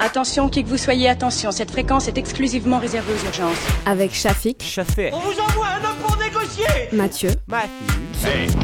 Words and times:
Attention, 0.00 0.48
qui 0.48 0.62
que 0.62 0.68
vous 0.68 0.76
soyez, 0.78 1.08
attention, 1.08 1.50
cette 1.50 1.70
fréquence 1.70 2.06
est 2.08 2.16
exclusivement 2.18 2.78
réservée 2.78 3.12
aux 3.12 3.24
urgences. 3.26 3.56
Avec 3.86 4.14
Shafik. 4.14 4.62
On 5.12 5.18
vous 5.18 5.40
envoie 5.40 5.66
un 5.66 5.84
homme 5.88 5.96
pour 6.02 6.16
négocier 6.18 6.66
Mathieu, 6.92 7.30
Matthew. 7.48 8.54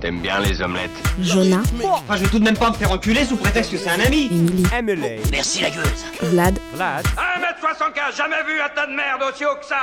T'aimes 0.00 0.20
bien 0.20 0.40
les 0.40 0.60
omelettes? 0.60 0.90
Jonah, 1.22 1.62
Enfin, 1.82 2.16
je 2.16 2.24
vais 2.24 2.28
tout 2.30 2.38
de 2.38 2.44
même 2.44 2.56
pas 2.58 2.68
me 2.70 2.74
faire 2.74 2.90
enculer 2.90 3.24
sous 3.24 3.36
prétexte 3.36 3.70
que 3.70 3.78
c'est 3.78 3.88
un 3.88 4.00
ami 4.00 4.26
Emily, 4.30 4.62
Emily. 4.76 5.20
Merci 5.30 5.62
la 5.62 5.70
gueuse 5.70 6.04
Vlad, 6.20 6.58
Vlad. 6.74 7.06
1m75, 7.06 8.16
jamais 8.16 8.42
vu 8.46 8.60
un 8.60 8.68
tas 8.74 8.86
de 8.86 8.92
merde 8.94 9.22
aussi 9.32 9.44
haut 9.44 9.56
que 9.58 9.64
ça 9.66 9.76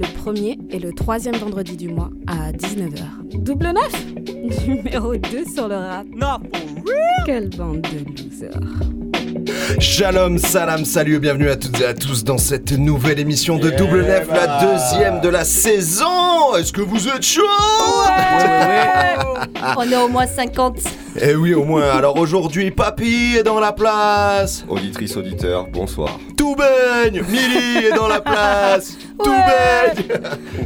premier 0.22 0.58
et 0.70 0.78
le 0.78 0.92
troisième 0.92 1.36
vendredi 1.36 1.76
du 1.76 1.88
mois 1.88 2.10
à 2.26 2.52
19h. 2.52 3.02
Double 3.34 3.72
neuf 3.72 4.06
Numéro 4.66 5.16
2 5.16 5.44
sur 5.54 5.68
le 5.68 5.76
rap. 5.76 6.06
Not 6.14 6.40
for 6.50 6.60
real. 6.86 7.26
Quelle 7.26 7.48
bande 7.50 7.82
de 7.82 8.22
losers. 8.22 9.80
Shalom, 9.80 10.38
salam, 10.38 10.84
salut 10.84 11.16
et 11.16 11.18
bienvenue 11.18 11.50
à 11.50 11.56
toutes 11.56 11.80
et 11.80 11.84
à 11.86 11.94
tous 11.94 12.24
dans 12.24 12.38
cette 12.38 12.72
nouvelle 12.72 13.18
émission 13.18 13.58
de 13.58 13.70
Double 13.70 14.02
Neuf, 14.02 14.28
la 14.30 14.60
deuxième 14.60 15.20
de 15.20 15.28
la 15.28 15.44
saison. 15.44 16.54
Est-ce 16.58 16.72
que 16.72 16.80
vous 16.80 17.08
êtes 17.08 17.22
chaud? 17.22 17.42
On 19.76 19.82
est 19.82 19.96
au 19.96 20.08
moins 20.08 20.26
50. 20.26 20.78
Eh 21.20 21.34
oui, 21.34 21.54
au 21.54 21.64
moins. 21.64 21.88
Alors 21.90 22.16
aujourd'hui, 22.18 22.70
Papy 22.70 23.36
est 23.38 23.42
dans 23.42 23.58
la 23.60 23.72
place. 23.72 24.64
Auditrice, 24.68 25.16
auditeur, 25.16 25.66
bonsoir. 25.72 26.18
Tout 26.36 26.54
baigne. 26.54 27.22
Milly 27.28 27.86
est 27.86 27.96
dans 27.96 28.06
la 28.08 28.20
place. 28.20 28.96
Tout 29.22 29.30
Ouais. 29.30 29.94
baigne. 29.96 30.20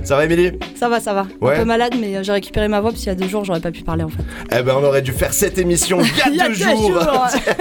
Ça 0.05 0.17
va, 0.17 0.25
Emily 0.27 0.53
Ça 0.75 0.89
va, 0.91 1.01
ça 1.01 1.15
va. 1.15 1.27
Ouais. 1.41 1.55
Un 1.57 1.61
peu 1.61 1.65
malade, 1.65 1.95
mais 1.99 2.17
euh, 2.17 2.23
j'ai 2.23 2.33
récupéré 2.33 2.69
ma 2.69 2.81
voix 2.81 2.91
parce 2.91 3.01
qu'il 3.03 3.09
y 3.09 3.13
a 3.13 3.15
deux 3.19 3.29
jours, 3.29 3.45
j'aurais 3.45 3.61
pas 3.61 3.71
pu 3.71 3.83
parler 3.83 4.05
en 4.05 4.09
fait. 4.11 4.23
Eh 4.59 4.63
ben, 4.63 4.75
on 4.79 4.85
aurait 4.85 5.01
dû 5.01 5.13
faire 5.13 5.33
cette 5.33 5.57
émission 5.59 6.01
il 6.03 6.37
y 6.37 6.41
a, 6.41 6.49
deux, 6.49 6.55
jours. 6.55 7.01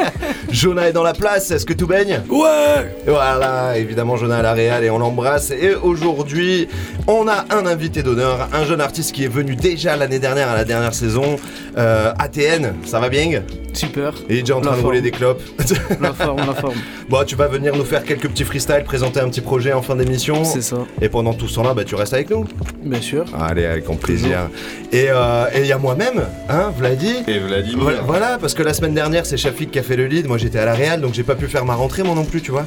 Jonah 0.51 0.89
est 0.89 0.93
dans 0.93 1.03
la 1.03 1.13
place. 1.13 1.49
Est-ce 1.51 1.65
que 1.65 1.73
tout 1.73 1.87
baigne? 1.87 2.21
Ouais 2.29 2.93
Voilà, 3.07 3.77
évidemment, 3.77 4.17
Jonah 4.17 4.39
à 4.39 4.41
la 4.41 4.53
Réal 4.53 4.83
et 4.83 4.89
on 4.89 4.97
l'embrasse. 4.99 5.51
Et 5.51 5.73
aujourd'hui, 5.75 6.67
on 7.07 7.27
a 7.29 7.45
un 7.51 7.65
invité 7.65 8.03
d'honneur, 8.03 8.49
un 8.53 8.65
jeune 8.65 8.81
artiste 8.81 9.13
qui 9.13 9.23
est 9.23 9.29
venu 9.31 9.55
déjà 9.55 9.95
l'année 9.95 10.19
dernière 10.19 10.49
à 10.49 10.55
la 10.55 10.65
dernière 10.65 10.93
saison. 10.93 11.37
Euh, 11.77 12.11
ATN, 12.19 12.73
ça 12.85 12.99
va 12.99 13.09
bien 13.09 13.43
Super, 13.73 14.13
Il 14.29 14.37
est 14.37 14.39
déjà 14.41 14.57
en 14.57 14.61
train 14.61 14.71
La 14.71 14.77
de 14.77 14.81
rouler 14.81 15.01
des 15.01 15.11
clopes. 15.11 15.41
la 16.01 16.11
forme, 16.13 16.39
la 16.45 16.53
forme. 16.53 16.75
bon, 17.09 17.23
tu 17.25 17.35
vas 17.35 17.47
venir 17.47 17.75
nous 17.75 17.85
faire 17.85 18.03
quelques 18.03 18.27
petits 18.27 18.43
freestyles, 18.43 18.83
présenter 18.83 19.21
un 19.21 19.29
petit 19.29 19.39
projet 19.41 19.71
en 19.71 19.81
fin 19.81 19.95
d'émission. 19.95 20.43
C'est 20.43 20.61
ça, 20.61 20.79
Et 21.01 21.07
pendant 21.07 21.33
tout 21.33 21.47
ce 21.47 21.55
temps-là, 21.55 21.73
bah, 21.73 21.85
tu 21.85 21.95
restes 21.95 22.13
avec 22.13 22.29
nous. 22.29 22.45
bien 22.83 22.99
sûr. 22.99 23.25
Allez, 23.39 23.65
avec 23.65 23.85
grand 23.85 23.95
plaisir. 23.95 24.49
Et 24.91 25.05
euh, 25.09 25.45
et 25.53 25.61
il 25.61 25.67
y 25.67 25.71
a 25.71 25.77
moi-même, 25.77 26.23
hein, 26.49 26.71
Vladi. 26.77 27.13
Et 27.27 27.39
Vladimir 27.39 27.81
Voilà, 27.81 28.01
voilà, 28.01 28.37
parce 28.39 28.53
que 28.53 28.63
la 28.63 28.73
semaine 28.73 28.93
dernière, 28.93 29.25
c'est 29.25 29.37
Shafik 29.37 29.71
qui 29.71 29.79
a 29.79 29.83
fait 29.83 29.95
le 29.95 30.07
lead. 30.07 30.27
Moi, 30.27 30.37
j'étais 30.37 30.59
à 30.59 30.65
la 30.65 30.73
Réal, 30.73 30.99
donc 30.99 31.13
j'ai 31.13 31.23
pas 31.23 31.35
pu 31.35 31.47
faire 31.47 31.63
ma 31.63 31.75
rentrée, 31.75 32.03
moi 32.03 32.13
non 32.15 32.25
plus, 32.25 32.41
tu 32.41 32.51
vois. 32.51 32.65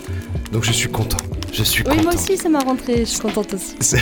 Donc 0.53 0.65
je 0.65 0.73
suis 0.73 0.89
content. 0.89 1.19
Je 1.55 1.63
suis 1.63 1.85
Oui, 1.89 2.03
moi 2.03 2.13
aussi, 2.15 2.37
c'est 2.37 2.49
ma 2.49 2.59
rentrée, 2.59 3.01
je 3.01 3.05
suis 3.05 3.21
contente 3.21 3.55
aussi. 3.55 3.77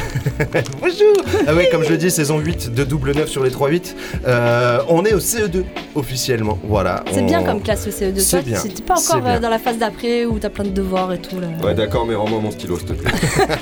Bonjour 0.80 1.12
Ah 1.46 1.52
oui, 1.54 1.64
comme 1.70 1.84
je 1.84 1.90
le 1.90 1.98
dis, 1.98 2.10
saison 2.10 2.38
8 2.38 2.72
de 2.72 2.82
double 2.82 3.12
9 3.14 3.28
sur 3.28 3.42
les 3.44 3.50
3-8. 3.50 3.94
Euh, 4.26 4.78
on 4.88 5.04
est 5.04 5.12
au 5.12 5.18
CE2 5.18 5.62
officiellement. 5.94 6.58
Voilà. 6.64 7.04
C'est 7.12 7.20
on- 7.20 7.26
bien 7.26 7.42
comme 7.42 7.60
classe 7.60 7.84
le 7.84 7.92
CE2, 7.92 8.20
C'est 8.20 8.42
bien, 8.42 8.58
C'était 8.58 8.82
pas 8.82 8.94
encore 8.98 9.20
euh, 9.26 9.38
dans 9.38 9.50
la 9.50 9.58
phase 9.58 9.76
d'après 9.76 10.24
où 10.24 10.38
t'as 10.38 10.48
plein 10.48 10.64
de 10.64 10.70
devoirs 10.70 11.12
et 11.12 11.18
tout 11.20 11.38
là. 11.40 11.48
Ouais, 11.62 11.74
d'accord, 11.74 12.06
mais 12.06 12.14
rends-moi 12.14 12.40
mon 12.40 12.50
stylo, 12.50 12.78
s'il 12.78 12.86
te 12.86 12.92
plaît. 12.94 13.10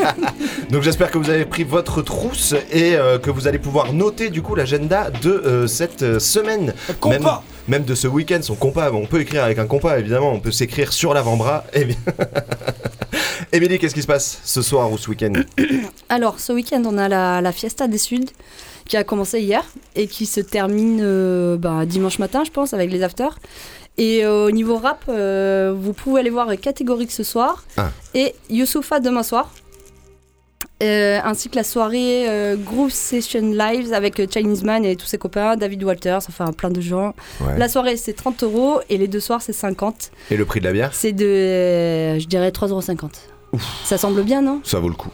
Donc 0.70 0.82
j'espère 0.84 1.10
que 1.10 1.18
vous 1.18 1.28
avez 1.28 1.44
pris 1.44 1.64
votre 1.64 2.00
trousse 2.00 2.54
et 2.70 2.94
euh, 2.94 3.18
que 3.18 3.30
vous 3.30 3.48
allez 3.48 3.58
pouvoir 3.58 3.92
noter 3.92 4.30
du 4.30 4.40
coup 4.40 4.54
l'agenda 4.54 5.10
de 5.20 5.30
euh, 5.30 5.66
cette 5.66 6.20
semaine. 6.20 6.74
Même, 7.06 7.26
même 7.66 7.82
de 7.82 7.96
ce 7.96 8.06
week-end, 8.06 8.38
son 8.40 8.54
compas. 8.54 8.92
On 8.92 9.06
peut 9.06 9.20
écrire 9.20 9.42
avec 9.42 9.58
un 9.58 9.66
compas 9.66 9.98
évidemment, 9.98 10.32
on 10.32 10.38
peut 10.38 10.52
s'écrire 10.52 10.92
sur 10.92 11.12
l'avant-bras. 11.12 11.64
Eh 11.74 11.84
bien... 11.86 11.96
Émilie, 13.52 13.78
qu'est-ce 13.78 13.94
qui 13.94 14.02
se 14.02 14.06
passe 14.06 14.40
ce 14.44 14.62
soir 14.62 14.90
ou 14.92 14.98
ce 14.98 15.08
week-end 15.10 15.32
Alors, 16.08 16.40
ce 16.40 16.52
week-end, 16.52 16.82
on 16.86 16.98
a 16.98 17.08
la, 17.08 17.40
la 17.40 17.52
Fiesta 17.52 17.88
des 17.88 17.98
Suds 17.98 18.26
qui 18.86 18.96
a 18.96 19.04
commencé 19.04 19.40
hier 19.40 19.64
et 19.94 20.06
qui 20.08 20.26
se 20.26 20.40
termine 20.40 21.00
euh, 21.02 21.56
bah, 21.56 21.86
dimanche 21.86 22.18
matin, 22.18 22.42
je 22.44 22.50
pense, 22.50 22.74
avec 22.74 22.90
les 22.90 23.02
afters. 23.02 23.38
Et 23.98 24.24
euh, 24.24 24.46
au 24.46 24.50
niveau 24.50 24.76
rap, 24.76 25.04
euh, 25.08 25.74
vous 25.76 25.92
pouvez 25.92 26.20
aller 26.20 26.30
voir 26.30 26.48
Catégorique 26.60 27.12
ce 27.12 27.22
soir 27.22 27.64
Ah. 27.76 27.90
et 28.14 28.34
Youssoufa 28.48 28.98
demain 28.98 29.22
soir. 29.22 29.52
Euh, 30.82 31.18
ainsi 31.22 31.50
que 31.50 31.56
la 31.56 31.64
soirée 31.64 32.26
euh, 32.28 32.56
Groove 32.56 32.90
Session 32.90 33.52
Lives 33.52 33.92
avec 33.92 34.18
euh, 34.18 34.26
Chinese 34.32 34.64
Man 34.64 34.84
et 34.84 34.96
tous 34.96 35.06
ses 35.06 35.18
copains, 35.18 35.56
David 35.56 35.84
Walters, 35.84 36.22
enfin 36.28 36.52
plein 36.52 36.70
de 36.70 36.80
gens. 36.80 37.14
Ouais. 37.40 37.58
La 37.58 37.68
soirée 37.68 37.98
c'est 37.98 38.14
30 38.14 38.42
euros 38.44 38.80
et 38.88 38.96
les 38.96 39.06
deux 39.06 39.20
soirs 39.20 39.42
c'est 39.42 39.52
50. 39.52 40.10
Et 40.30 40.38
le 40.38 40.44
prix 40.46 40.60
de 40.60 40.64
la 40.64 40.72
bière? 40.72 40.94
C'est 40.94 41.12
de, 41.12 42.18
je 42.18 42.26
dirais, 42.26 42.48
3,50 42.48 42.70
euros. 42.70 43.10
Ça 43.84 43.98
semble 43.98 44.22
bien, 44.22 44.40
non? 44.40 44.60
Ça 44.64 44.78
vaut 44.78 44.88
le 44.88 44.94
coup. 44.94 45.10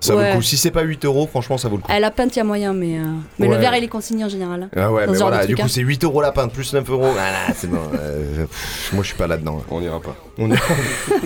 Ça 0.00 0.12
vaut 0.14 0.20
Ouais. 0.20 0.30
le 0.30 0.36
coup. 0.36 0.42
Si 0.42 0.56
c'est 0.56 0.70
pas 0.70 0.82
8 0.82 1.04
euros, 1.06 1.26
franchement, 1.26 1.58
ça 1.58 1.68
vaut 1.68 1.76
le 1.76 1.82
coup. 1.82 1.90
À 1.90 1.98
la 1.98 2.10
pinte, 2.12 2.36
il 2.36 2.38
y 2.38 2.40
a 2.40 2.44
moyen, 2.44 2.72
mais, 2.72 2.98
euh, 2.98 3.02
mais 3.38 3.48
Ouais. 3.48 3.54
le 3.56 3.60
verre, 3.60 3.74
il 3.76 3.82
est 3.82 3.88
consigné 3.88 4.24
en 4.24 4.28
général. 4.28 4.62
hein. 4.62 4.68
Ah 4.76 4.92
ouais, 4.92 5.06
mais 5.08 5.16
voilà, 5.18 5.42
de 5.42 5.46
du 5.48 5.56
coup 5.56 5.62
hein. 5.62 5.68
c'est 5.68 5.80
8 5.80 6.04
euros 6.04 6.20
la 6.22 6.30
pinte 6.30 6.52
plus 6.52 6.72
9 6.72 6.88
euros. 6.90 7.08
Voilà, 7.12 7.52
c'est 7.54 7.66
bon. 7.68 7.80
euh, 7.94 8.44
pff, 8.46 8.90
moi 8.92 9.02
je 9.02 9.08
suis 9.08 9.16
pas 9.16 9.26
là-dedans. 9.26 9.60
On 9.70 9.80
n'ira 9.80 9.98
pas. 10.00 10.14
On 10.38 10.48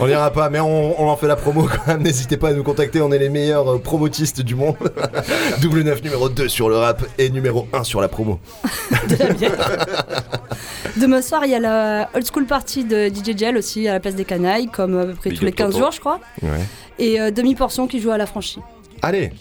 on 0.01 0.09
ira 0.09 0.31
pas, 0.31 0.49
mais 0.49 0.59
on, 0.61 1.01
on 1.03 1.07
en 1.09 1.17
fait 1.19 1.27
la 1.27 1.37
promo 1.37 1.65
quand 1.71 1.87
même. 1.87 2.03
N'hésitez 2.03 2.39
pas 2.39 2.49
à 2.49 2.53
nous 2.55 2.63
contacter, 2.65 3.03
on 3.03 3.13
est 3.13 3.19
les 3.19 3.29
meilleurs 3.29 3.69
euh, 3.75 3.79
promotistes 3.79 4.41
du 4.41 4.55
monde. 4.55 4.77
Double 5.61 5.83
9 5.83 6.03
numéro 6.03 6.29
2 6.31 6.49
sur 6.49 6.71
le 6.71 6.77
rap 6.79 7.05
et 7.19 7.29
numéro 7.29 7.69
1 7.75 7.85
sur 7.85 8.01
la 8.01 8.09
promo. 8.09 8.41
Demain 10.97 11.23
soir, 11.23 11.43
il 11.45 11.51
y 11.51 11.55
a 11.55 11.61
la 11.61 12.11
Old 12.15 12.27
School 12.31 12.45
Party 12.47 12.85
de 12.85 13.09
DJ 13.09 13.37
Gel 13.37 13.57
aussi 13.57 13.89
à 13.89 13.95
la 13.95 14.01
place 14.01 14.15
des 14.15 14.25
Canailles, 14.25 14.69
comme 14.69 14.99
à 14.99 15.05
peu 15.07 15.15
près 15.15 15.31
Big 15.31 15.39
tous 15.39 15.45
les 15.45 15.51
up, 15.53 15.57
15 15.57 15.67
tonton. 15.73 15.79
jours, 15.85 15.93
je 15.93 16.01
crois. 16.01 16.21
Ouais. 16.43 16.49
Et 16.99 17.21
euh, 17.21 17.31
demi-portion 17.31 17.87
qui 17.87 18.01
joue 18.01 18.11
à 18.11 18.19
la 18.19 18.27
franchise. 18.27 18.63
Allez. 19.03 19.33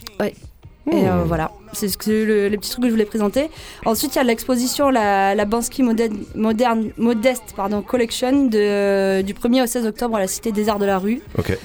Et 0.91 1.07
euh, 1.07 1.23
voilà, 1.25 1.51
c'est 1.73 1.87
ce 1.87 1.97
que 1.97 2.09
le, 2.09 2.47
les 2.47 2.57
petits 2.57 2.71
trucs 2.71 2.81
que 2.81 2.87
je 2.89 2.93
voulais 2.93 3.05
présenter. 3.05 3.51
Ensuite, 3.85 4.15
il 4.15 4.17
y 4.17 4.21
a 4.21 4.23
l'exposition, 4.23 4.89
la, 4.89 5.35
la 5.35 5.45
Bansky 5.45 5.83
Moderne, 5.83 6.17
moderne, 6.33 6.89
Modeste 6.97 7.53
pardon, 7.55 7.83
Collection 7.83 8.45
de, 8.47 9.21
du 9.21 9.33
1er 9.35 9.63
au 9.63 9.67
16 9.67 9.85
octobre 9.85 10.15
à 10.15 10.19
la 10.19 10.27
Cité 10.27 10.51
des 10.51 10.69
Arts 10.69 10.79
de 10.79 10.85
la 10.85 10.97
Rue. 10.97 11.21
Ok. 11.37 11.55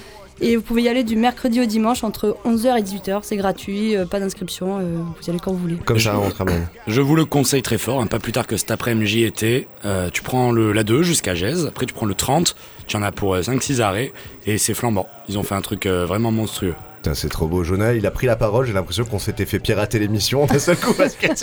Et 0.40 0.56
vous 0.56 0.62
pouvez 0.62 0.82
y 0.82 0.88
aller 0.88 1.02
du 1.02 1.16
mercredi 1.16 1.62
au 1.62 1.64
dimanche 1.64 2.04
entre 2.04 2.36
11h 2.44 2.78
et 2.78 2.82
18h. 2.82 3.20
C'est 3.22 3.36
gratuit, 3.36 3.96
euh, 3.96 4.04
pas 4.04 4.20
d'inscription, 4.20 4.78
euh, 4.78 4.96
vous 4.98 5.26
y 5.26 5.30
allez 5.30 5.38
quand 5.38 5.52
vous 5.52 5.58
voulez. 5.58 5.76
Comme 5.76 5.98
ça, 5.98 6.18
on 6.18 6.28
ramène. 6.28 6.68
Je 6.86 7.00
vous 7.00 7.16
le 7.16 7.24
conseille 7.24 7.62
très 7.62 7.78
fort, 7.78 8.02
hein, 8.02 8.06
pas 8.06 8.18
plus 8.18 8.32
tard 8.32 8.46
que 8.46 8.58
cet 8.58 8.70
après-midi 8.70 9.06
j'y 9.06 9.24
étais. 9.24 9.66
Euh, 9.86 10.10
tu 10.12 10.22
prends 10.22 10.52
le, 10.52 10.72
la 10.72 10.84
2 10.84 11.02
jusqu'à 11.02 11.34
Gèze, 11.34 11.66
après 11.66 11.86
tu 11.86 11.94
prends 11.94 12.04
le 12.04 12.14
30, 12.14 12.54
tu 12.86 12.96
en 12.96 13.02
as 13.02 13.12
pour 13.12 13.36
5-6 13.36 13.80
arrêts, 13.80 14.12
et 14.46 14.58
c'est 14.58 14.74
flambant. 14.74 15.08
Ils 15.28 15.38
ont 15.38 15.42
fait 15.42 15.54
un 15.54 15.60
truc 15.60 15.86
euh, 15.86 16.06
vraiment 16.06 16.30
monstrueux. 16.30 16.74
Putain, 16.96 17.14
c'est 17.14 17.28
trop 17.28 17.46
beau. 17.46 17.62
Jonah, 17.64 17.92
il 17.94 18.06
a 18.06 18.10
pris 18.10 18.26
la 18.26 18.36
parole. 18.36 18.66
J'ai 18.66 18.72
l'impression 18.72 19.04
qu'on 19.04 19.18
s'était 19.18 19.46
fait 19.46 19.58
pirater 19.58 19.98
l'émission 19.98 20.46
d'un 20.46 20.58
seul 20.58 20.76
coup. 20.76 20.94
Parce 20.94 21.14
que... 21.14 21.26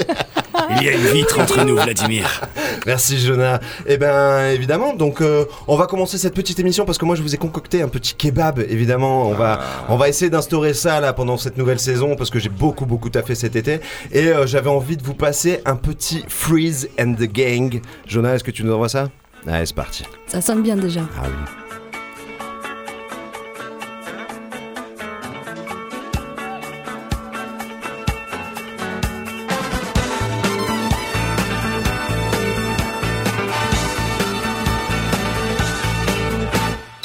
Il 0.69 0.83
y 0.83 0.89
a 0.89 0.93
une 0.93 1.05
vitre 1.07 1.39
entre 1.39 1.63
nous, 1.65 1.75
Vladimir. 1.75 2.41
Merci 2.85 3.19
Jonah. 3.19 3.59
Eh 3.85 3.97
ben 3.97 4.49
évidemment, 4.51 4.93
donc 4.93 5.21
euh, 5.21 5.45
on 5.67 5.75
va 5.75 5.87
commencer 5.87 6.17
cette 6.17 6.33
petite 6.33 6.59
émission 6.59 6.85
parce 6.85 6.97
que 6.97 7.05
moi 7.05 7.15
je 7.15 7.21
vous 7.21 7.33
ai 7.33 7.37
concocté 7.37 7.81
un 7.81 7.87
petit 7.87 8.15
kebab 8.15 8.59
évidemment. 8.59 9.27
On 9.27 9.33
va 9.33 9.59
on 9.89 9.97
va 9.97 10.09
essayer 10.09 10.29
d'instaurer 10.29 10.73
ça 10.73 10.99
là 10.99 11.13
pendant 11.13 11.37
cette 11.37 11.57
nouvelle 11.57 11.79
saison 11.79 12.15
parce 12.15 12.29
que 12.29 12.39
j'ai 12.39 12.49
beaucoup 12.49 12.85
beaucoup 12.85 13.09
taffé 13.09 13.35
cet 13.35 13.55
été 13.55 13.79
et 14.11 14.27
euh, 14.27 14.47
j'avais 14.47 14.69
envie 14.69 14.97
de 14.97 15.03
vous 15.03 15.15
passer 15.15 15.61
un 15.65 15.75
petit 15.75 16.23
Freeze 16.27 16.89
and 16.99 17.15
the 17.15 17.31
Gang. 17.31 17.81
Jonah, 18.07 18.35
est-ce 18.35 18.43
que 18.43 18.51
tu 18.51 18.63
nous 18.63 18.73
envoies 18.73 18.89
ça? 18.89 19.09
Allez, 19.47 19.65
c'est 19.65 19.75
parti. 19.75 20.03
Ça 20.27 20.41
sonne 20.41 20.61
bien 20.61 20.75
déjà. 20.75 21.01
Ah 21.17 21.23
oui. 21.25 21.33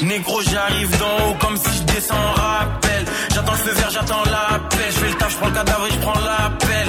Négro 0.01 0.41
j'arrive 0.41 0.97
d'en 0.97 1.29
haut 1.29 1.35
comme 1.39 1.57
si 1.57 1.77
je 1.77 1.83
descends 1.93 2.15
en 2.15 2.31
rappel 2.31 3.05
J'attends 3.33 3.51
le 3.51 3.57
feu 3.57 3.71
vert, 3.73 3.89
j'attends 3.91 4.23
l'appel 4.23 4.79
Je 4.87 4.97
fais 4.97 5.09
le 5.09 5.13
taf, 5.15 5.31
je 5.31 5.37
prends 5.37 5.47
le 5.47 5.53
cadavre 5.53 5.85
et 5.87 5.91
je 5.91 5.99
prends 5.99 6.19
l'appel 6.19 6.87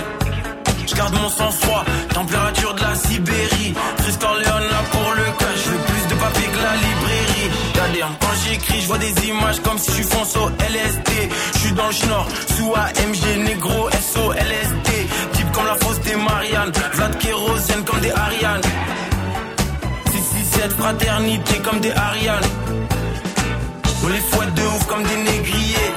Je 0.86 0.94
garde 0.94 1.14
mon 1.14 1.28
sang-froid, 1.28 1.59
vois 8.90 8.98
des 8.98 9.28
images 9.28 9.60
comme 9.60 9.78
si 9.78 9.88
je 9.90 9.96
suis 9.96 10.02
Fonso 10.02 10.50
LSD. 10.58 11.12
Je 11.54 11.58
suis 11.58 11.72
dans 11.72 11.86
le 11.86 12.08
nord, 12.08 12.26
sous 12.56 12.74
AMG, 12.74 13.22
négro, 13.44 13.88
SO, 13.90 14.32
LSD. 14.32 14.90
Type 15.32 15.52
comme 15.52 15.66
la 15.66 15.76
fausse 15.76 16.00
des 16.00 16.16
Marianne, 16.16 16.72
Vlad 16.94 17.16
kérosène 17.18 17.84
comme 17.84 18.00
des 18.00 18.10
Ariane. 18.10 18.62
667 20.10 20.72
fraternité 20.72 21.54
comme 21.64 21.78
des 21.80 21.92
Ariane. 21.92 22.48
On 24.02 24.08
les 24.08 24.24
fouette 24.30 24.54
de 24.54 24.62
ouf 24.62 24.84
comme 24.86 25.04
des 25.04 25.20
négriers. 25.30 25.92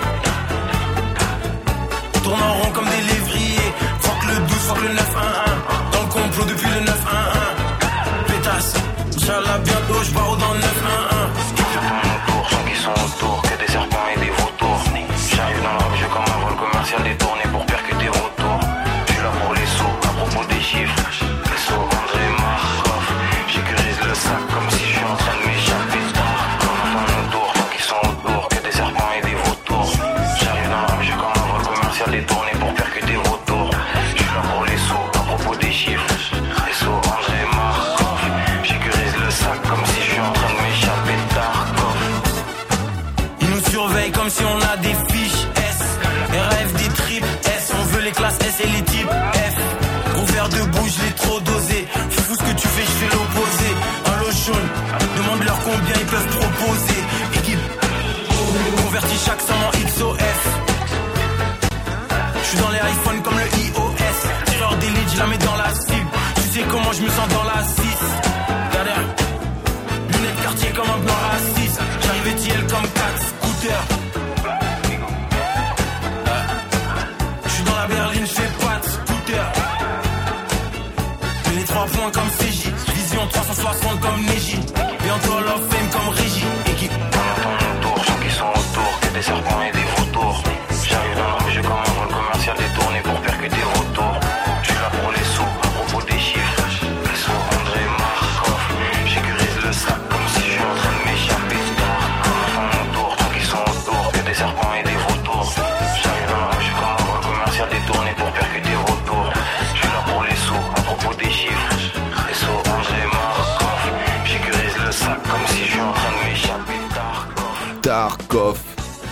Tourne 2.24 2.44
en 2.44 2.54
rond 2.60 2.72
comme 2.76 2.90
des 2.96 3.04
lévriers. 3.12 3.74
Fuck 4.02 4.22
le 4.30 4.36
12, 4.36 4.58
fuck 4.68 4.82
le 4.84 4.90
9-1-1. 4.90 5.02
Dans 5.94 6.02
le 6.06 6.10
complot 6.14 6.46
depuis 6.46 6.70
le 6.76 6.82
9-1-1. 6.86 6.94
Pétasse, 8.28 8.74
Inch'Allah 9.16 9.58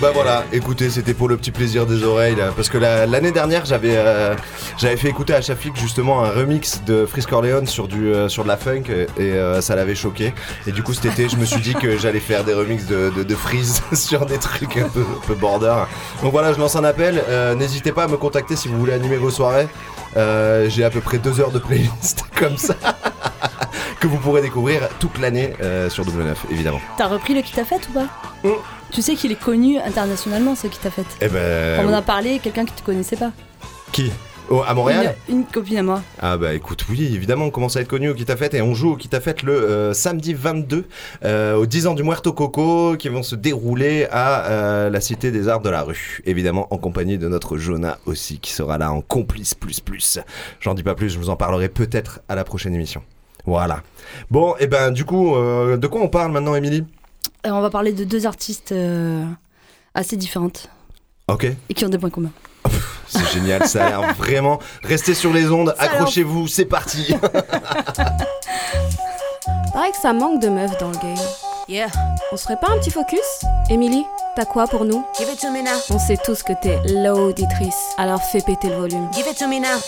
Bah 0.01 0.09
voilà, 0.15 0.45
écoutez, 0.51 0.89
c'était 0.89 1.13
pour 1.13 1.29
le 1.29 1.37
petit 1.37 1.51
plaisir 1.51 1.85
des 1.85 2.03
oreilles 2.03 2.35
là, 2.35 2.51
parce 2.55 2.69
que 2.69 2.79
la- 2.79 3.05
l'année 3.05 3.31
dernière 3.31 3.65
j'avais 3.65 3.93
euh, 3.97 4.33
j'avais 4.79 4.97
fait 4.97 5.09
écouter 5.09 5.35
à 5.35 5.41
Shafik 5.41 5.75
justement 5.77 6.23
un 6.23 6.31
remix 6.31 6.81
de 6.87 7.05
Frisk 7.05 7.29
Corleone 7.29 7.67
sur 7.67 7.87
du 7.87 8.11
euh, 8.11 8.27
sur 8.27 8.41
de 8.41 8.47
la 8.47 8.57
funk 8.57 8.85
et, 8.89 9.01
et, 9.21 9.33
euh, 9.33 9.61
ça 9.61 9.75
l'avait 9.75 9.93
choqué 9.93 10.33
et 10.65 10.71
du 10.71 10.81
coup 10.81 10.93
cet 10.95 11.05
été 11.05 11.29
je 11.29 11.35
me 11.37 11.45
suis 11.45 11.61
dit 11.61 11.75
que 11.75 11.99
j'allais 11.99 12.19
faire 12.19 12.43
des 12.43 12.55
remixes 12.55 12.87
de, 12.87 13.11
de, 13.15 13.21
de 13.21 13.35
Freeze 13.35 13.83
sur 13.93 14.25
des 14.25 14.39
trucs 14.39 14.75
un 14.77 14.89
peu, 14.89 15.01
un 15.01 15.27
peu 15.27 15.35
border. 15.35 15.75
Donc 16.23 16.31
voilà, 16.31 16.51
je 16.51 16.57
lance 16.57 16.75
un 16.75 16.83
appel, 16.83 17.21
euh, 17.29 17.53
n'hésitez 17.53 17.91
pas 17.91 18.05
à 18.05 18.07
me 18.07 18.17
contacter 18.17 18.55
si 18.55 18.69
vous 18.69 18.79
voulez 18.79 18.93
animer 18.93 19.17
vos 19.17 19.29
soirées. 19.29 19.67
Euh, 20.17 20.67
J'ai 20.67 20.83
à 20.83 20.89
peu 20.89 20.99
près 21.01 21.19
deux 21.19 21.39
heures 21.39 21.51
de 21.51 21.59
playlist 21.59 22.23
comme 22.39 22.57
ça 22.57 22.73
que 24.01 24.07
vous 24.07 24.17
pourrez 24.17 24.41
découvrir 24.41 24.89
toute 24.99 25.19
l'année 25.19 25.53
euh, 25.61 25.87
sur 25.89 26.03
Double 26.03 26.23
9 26.23 26.47
évidemment. 26.49 26.81
T'as 26.97 27.07
repris 27.07 27.35
le 27.35 27.41
qui 27.41 27.53
t'a 27.53 27.63
fait 27.63 27.87
ou 27.89 27.93
pas 27.93 28.07
Mm. 28.43 28.49
Tu 28.91 29.03
sais 29.03 29.13
qu'il 29.13 29.31
est 29.31 29.39
connu 29.39 29.77
internationalement 29.77 30.55
ce 30.55 30.65
qui 30.65 30.79
t'a 30.79 30.89
fait. 30.89 31.05
Eh 31.21 31.27
ben 31.27 31.85
On 31.85 31.89
en 31.89 31.93
a 31.93 32.01
parlé, 32.01 32.39
quelqu'un 32.39 32.65
que 32.65 32.71
tu 32.75 32.81
connaissais 32.83 33.15
pas. 33.15 33.31
qui? 33.91 34.11
Oh, 34.49 34.63
à 34.67 34.73
Montréal? 34.73 35.15
Une, 35.29 35.35
une 35.37 35.45
copine 35.45 35.77
à 35.77 35.83
moi. 35.83 36.01
Ah 36.19 36.35
bah 36.37 36.53
écoute, 36.55 36.85
oui, 36.89 37.13
évidemment, 37.13 37.45
on 37.45 37.51
commence 37.51 37.77
à 37.77 37.81
être 37.81 37.87
connu 37.87 38.09
au 38.09 38.15
Kita 38.15 38.35
Fête 38.35 38.55
et 38.55 38.61
on 38.63 38.73
joue 38.73 38.93
au 38.93 38.95
Kita 38.97 39.21
Fête 39.21 39.43
le 39.43 39.53
euh, 39.53 39.93
samedi 39.93 40.33
22 40.33 40.87
euh, 41.23 41.55
aux 41.55 41.67
10 41.67 41.87
ans 41.87 41.93
du 41.93 42.01
Muerto 42.03 42.33
Coco 42.33 42.97
qui 42.97 43.07
vont 43.07 43.23
se 43.23 43.35
dérouler 43.35 44.07
à 44.11 44.45
euh, 44.49 44.89
la 44.89 44.99
Cité 44.99 45.29
des 45.31 45.47
Arts 45.47 45.61
de 45.61 45.69
la 45.69 45.83
Rue. 45.83 46.21
Évidemment 46.25 46.67
en 46.73 46.77
compagnie 46.79 47.19
de 47.19 47.27
notre 47.29 47.57
Jonah 47.57 47.99
aussi 48.07 48.39
qui 48.39 48.51
sera 48.51 48.79
là 48.79 48.91
en 48.91 49.01
complice 49.01 49.53
plus 49.53 49.79
plus. 49.79 50.19
J'en 50.59 50.73
dis 50.73 50.83
pas 50.83 50.95
plus, 50.95 51.09
je 51.11 51.19
vous 51.19 51.29
en 51.29 51.35
parlerai 51.37 51.69
peut-être 51.69 52.19
à 52.27 52.33
la 52.35 52.43
prochaine 52.43 52.73
émission. 52.73 53.03
Voilà. 53.45 53.81
Bon, 54.29 54.55
et 54.59 54.67
ben 54.67 54.91
du 54.91 55.05
coup, 55.05 55.35
euh, 55.35 55.77
de 55.77 55.87
quoi 55.87 56.01
on 56.01 56.07
parle 56.09 56.31
maintenant, 56.31 56.55
Émilie? 56.55 56.85
Euh, 57.45 57.49
on 57.51 57.61
va 57.61 57.69
parler 57.69 57.91
de 57.91 58.03
deux 58.03 58.25
artistes 58.27 58.71
euh, 58.71 59.23
assez 59.93 60.15
différentes 60.15 60.69
Ok, 61.27 61.45
et 61.69 61.73
qui 61.73 61.85
ont 61.85 61.89
des 61.89 61.97
points 61.97 62.09
communs. 62.09 62.31
c'est 63.07 63.25
génial, 63.33 63.67
ça 63.67 63.85
a 63.85 63.89
l'air 63.89 64.13
vraiment. 64.17 64.59
Restez 64.83 65.13
sur 65.13 65.33
les 65.33 65.49
ondes, 65.49 65.73
accrochez-vous, 65.79 66.47
c'est 66.47 66.65
parti. 66.65 67.15
Pareil 69.73 69.91
que 69.93 69.97
ça 70.01 70.13
manque 70.13 70.41
de 70.41 70.49
meufs 70.49 70.77
dans 70.79 70.89
le 70.89 70.97
game. 70.97 71.15
Yeah. 71.67 71.87
On 72.31 72.37
se 72.37 72.43
ferait 72.43 72.59
pas 72.59 72.71
un 72.71 72.77
petit 72.79 72.91
focus? 72.91 73.19
Émilie, 73.69 74.03
t'as 74.35 74.45
quoi 74.45 74.67
pour 74.67 74.83
nous? 74.83 75.05
Give 75.17 75.29
it 75.31 75.39
to 75.39 75.49
me 75.49 75.63
now. 75.63 75.79
On 75.89 75.99
sait 75.99 76.17
tous 76.17 76.43
que 76.43 76.53
t'es 76.61 76.77
l'auditrice, 76.85 77.95
alors 77.97 78.21
fais 78.21 78.41
péter 78.41 78.67
le 78.69 78.75
volume. 78.75 79.07
Give 79.13 79.25
it 79.27 79.37
to 79.37 79.47
me 79.47 79.59
now. 79.61 79.79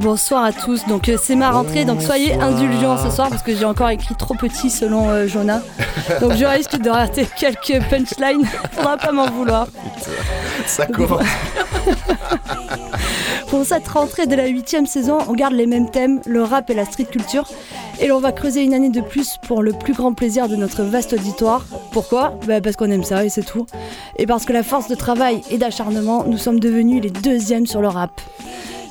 Bonsoir 0.00 0.44
à 0.44 0.52
tous, 0.54 0.86
donc 0.86 1.10
euh, 1.10 1.18
c'est 1.22 1.36
ma 1.36 1.50
rentrée, 1.50 1.84
donc 1.84 2.00
soyez 2.00 2.32
indulgents 2.32 2.96
ce 2.96 3.14
soir 3.14 3.28
parce 3.28 3.42
que 3.42 3.54
j'ai 3.54 3.66
encore 3.66 3.90
écrit 3.90 4.14
trop 4.14 4.32
petit 4.32 4.70
selon 4.70 5.10
euh, 5.10 5.26
Jonah. 5.26 5.60
Donc 6.22 6.32
je 6.36 6.44
risque 6.46 6.78
de 6.78 6.88
rater 6.88 7.26
quelques 7.36 7.84
punchlines, 7.90 8.46
faudra 8.72 8.96
pas 8.96 9.12
m'en 9.12 9.30
vouloir. 9.30 9.68
ça 10.64 10.86
commence. 10.86 11.22
Pour 13.48 13.66
cette 13.66 13.86
rentrée 13.88 14.26
de 14.26 14.34
la 14.34 14.46
huitième 14.46 14.86
saison, 14.86 15.18
on 15.28 15.34
garde 15.34 15.52
les 15.52 15.66
mêmes 15.66 15.90
thèmes, 15.90 16.22
le 16.24 16.44
rap 16.44 16.70
et 16.70 16.74
la 16.74 16.86
street 16.86 17.04
culture. 17.04 17.46
Et 18.00 18.06
l'on 18.06 18.20
va 18.20 18.32
creuser 18.32 18.62
une 18.62 18.72
année 18.72 18.88
de 18.88 19.02
plus 19.02 19.36
pour 19.46 19.62
le 19.62 19.72
plus 19.74 19.92
grand 19.92 20.14
plaisir 20.14 20.48
de 20.48 20.56
notre 20.56 20.82
vaste 20.82 21.12
auditoire. 21.12 21.66
Pourquoi? 21.92 22.38
Bah, 22.46 22.62
Parce 22.62 22.76
qu'on 22.76 22.90
aime 22.90 23.04
ça 23.04 23.22
et 23.22 23.28
c'est 23.28 23.44
tout. 23.44 23.66
Et 24.16 24.24
parce 24.24 24.46
que 24.46 24.54
la 24.54 24.62
force 24.62 24.88
de 24.88 24.94
travail 24.94 25.42
et 25.50 25.58
d'acharnement, 25.58 26.24
nous 26.24 26.38
sommes 26.38 26.58
devenus 26.58 27.02
les 27.02 27.10
deuxièmes 27.10 27.66
sur 27.66 27.82
le 27.82 27.88
rap. 27.88 28.18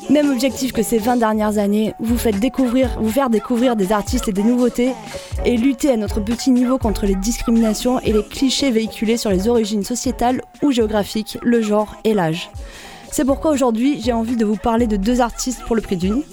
Même 0.10 0.32
objectif 0.32 0.72
que 0.72 0.82
ces 0.82 0.98
20 0.98 1.18
dernières 1.18 1.60
années, 1.60 1.94
vous, 2.00 2.18
faites 2.18 2.40
découvrir, 2.40 2.98
vous 3.00 3.12
faire 3.12 3.30
découvrir 3.30 3.76
des 3.76 3.92
artistes 3.92 4.28
et 4.28 4.32
des 4.32 4.44
nouveautés 4.44 4.94
et 5.46 5.56
lutter 5.56 5.92
à 5.92 5.98
notre 5.98 6.20
petit 6.20 6.50
niveau 6.50 6.80
contre 6.80 7.06
les 7.06 7.14
discriminations 7.14 8.00
et 8.00 8.12
les 8.12 8.24
clichés 8.24 8.72
véhiculés 8.72 9.18
sur 9.18 9.30
les 9.30 9.48
origines 9.48 9.84
sociétales 9.84 10.42
ou 10.64 10.72
géographiques, 10.72 11.38
le 11.44 11.62
genre 11.62 11.96
et 12.06 12.16
l'âge. 12.16 12.50
C'est 13.12 13.24
pourquoi 13.24 13.52
aujourd'hui 13.52 14.02
j'ai 14.04 14.12
envie 14.12 14.36
de 14.36 14.46
vous 14.46 14.56
parler 14.56 14.88
de 14.88 14.98
deux 14.98 15.22
artistes 15.22 15.62
pour 15.64 15.76
le 15.76 15.82
prix 15.84 15.98
d'une. 15.98 16.24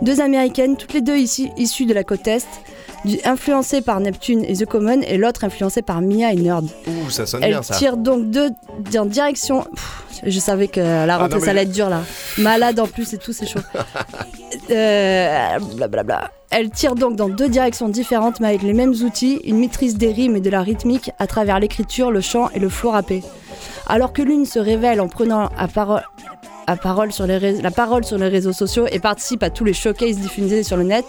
Deux 0.00 0.22
américaines, 0.22 0.76
toutes 0.78 0.94
les 0.94 1.02
deux 1.02 1.16
ici, 1.16 1.50
issues 1.58 1.84
de 1.86 1.94
la 1.94 2.04
côte 2.04 2.26
Est, 2.26 2.48
influencées 3.24 3.80
par 3.82 4.00
Neptune 4.00 4.44
et 4.44 4.54
The 4.56 4.66
Common 4.66 5.00
et 5.02 5.16
l'autre 5.16 5.44
influencée 5.44 5.82
par 5.82 6.00
Mia 6.00 6.32
et 6.32 6.36
Nerd. 6.36 6.66
Ouh, 6.86 7.10
ça 7.10 7.26
sonne 7.26 7.42
Elles 7.42 7.50
bien 7.50 7.62
ça. 7.62 7.74
tirent 7.74 7.96
donc 7.96 8.30
deux 8.30 8.50
en 8.96 9.06
direction. 9.06 9.62
Pff, 9.62 10.02
je 10.26 10.38
savais 10.38 10.68
que 10.68 10.80
la 10.80 11.18
rentrée 11.18 11.34
non, 11.34 11.40
mais- 11.40 11.44
ça 11.44 11.50
allait 11.50 11.62
être 11.62 11.72
dur 11.72 11.88
là. 11.88 12.02
Malade 12.38 12.78
en 12.80 12.86
plus 12.86 13.12
et 13.12 13.18
tout, 13.18 13.32
c'est 13.32 13.46
chaud. 13.46 13.60
Euh, 14.70 15.58
blablabla. 15.76 16.30
Elles 16.50 16.70
tirent 16.70 16.94
donc 16.94 17.16
dans 17.16 17.28
deux 17.28 17.48
directions 17.48 17.88
différentes 17.88 18.38
mais 18.40 18.48
avec 18.48 18.62
les 18.62 18.72
mêmes 18.74 18.92
outils, 19.02 19.40
une 19.44 19.58
maîtrise 19.58 19.96
des 19.96 20.12
rimes 20.12 20.36
et 20.36 20.40
de 20.40 20.50
la 20.50 20.62
rythmique 20.62 21.10
à 21.18 21.26
travers 21.26 21.58
l'écriture, 21.58 22.10
le 22.10 22.20
chant 22.20 22.48
et 22.54 22.58
le 22.58 22.68
flow 22.68 22.90
rappé. 22.90 23.22
Alors 23.88 24.12
que 24.12 24.22
l'une 24.22 24.46
se 24.46 24.58
révèle 24.58 25.00
en 25.00 25.08
prenant, 25.08 25.48
à 25.58 25.68
parole, 25.68 26.02
à 26.66 26.72
la 26.72 27.70
parole 27.70 28.04
sur 28.04 28.18
les 28.18 28.28
réseaux 28.28 28.52
sociaux 28.52 28.86
et 28.90 28.98
participe 28.98 29.42
à 29.42 29.50
tous 29.50 29.64
les 29.64 29.72
showcases 29.72 30.18
diffusés 30.18 30.62
sur 30.62 30.76
le 30.76 30.84
net. 30.84 31.04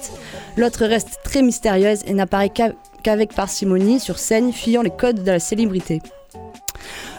L'autre 0.58 0.86
reste 0.86 1.20
très 1.24 1.42
mystérieuse 1.42 2.00
et 2.06 2.14
n'apparaît 2.14 2.50
qu'a- 2.50 2.74
qu'avec 3.04 3.34
parcimonie 3.34 4.00
sur 4.00 4.18
scène, 4.20 4.52
fuyant 4.54 4.82
les 4.82 4.90
codes 4.92 5.24
de 5.24 5.32
la 5.32 5.40
célébrité. 5.40 6.02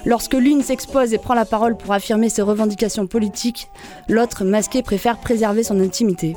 Lorsque 0.04 0.34
l'une 0.34 0.62
s'expose 0.62 1.14
et 1.14 1.18
prend 1.18 1.34
la 1.34 1.46
parole 1.46 1.76
pour 1.76 1.92
affirmer 1.92 2.28
ses 2.28 2.42
revendications 2.42 3.06
politiques, 3.06 3.68
l'autre, 4.08 4.44
masqué, 4.44 4.82
préfère 4.82 5.18
préserver 5.18 5.62
son 5.62 5.80
intimité. 5.80 6.36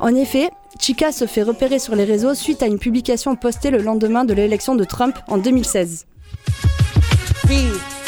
En 0.00 0.14
effet, 0.14 0.50
Chica 0.80 1.12
se 1.12 1.26
fait 1.26 1.44
repérer 1.44 1.78
sur 1.78 1.94
les 1.94 2.02
réseaux 2.04 2.34
suite 2.34 2.62
à 2.62 2.66
une 2.66 2.80
publication 2.80 3.36
postée 3.36 3.70
le 3.70 3.78
lendemain 3.82 4.24
de 4.24 4.34
l'élection 4.34 4.74
de 4.74 4.82
Trump 4.84 5.16
en 5.28 5.38
2016. 5.38 6.06
B, 7.46 7.52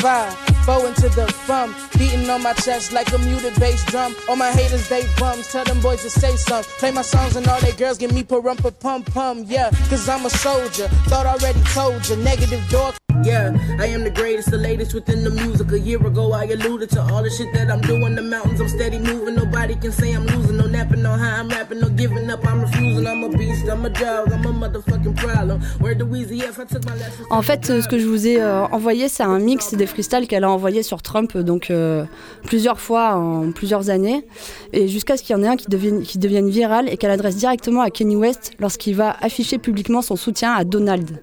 five, 0.07 0.33
four 0.65 0.87
into 0.87 1.09
the 1.19 1.27
bum. 1.49 1.75
Beating 1.99 2.31
on 2.31 2.41
my 2.41 2.53
chest 2.53 2.93
like 2.93 3.13
a 3.13 3.19
muted 3.19 3.59
bass 3.59 3.85
drum. 3.87 4.15
All 4.29 4.37
my 4.37 4.53
haters, 4.53 4.89
they 4.89 5.03
bums. 5.19 5.49
Tell 5.49 5.65
them 5.65 5.81
boys 5.81 6.03
to 6.03 6.11
say 6.11 6.37
some. 6.37 6.63
Play 6.81 6.93
my 6.93 7.03
songs 7.03 7.35
and 7.35 7.47
all 7.49 7.61
they 7.61 7.73
girls 7.73 7.99
give 7.99 8.13
me 8.13 8.23
parumpa 8.23 8.71
pum 8.79 9.03
pum. 9.03 9.45
Yeah, 9.49 9.71
cause 9.91 10.09
I'm 10.09 10.25
a 10.25 10.31
soldier. 10.31 10.87
Thought 11.11 11.27
I 11.27 11.33
already 11.37 11.61
told 11.75 12.09
you. 12.09 12.17
Negative 12.17 12.63
dork. 12.71 12.95
Yeah, 13.25 13.57
I 13.81 13.87
am 13.87 14.05
the 14.05 14.11
greatest, 14.11 14.51
the 14.51 14.59
latest 14.59 14.95
within 14.95 15.25
the 15.25 15.31
music. 15.31 15.73
A 15.73 15.79
year 15.79 16.05
ago, 16.07 16.33
I 16.33 16.45
alluded 16.45 16.91
to 16.91 17.01
all 17.01 17.23
the 17.23 17.31
shit 17.31 17.53
that 17.55 17.71
I'm 17.71 17.81
doing. 17.81 18.15
The 18.15 18.23
mountains, 18.23 18.61
I'm 18.61 18.69
steady 18.69 18.99
moving. 18.99 19.35
Nobody 19.35 19.75
can 19.75 19.91
say 19.91 20.13
I'm 20.13 20.27
losing. 20.27 20.57
No 20.59 20.67
napping, 20.67 21.03
no 21.03 21.13
how 21.13 21.41
I'm 21.41 21.49
rapping, 21.49 21.81
no 21.81 21.89
giving 21.89 22.31
up. 22.31 22.47
I'm 22.47 22.61
refusing. 22.61 23.07
I'm 23.07 23.25
a 23.25 23.29
beast, 23.31 23.67
I'm 23.69 23.85
a 23.85 23.91
dog, 23.91 24.33
I'm 24.33 24.45
a 24.45 24.53
motherfucking 24.53 25.17
problem. 25.17 25.61
Where 25.81 25.95
the 25.95 26.05
Weezy 26.05 26.43
F, 26.43 26.61
I 26.61 26.65
took 26.67 26.85
my 26.85 26.95
lessons. 26.95 27.27
En 27.31 27.43
fait, 27.43 27.65
ce 27.67 27.89
que 27.89 27.99
je 27.99 28.07
vous 28.07 28.27
ai 28.27 28.41
euh, 28.41 28.67
envoyé, 28.67 29.09
c'est 29.09 29.25
un 29.25 29.39
mix 29.39 29.75
des 29.75 29.87
qu'elle 30.26 30.45
a 30.45 30.50
envoyé 30.50 30.83
sur 30.83 31.03
Trump, 31.03 31.37
donc 31.37 31.71
euh, 31.71 32.05
plusieurs 32.45 32.81
fois 32.81 33.15
en 33.15 33.53
plusieurs 33.53 33.91
années, 33.91 34.26
et 34.73 34.88
jusqu'à 34.88 35.17
ce 35.17 35.23
qu'il 35.23 35.37
y 35.37 35.38
en 35.38 35.43
ait 35.43 35.49
un 35.49 35.57
qui 35.57 35.69
devienne, 35.69 36.03
qui 36.03 36.19
devienne 36.19 36.49
viral 36.49 36.88
et 36.88 36.97
qu'elle 36.97 37.11
adresse 37.11 37.37
directement 37.37 37.81
à 37.81 37.91
Kanye 37.91 38.17
West 38.17 38.53
lorsqu'il 38.59 38.95
va 38.95 39.17
afficher 39.21 39.59
publiquement 39.59 40.03
son 40.03 40.17
soutien 40.17 40.53
à 40.53 40.65
Donald. 40.65 41.23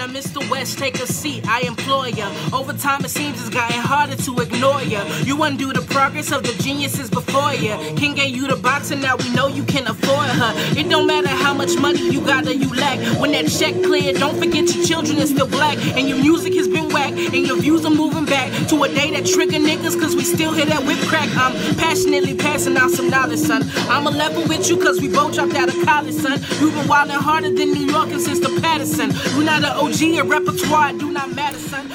Now, 0.00 0.06
Mr. 0.06 0.40
West, 0.50 0.78
take 0.78 0.98
a 0.98 1.06
seat. 1.06 1.46
I 1.46 1.60
employ 1.60 2.06
ya. 2.06 2.32
Over 2.54 2.72
time, 2.72 3.04
it 3.04 3.10
seems 3.10 3.38
it's 3.38 3.50
gotten 3.50 3.78
harder 3.78 4.16
to 4.16 4.40
ignore 4.40 4.80
ya. 4.80 5.04
You 5.24 5.42
undo 5.42 5.74
the 5.74 5.82
progress 5.82 6.32
of 6.32 6.42
the 6.42 6.54
geniuses 6.62 7.10
before 7.10 7.52
ya. 7.52 7.76
King 7.96 8.14
gave 8.14 8.34
you 8.34 8.48
the 8.48 8.56
box, 8.56 8.92
and 8.92 9.02
now 9.02 9.16
we 9.16 9.28
know 9.34 9.46
you 9.46 9.62
can 9.62 9.86
afford 9.86 10.30
her. 10.30 10.54
It 10.74 10.88
don't 10.88 11.06
matter 11.06 11.28
how 11.28 11.52
much 11.52 11.76
money 11.76 12.00
you 12.10 12.22
got 12.22 12.46
or 12.46 12.52
you 12.54 12.74
lack. 12.74 12.98
When 13.20 13.32
that 13.32 13.48
check 13.48 13.74
clear, 13.84 14.14
don't 14.14 14.38
forget 14.38 14.74
your 14.74 14.86
children 14.86 15.18
is 15.18 15.32
still 15.32 15.46
black. 15.46 15.76
And 15.98 16.08
your 16.08 16.16
music 16.16 16.54
has 16.54 16.66
been 16.66 16.88
whack. 16.88 17.12
And 17.12 17.46
your 17.46 17.58
views 17.58 17.84
are 17.84 17.90
moving 17.90 18.24
back 18.24 18.48
to 18.68 18.82
a 18.84 18.88
day 18.88 19.10
that 19.10 19.26
trigger 19.26 19.58
niggas, 19.58 20.00
cause 20.00 20.16
we 20.16 20.24
still 20.24 20.54
hear 20.54 20.64
that 20.64 20.82
whip 20.86 21.00
crack. 21.10 21.28
I'm 21.36 21.52
passionately 21.76 22.34
passing 22.34 22.78
out 22.78 22.90
some 22.90 23.10
knowledge, 23.10 23.40
son. 23.40 23.68
I'm 23.90 24.06
a 24.06 24.10
level 24.10 24.48
with 24.48 24.66
you, 24.70 24.78
cause 24.78 24.98
we 24.98 25.08
both 25.08 25.34
dropped 25.34 25.56
out 25.56 25.68
of 25.68 25.76
college, 25.84 26.14
son. 26.14 26.40
You've 26.58 26.72
been 26.72 26.88
wildin' 26.88 27.20
harder 27.20 27.52
than 27.52 27.74
New 27.74 27.84
York 27.84 28.08
and 28.08 28.20
since 28.22 28.40
the 28.40 28.48
Patterson. 28.62 29.12
You're 29.36 29.44
not 29.44 29.62
an 29.62 29.76
OG, 29.76 29.89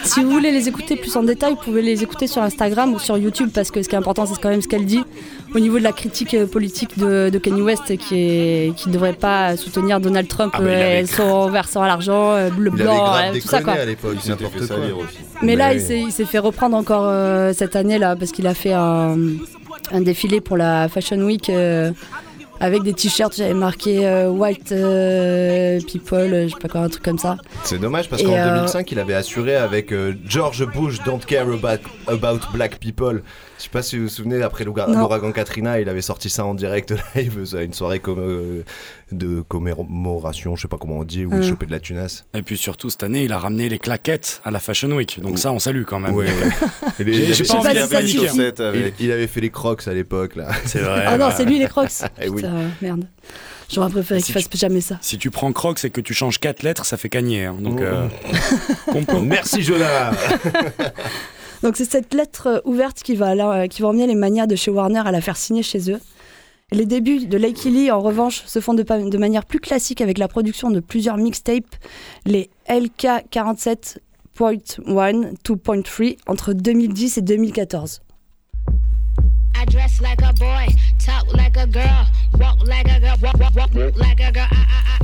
Si 0.04 0.24
vous 0.24 0.30
voulez 0.30 0.52
les 0.52 0.68
écouter 0.68 0.96
plus 0.96 1.16
en 1.16 1.24
détail, 1.24 1.52
vous 1.52 1.62
pouvez 1.64 1.82
les 1.82 2.04
écouter 2.04 2.28
sur 2.28 2.42
Instagram 2.42 2.94
ou 2.94 3.00
sur 3.00 3.18
YouTube 3.18 3.50
parce 3.54 3.72
que 3.72 3.82
ce 3.82 3.90
qui 3.90 3.96
est 3.96 3.98
important, 3.98 4.26
c'est 4.26 4.40
quand 4.40 4.50
même 4.50 4.62
ce 4.62 4.68
qu'elle 4.68 4.86
dit 4.86 5.04
au 5.54 5.60
niveau 5.60 5.78
de 5.80 5.84
la 5.84 5.92
critique 5.94 6.34
euh, 6.34 6.46
politique 6.46 6.98
de, 7.00 7.30
de 7.30 7.38
Kanye 7.40 7.62
West 7.62 7.96
qui 7.98 8.16
est 8.16 8.76
qui 8.76 8.90
ne 8.90 8.94
devrait 8.94 9.14
pas 9.14 9.56
soutenir 9.58 10.00
Donald 10.00 10.28
Trump 10.28 10.54
Ah, 10.56 10.60
avait 10.62 11.06
son 11.06 11.50
versant 11.50 11.82
à 11.82 11.88
l'argent, 11.88 12.32
euh, 12.34 12.50
le 12.58 12.72
Il 12.76 12.82
avait 12.82 12.84
blanc, 12.84 13.14
euh, 13.16 13.34
tout 13.40 13.48
ça 13.48 13.62
quoi. 13.62 13.74
déconné 13.74 13.80
à 13.82 13.86
l'époque, 13.86 14.18
n'importe 14.28 14.68
quoi. 14.68 14.78
Mais 15.42 15.56
là, 15.56 15.70
oui. 15.70 15.76
il 15.76 15.82
s'est- 15.82 16.00
il 16.02 16.12
s'est 16.12 16.26
fait 16.26 16.40
reprendre 16.40 16.76
encore 16.78 17.06
euh, 17.06 17.54
cette 17.54 17.76
année 17.76 17.98
là 17.98 18.16
parce 18.16 18.32
qu'il 18.32 18.48
a 18.48 18.54
fait 18.54 18.74
un, 18.74 19.18
un 19.92 20.02
défilé 20.02 20.42
pour 20.42 20.58
la 20.58 20.88
Fashion 20.90 21.18
Week 21.18 21.50
euh, 21.50 21.92
avec 22.60 22.84
des 22.84 22.94
t-shirts. 22.94 23.36
J'avais 23.36 23.54
marqué 23.54 24.06
euh, 24.06 24.30
White 24.30 24.72
euh, 24.72 25.80
People, 25.88 26.34
euh, 26.34 26.48
je 26.48 26.54
sais 26.54 26.60
pas 26.60 26.68
quoi, 26.68 26.82
un 26.82 26.90
truc 26.90 27.04
comme 27.04 27.20
ça. 27.20 27.38
C'est 27.64 27.80
dommage 27.80 28.10
parce 28.10 28.24
qu'en 28.24 28.34
euh, 28.34 28.56
2005, 28.56 28.92
il 28.92 29.00
avait 29.00 29.14
assuré 29.14 29.56
avec 29.56 29.92
euh, 29.92 30.14
George 30.26 30.66
Bush 30.66 31.00
Don't 31.06 31.20
Care 31.26 31.48
about, 31.50 31.84
about 32.08 32.40
Black 32.54 32.80
People. 32.80 33.22
Je 33.58 33.64
sais 33.64 33.70
pas 33.70 33.82
si 33.82 33.98
vous 33.98 34.04
vous 34.04 34.10
souvenez, 34.10 34.42
après 34.42 34.66
l'ouragan 34.66 35.32
Katrina, 35.32 35.80
il 35.80 35.88
avait 35.88 36.02
sorti 36.02 36.30
ça 36.30 36.46
en 36.46 36.54
direct 36.56 36.94
live, 37.16 37.46
une 37.62 37.74
soirée 37.74 38.00
comme, 38.00 38.20
euh, 38.20 38.64
de 39.14 39.42
commémoration, 39.48 40.56
je 40.58 40.64
sais 40.64 40.68
pas 40.68 40.78
comment 40.78 40.98
on 40.98 41.04
dit, 41.06 41.26
où 41.26 41.30
il 41.34 41.40
Ouais. 41.40 41.48
chopait 41.48 41.66
de 41.66 41.72
la 41.72 41.80
tunasse. 41.80 42.26
Et 42.34 42.42
puis 42.42 42.58
surtout, 42.58 42.90
cette 42.90 43.04
année, 43.04 43.24
il 43.24 43.32
a 43.32 43.38
ramené 43.40 43.70
les 43.70 43.80
claquettes 43.80 44.42
à 44.44 44.52
la 44.52 44.60
Fashion 44.60 44.90
Week. 44.92 45.22
Donc 45.22 45.40
ça, 45.40 45.52
on 45.54 45.60
salue 45.60 45.84
quand 45.88 46.00
même. 46.00 46.14
Ouais. 46.16 46.26
Et 47.00 47.04
les- 47.06 47.34
J'ai 47.34 47.46
pas 47.46 47.56
envie 47.56 47.68
avec- 47.78 48.10
Il, 48.14 48.94
il 49.00 49.12
avait 49.12 49.28
fait 49.28 49.42
les 49.42 49.50
crocs 49.52 49.88
à 49.88 49.94
l'époque, 49.94 50.36
là. 50.36 50.50
C'est 50.66 50.80
vrai. 50.80 51.06
Ah 51.08 51.18
non, 51.18 51.30
c'est 51.36 51.46
lui 51.46 51.58
les 51.60 51.68
crocs. 51.68 51.88
Eh 52.22 52.28
oui. 52.30 52.38
Putain, 52.42 52.56
merde. 52.82 53.06
J'aurais 53.72 53.90
préféré 53.90 54.20
Si 54.20 54.32
qu'il 54.32 54.34
fasse 54.44 54.60
jamais 54.60 54.80
ça. 54.82 54.98
Si 55.02 55.18
tu 55.18 55.32
prends 55.32 55.52
Crocs 55.52 55.84
et 55.86 55.90
que 55.90 56.00
tu 56.02 56.14
changes 56.14 56.40
4 56.40 56.62
lettres, 56.62 56.86
ça 56.86 56.98
fait 56.98 57.10
gagner. 57.10 57.46
hein. 57.46 57.56
Donc, 57.60 57.80
Oh. 57.82 57.84
euh, 57.84 59.22
Merci 59.24 59.64
Jonas 59.64 60.12
Donc 61.66 61.78
c'est 61.78 61.90
cette 61.90 62.14
lettre 62.14 62.46
euh, 62.46 62.60
ouverte 62.66 63.02
qui 63.02 63.16
va, 63.16 63.30
alors, 63.30 63.52
euh, 63.52 63.66
qui 63.66 63.82
va 63.82 63.88
emmener 63.88 64.06
les 64.06 64.14
manières 64.14 64.46
de 64.46 64.56
chez 64.56 64.70
Warner 64.70 65.02
à 65.04 65.12
la 65.12 65.20
faire 65.20 65.36
signer 65.36 65.64
chez 65.64 65.90
eux. 65.92 66.00
Les 66.72 66.86
débuts 66.86 67.26
de 67.26 67.40
Lakey 67.40 67.72
Lee, 67.72 67.90
en 67.90 68.02
revanche, 68.02 68.44
se 68.46 68.60
font 68.60 68.76
de, 68.76 69.18
manière 69.18 69.46
plus 69.48 69.60
classique 69.60 70.00
avec 70.00 70.20
la 70.20 70.28
production 70.28 70.70
de 70.70 70.80
plusieurs 70.80 71.18
mixtapes, 71.18 71.76
les 72.28 72.52
LK 72.70 73.26
47.1, 73.32 73.98
2.3, 75.44 76.18
entre 76.28 76.54
2010 76.54 77.18
et 77.18 77.22
2014. 77.24 78.02
I 79.58 79.66
dress 79.66 80.00
like 80.02 80.22
a 80.22 80.34
boy, 80.34 80.68
talk 81.00 81.34
like 81.34 81.58
a 81.58 81.66
walk 82.38 82.68
like 82.68 82.88
a 82.88 83.00
girl, 83.00 83.16
walk, 83.24 83.40
walk, 83.40 83.56
walk, 83.56 83.98
like 83.98 84.20
a 84.20 84.32
girl. 84.32 84.48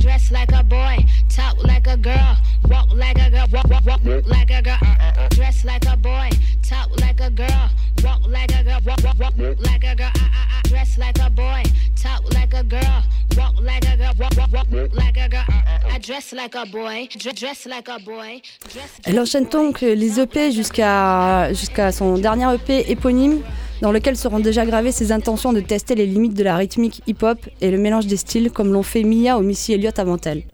Dress 0.00 0.30
like 0.30 0.52
a 0.52 0.62
boy, 0.62 1.04
talk 1.28 1.56
like 1.64 1.88
a 1.88 1.96
girl, 1.96 2.36
walk 2.72 2.88
like 2.94 3.18
a 3.18 3.30
girl, 3.30 3.46
walk, 3.52 3.68
walk, 3.68 3.84
walk, 3.86 4.04
walk 4.04 4.26
like 4.26 4.50
a 4.50 4.62
girl. 4.62 4.78
I, 4.80 4.96
I, 5.00 5.24
I 5.24 5.28
dress 5.28 5.64
like 5.64 5.84
a 5.86 5.96
boy, 5.96 6.30
talk 6.62 6.88
like 7.00 7.20
a 7.20 7.30
girl, 7.30 7.70
walk 8.02 8.20
like 8.26 8.52
a 8.52 8.64
girl, 8.64 8.80
walk, 8.86 9.00
walk, 9.04 9.18
walk, 9.18 9.34
walk 9.38 9.58
like 9.60 9.84
a 9.84 9.94
girl. 9.94 10.10
I, 10.14 10.26
I, 10.38 10.58
I 10.58 10.68
dress 10.68 10.98
like 10.98 11.18
a 11.18 11.30
boy, 11.30 11.62
talk 12.02 12.22
like 12.34 12.54
a 12.54 12.64
girl, 12.64 13.02
walk 13.36 13.54
like 13.60 13.84
a 13.84 13.96
girl, 13.96 14.12
walk, 14.18 14.32
walk, 14.36 14.52
walk, 14.52 14.66
walk 14.72 14.94
like 14.94 15.18
a 15.18 15.28
girl. 15.28 15.44
I, 15.48 15.92
I, 15.92 15.94
I 15.94 15.98
dress 15.98 16.32
like 16.32 16.54
a 16.54 16.66
boy, 16.66 17.08
dre- 17.18 17.32
dress 17.32 17.66
like 17.66 17.88
a 17.88 17.98
boy. 17.98 18.40
Dress 18.72 18.90
Elle 19.04 19.20
enchaîne 19.20 19.46
donc 19.46 19.80
les 19.82 20.18
EP 20.18 20.50
jusqu'à 20.52 21.52
jusqu'à 21.52 21.92
son 21.92 22.18
dernier 22.18 22.52
EP 22.54 22.90
éponyme, 22.90 23.42
dans 23.82 23.92
lequel 23.92 24.16
seront 24.16 24.40
déjà 24.40 24.64
gravées 24.64 24.92
ses 24.92 25.12
intentions 25.12 25.52
de 25.52 25.60
tester 25.60 25.94
les 25.94 26.06
limites 26.06 26.34
de 26.34 26.44
la 26.44 26.56
rythmique 26.56 27.02
hip-hop 27.06 27.38
et 27.60 27.70
le 27.70 27.78
mélange 27.78 28.06
des 28.06 28.16
styles, 28.16 28.50
comme 28.50 28.72
l'ont 28.72 28.82
fait 28.82 29.02
Mia 29.02 29.38
ou 29.38 29.42
Missy 29.42 29.74
Elliott 29.74 29.98
avant 29.98 30.18
elle. 30.24 30.44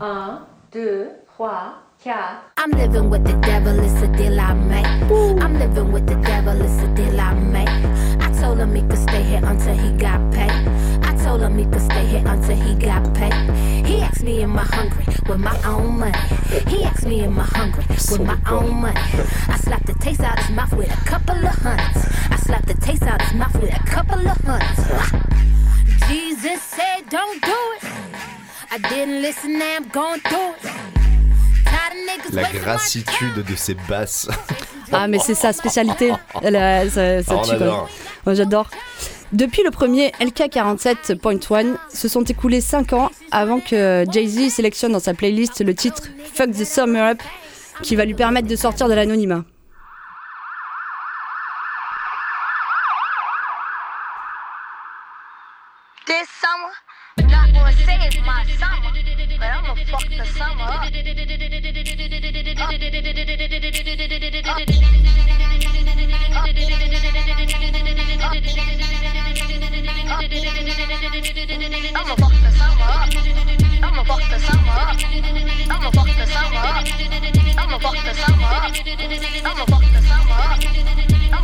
1, 0.00 0.46
2, 0.72 1.08
3, 1.38 1.46
4. 2.02 2.42
I'm 2.56 2.72
living 2.72 3.10
with 3.10 3.24
the 3.24 3.34
devil, 3.34 3.78
it's 3.78 4.02
a 4.02 4.08
deal 4.08 4.40
I 4.40 4.54
make. 4.54 4.84
I'm 5.40 5.56
living 5.56 5.92
with 5.92 6.08
the 6.08 6.16
devil, 6.16 6.60
it's 6.60 6.82
a 6.82 6.88
deal 6.96 7.20
I 7.20 7.32
make. 7.32 7.68
I 8.20 8.32
told 8.40 8.58
him 8.58 8.74
he 8.74 8.82
could 8.82 8.98
stay 8.98 9.22
here 9.22 9.44
until 9.44 9.76
he 9.76 9.92
got 9.92 10.18
paid. 10.32 10.50
I 11.04 11.16
told 11.22 11.42
him 11.42 11.56
he 11.56 11.64
could 11.64 11.80
stay 11.80 12.06
here 12.06 12.26
until 12.26 12.56
he 12.56 12.74
got 12.74 13.14
paid. 13.14 13.32
He 13.86 14.00
asked 14.00 14.24
me, 14.24 14.42
Am 14.42 14.58
I 14.58 14.64
hungry? 14.64 15.04
With 15.28 15.38
my 15.38 15.56
own 15.62 16.00
money. 16.00 16.18
He 16.66 16.82
asked 16.82 17.06
me, 17.06 17.20
Am 17.20 17.38
I 17.38 17.44
hungry? 17.44 17.84
With 17.88 18.20
my 18.20 18.40
own 18.50 18.74
money. 18.74 19.00
I 19.46 19.56
slapped 19.62 19.86
the 19.86 19.94
taste 19.94 20.22
out 20.22 20.40
his 20.40 20.50
mouth 20.50 20.72
with 20.72 20.90
a 20.90 21.04
couple 21.04 21.36
of 21.36 21.54
hundreds. 21.54 22.04
I 22.32 22.36
slapped 22.36 22.66
the 22.66 22.74
taste 22.74 23.04
out 23.04 23.22
his 23.22 23.34
mouth 23.34 23.54
with 23.54 23.72
a 23.72 23.84
couple 23.86 24.26
of 24.26 24.36
hundreds. 24.38 26.08
Jesus 26.08 26.60
said, 26.62 27.08
Don't 27.08 27.40
do 27.42 27.58
it. 27.76 27.84
I 28.72 28.78
didn't 28.90 29.22
listen, 29.22 29.56
now 29.56 29.76
I'm 29.76 29.88
going 29.88 30.18
through 30.18 30.54
it. 30.54 30.98
La 32.32 32.42
grassitude 32.44 33.44
de 33.48 33.56
ses 33.56 33.74
basses. 33.88 34.28
Ah, 34.90 35.06
mais 35.06 35.18
c'est 35.18 35.34
sa 35.34 35.52
spécialité. 35.52 36.12
Euh, 36.42 36.88
ça, 36.88 37.22
ça 37.22 37.34
on 37.36 37.42
tue, 37.42 37.48
quoi. 37.48 37.56
adore. 37.56 37.90
Moi, 38.24 38.34
j'adore. 38.34 38.70
Depuis 39.32 39.62
le 39.62 39.70
premier 39.70 40.12
LK47.1, 40.18 41.76
se 41.92 42.08
sont 42.08 42.22
écoulés 42.22 42.62
5 42.62 42.94
ans 42.94 43.10
avant 43.30 43.60
que 43.60 44.06
Jay-Z 44.10 44.48
sélectionne 44.48 44.92
dans 44.92 44.98
sa 44.98 45.12
playlist 45.12 45.60
le 45.62 45.74
titre 45.74 46.04
Fuck 46.32 46.52
the 46.52 46.64
Summer 46.64 47.04
Up, 47.10 47.18
qui 47.82 47.96
va 47.96 48.06
lui 48.06 48.14
permettre 48.14 48.48
de 48.48 48.56
sortir 48.56 48.88
de 48.88 48.94
l'anonymat. 48.94 49.44
I'm 62.68 62.76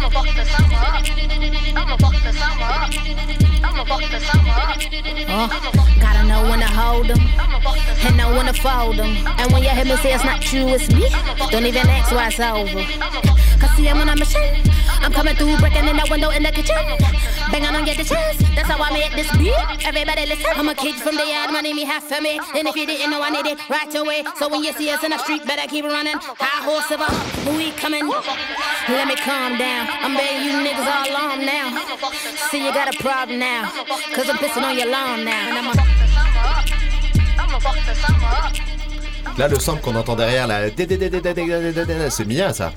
a 0.04 0.20
fuck 1.96 2.20
the 2.24 2.32
summer. 2.32 2.74
I'm 3.62 3.78
a 3.78 3.84
fuck 3.86 4.02
the 4.10 4.20
summer. 4.20 4.44
Huh? 5.26 5.83
Them 7.02 7.18
and 8.06 8.20
I 8.20 8.30
wanna 8.32 8.52
fold 8.52 8.96
them. 8.96 9.16
And 9.38 9.52
when 9.52 9.62
you 9.62 9.70
hear 9.70 9.84
me 9.84 9.96
say 9.96 10.14
it's 10.14 10.24
not 10.24 10.40
you, 10.52 10.68
it's 10.68 10.88
me, 10.92 11.08
don't 11.50 11.66
even 11.66 11.86
ask 11.88 12.12
why 12.12 12.28
it's 12.28 12.38
over. 12.38 12.68
Cause 13.58 13.70
see, 13.76 13.88
I'm 13.88 14.00
on 14.00 14.08
a 14.08 14.16
machine. 14.16 14.62
I'm 15.00 15.12
coming 15.12 15.34
through, 15.34 15.58
breaking 15.58 15.86
in 15.86 15.96
that 15.96 16.08
window 16.10 16.30
in 16.30 16.42
the 16.42 16.52
kitchen. 16.52 16.76
Banging 17.50 17.74
on 17.76 17.84
get 17.84 17.98
the 17.98 18.04
chest, 18.04 18.40
that's 18.54 18.68
how 18.68 18.82
I 18.82 18.90
made 18.92 19.12
this 19.12 19.30
beat. 19.36 19.52
Everybody 19.84 20.26
listen. 20.26 20.52
I'm 20.54 20.68
a 20.68 20.74
kid 20.74 20.94
from 20.96 21.16
the 21.16 21.26
yard, 21.26 21.50
my 21.50 21.60
name 21.60 21.78
is 21.78 21.84
half 21.84 22.04
for 22.04 22.20
me. 22.20 22.40
And 22.56 22.68
if 22.68 22.76
you 22.76 22.86
didn't 22.86 23.10
know, 23.10 23.22
I 23.22 23.30
need 23.30 23.46
it 23.46 23.58
right 23.68 23.92
away. 23.94 24.24
So 24.36 24.48
when 24.48 24.62
you 24.64 24.72
see 24.72 24.90
us 24.90 25.04
in 25.04 25.10
the 25.10 25.18
street, 25.18 25.44
better 25.44 25.66
keep 25.68 25.84
running. 25.84 26.16
High 26.16 26.64
horse 26.64 26.90
of 26.90 27.00
a, 27.04 27.08
we 27.56 27.72
coming. 27.72 28.06
Let 28.08 29.08
me 29.08 29.16
calm 29.16 29.58
down. 29.58 29.88
I'm 29.90 30.14
begging 30.16 30.44
you 30.46 30.54
niggas 30.64 30.88
all 30.88 31.04
along 31.10 31.44
now. 31.44 31.66
See, 32.50 32.64
you 32.64 32.72
got 32.72 32.94
a 32.94 32.96
problem 32.98 33.38
now. 33.38 33.70
Cause 34.14 34.28
I'm 34.28 34.36
pissing 34.36 34.62
on 34.62 34.76
your 34.76 34.90
lawn 34.90 35.24
now. 35.24 35.48
And 35.48 35.58
I'm 35.58 35.78
a 35.78 36.03
Là, 39.36 39.48
le 39.48 39.58
sample 39.58 39.80
qu'on 39.82 39.96
entend 39.96 40.14
derrière, 40.14 40.46
là, 40.46 40.60
c'est 42.10 42.24
Mia, 42.26 42.52
ça. 42.52 42.72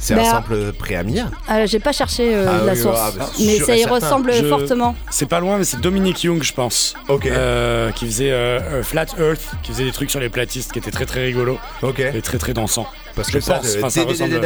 C'est 0.00 0.14
Ben, 0.14 0.24
un 0.24 0.30
sample 0.30 0.72
prêt 0.72 0.94
à 0.94 1.02
Mia. 1.02 1.24
Euh, 1.50 1.66
J'ai 1.66 1.80
pas 1.80 1.90
cherché 1.92 2.32
euh, 2.32 2.46
Ah 2.48 2.64
la 2.64 2.72
oui, 2.72 2.78
source, 2.78 2.98
ah, 3.02 3.10
bah, 3.18 3.28
mais 3.40 3.58
ça 3.58 3.74
y 3.74 3.80
certain. 3.80 3.94
ressemble 3.96 4.32
Je- 4.32 4.46
fortement. 4.46 4.94
C'est 5.10 5.26
pas 5.28 5.40
loin, 5.40 5.58
mais 5.58 5.64
c'est 5.64 5.80
Dominic 5.80 6.22
Young, 6.22 6.40
je 6.42 6.52
pense. 6.52 6.94
Ok. 7.08 7.26
Euh, 7.26 7.90
qui 7.92 8.06
faisait 8.06 8.30
euh, 8.30 8.60
euh, 8.60 8.82
Flat 8.84 9.06
Earth, 9.18 9.40
qui 9.64 9.72
faisait 9.72 9.84
des 9.84 9.92
trucs 9.92 10.10
sur 10.12 10.20
les 10.20 10.28
platistes 10.28 10.70
qui 10.72 10.78
étaient 10.78 10.92
très 10.92 11.04
très 11.04 11.24
rigolos. 11.24 11.58
Ok. 11.82 11.98
Et 11.98 12.22
très 12.22 12.38
très 12.38 12.54
dansants. 12.54 12.86
Parce 13.16 13.28
que 13.30 13.40
ça, 13.40 13.54
pense, 13.54 13.66
c'est- 13.66 13.78
enfin, 13.78 13.90
ça 13.90 14.04
ressemble. 14.04 14.40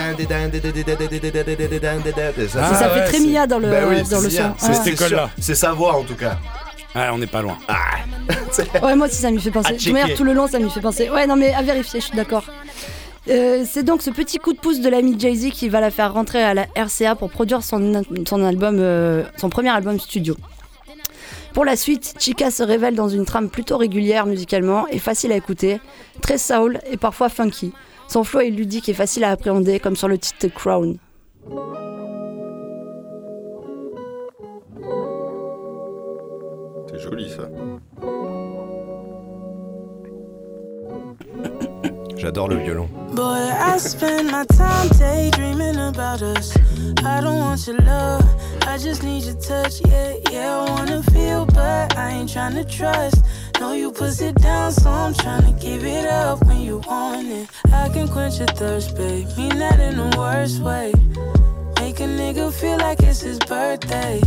Ça, 2.49 2.75
ça 2.75 2.89
fait 2.91 3.05
très 3.05 3.21
Mia 3.21 3.47
dans 3.47 3.59
le, 3.59 3.69
Bah 3.71 3.77
oui, 3.89 4.03
dans 4.03 4.05
c'est 4.21 4.25
le 4.25 4.31
son. 4.31 4.55
C'est- 4.59 4.67
Ah. 4.71 4.81
c'est 4.85 4.91
école-là. 4.91 5.31
C'est 5.39 5.55
sa 5.55 5.73
voix 5.73 5.97
en 5.99 6.03
tout 6.03 6.15
cas. 6.17 6.39
Ouais, 6.95 7.09
on 7.11 7.19
n'est 7.19 7.27
pas 7.27 7.43
loin. 7.43 7.59
Ouais, 8.83 8.95
moi 8.95 9.07
aussi 9.07 9.17
ça 9.17 9.31
m'y 9.31 9.41
fait 9.41 9.51
penser. 9.51 9.75
De 9.77 9.93
manière, 9.93 10.17
tout 10.17 10.25
le 10.25 10.33
long 10.35 10.47
ça 10.47 10.59
m'y 10.59 10.71
fait 10.71 10.81
penser. 10.81 11.09
Ouais, 11.11 11.27
non, 11.27 11.37
mais 11.37 11.55
à 11.55 11.63
vérifier, 11.63 12.01
je 12.01 12.07
suis 12.07 12.17
d'accord. 12.17 12.45
Euh, 13.29 13.65
c'est 13.65 13.85
donc 13.85 14.03
ce 14.03 14.11
petit 14.11 14.39
coup 14.39 14.53
de 14.53 14.59
pouce 14.59 14.81
de 14.81 14.89
l'ami 14.89 15.15
Jay-Z 15.19 15.51
qui 15.51 15.69
va 15.69 15.81
la 15.81 15.91
faire 15.91 16.13
rentrer 16.13 16.43
à 16.43 16.55
la 16.55 16.67
RCA 16.75 17.15
pour 17.15 17.31
produire 17.31 17.63
son, 17.63 18.03
son 18.27 18.45
album, 18.45 18.79
euh, 18.81 19.23
son 19.37 19.49
premier 19.49 19.71
album 19.71 20.01
studio. 20.01 20.37
Pour 21.53 21.65
la 21.65 21.77
suite, 21.77 22.15
Chica 22.19 22.51
se 22.51 22.63
révèle 22.63 22.95
dans 22.95 23.09
une 23.09 23.25
trame 23.25 23.49
plutôt 23.49 23.77
régulière 23.77 24.27
musicalement 24.27 24.89
et 24.89 24.99
facile 24.99 25.33
à 25.33 25.37
écouter, 25.37 25.81
très 26.21 26.39
soul 26.39 26.81
et 26.91 26.97
parfois 26.97 27.29
funky. 27.29 27.73
Son 28.09 28.25
flow 28.25 28.41
est 28.41 28.51
ludique 28.51 28.89
et 28.89 28.95
facile 28.95 29.25
à 29.25 29.31
appréhender, 29.31 29.79
comme 29.79 29.95
sur 29.95 30.09
le 30.09 30.19
titre 30.19 30.49
Crown. 30.49 30.97
C'est 36.93 37.01
joli 37.01 37.31
ça. 37.31 37.49
J'adore 42.19 42.49
le 42.49 42.57
violon. 42.57 42.89
Boy, 43.15 43.51
I 43.51 43.79
spend 43.79 44.31
my 44.31 44.45
time 44.57 44.89
daydreaming 44.99 45.77
about 45.77 46.23
us. 46.23 46.55
I 47.05 47.21
don't 47.21 47.39
want 47.41 47.67
your 47.67 47.79
love, 47.79 48.23
I 48.67 48.79
just 48.79 49.03
need 49.03 49.25
your 49.25 49.35
touch. 49.37 49.81
Yeah, 49.87 50.15
yeah, 50.31 50.57
I 50.59 50.71
wanna 50.71 51.03
feel, 51.13 51.47
but 51.47 51.97
I 51.97 52.11
ain't 52.11 52.31
tryna 52.31 52.65
trust. 52.69 53.25
Know 53.59 53.73
you 53.73 53.91
push 53.91 54.21
it 54.21 54.37
down, 54.37 54.71
so 54.73 54.89
I'm 54.91 55.15
tryna 55.15 55.59
give 55.61 55.85
it 55.85 56.07
up 56.07 56.45
when 56.47 56.61
you 56.61 56.79
want 56.87 57.27
it. 57.29 57.49
I 57.73 57.89
can 57.89 58.07
quench 58.07 58.39
your 58.39 58.47
thirst, 58.49 58.95
babe. 58.97 59.27
Mean 59.37 59.59
that 59.59 59.81
in 59.81 59.97
the 59.97 60.15
worst 60.17 60.61
way. 60.61 60.93
Make 61.81 61.99
a 62.01 62.07
nigga 62.07 62.53
feel 62.53 62.79
like 62.79 63.03
it's 63.03 63.21
his 63.21 63.39
birthday. 63.41 64.21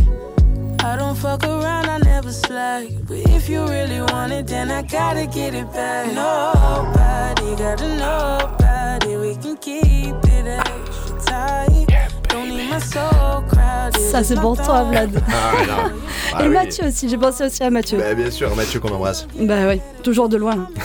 I 0.86 0.94
don't 0.94 1.16
fuck 1.16 1.42
around, 1.42 1.90
I 1.90 1.98
never 1.98 2.30
slack. 2.30 2.86
But 3.08 3.18
if 3.36 3.48
you 3.48 3.66
really 3.66 4.00
want 4.00 4.32
it, 4.32 4.46
then 4.46 4.70
I 4.70 4.82
gotta 4.82 5.26
get 5.26 5.52
it 5.52 5.72
back. 5.72 6.06
Nobody 6.14 7.56
gotta 7.60 7.88
know 7.98 8.38
about 8.54 9.04
it. 9.04 9.18
We 9.18 9.34
can 9.34 9.56
keep 9.56 10.14
it 10.36 10.46
extra 10.46 11.18
tight. 11.26 11.86
Don't 12.28 12.50
need 12.50 12.70
my 12.70 12.78
soul 12.78 13.42
crowded. 13.50 14.00
Ça 14.12 14.22
c'est 14.22 14.36
pour 14.36 14.56
toi, 14.56 14.84
Vlad. 14.84 15.10
Ah, 15.28 15.66
non. 15.66 15.90
Ah 16.38 16.44
et 16.44 16.48
oui. 16.48 16.54
Mathieu 16.54 16.86
aussi, 16.86 17.08
j'ai 17.08 17.16
pensé 17.16 17.44
aussi 17.44 17.62
à 17.62 17.70
Mathieu. 17.70 17.98
Bah, 17.98 18.14
bien 18.14 18.30
sûr, 18.30 18.54
Mathieu 18.54 18.78
qu'on 18.80 18.90
embrasse. 18.94 19.26
Bah 19.38 19.68
oui, 19.68 19.80
toujours 20.02 20.28
de 20.28 20.36
loin. 20.36 20.68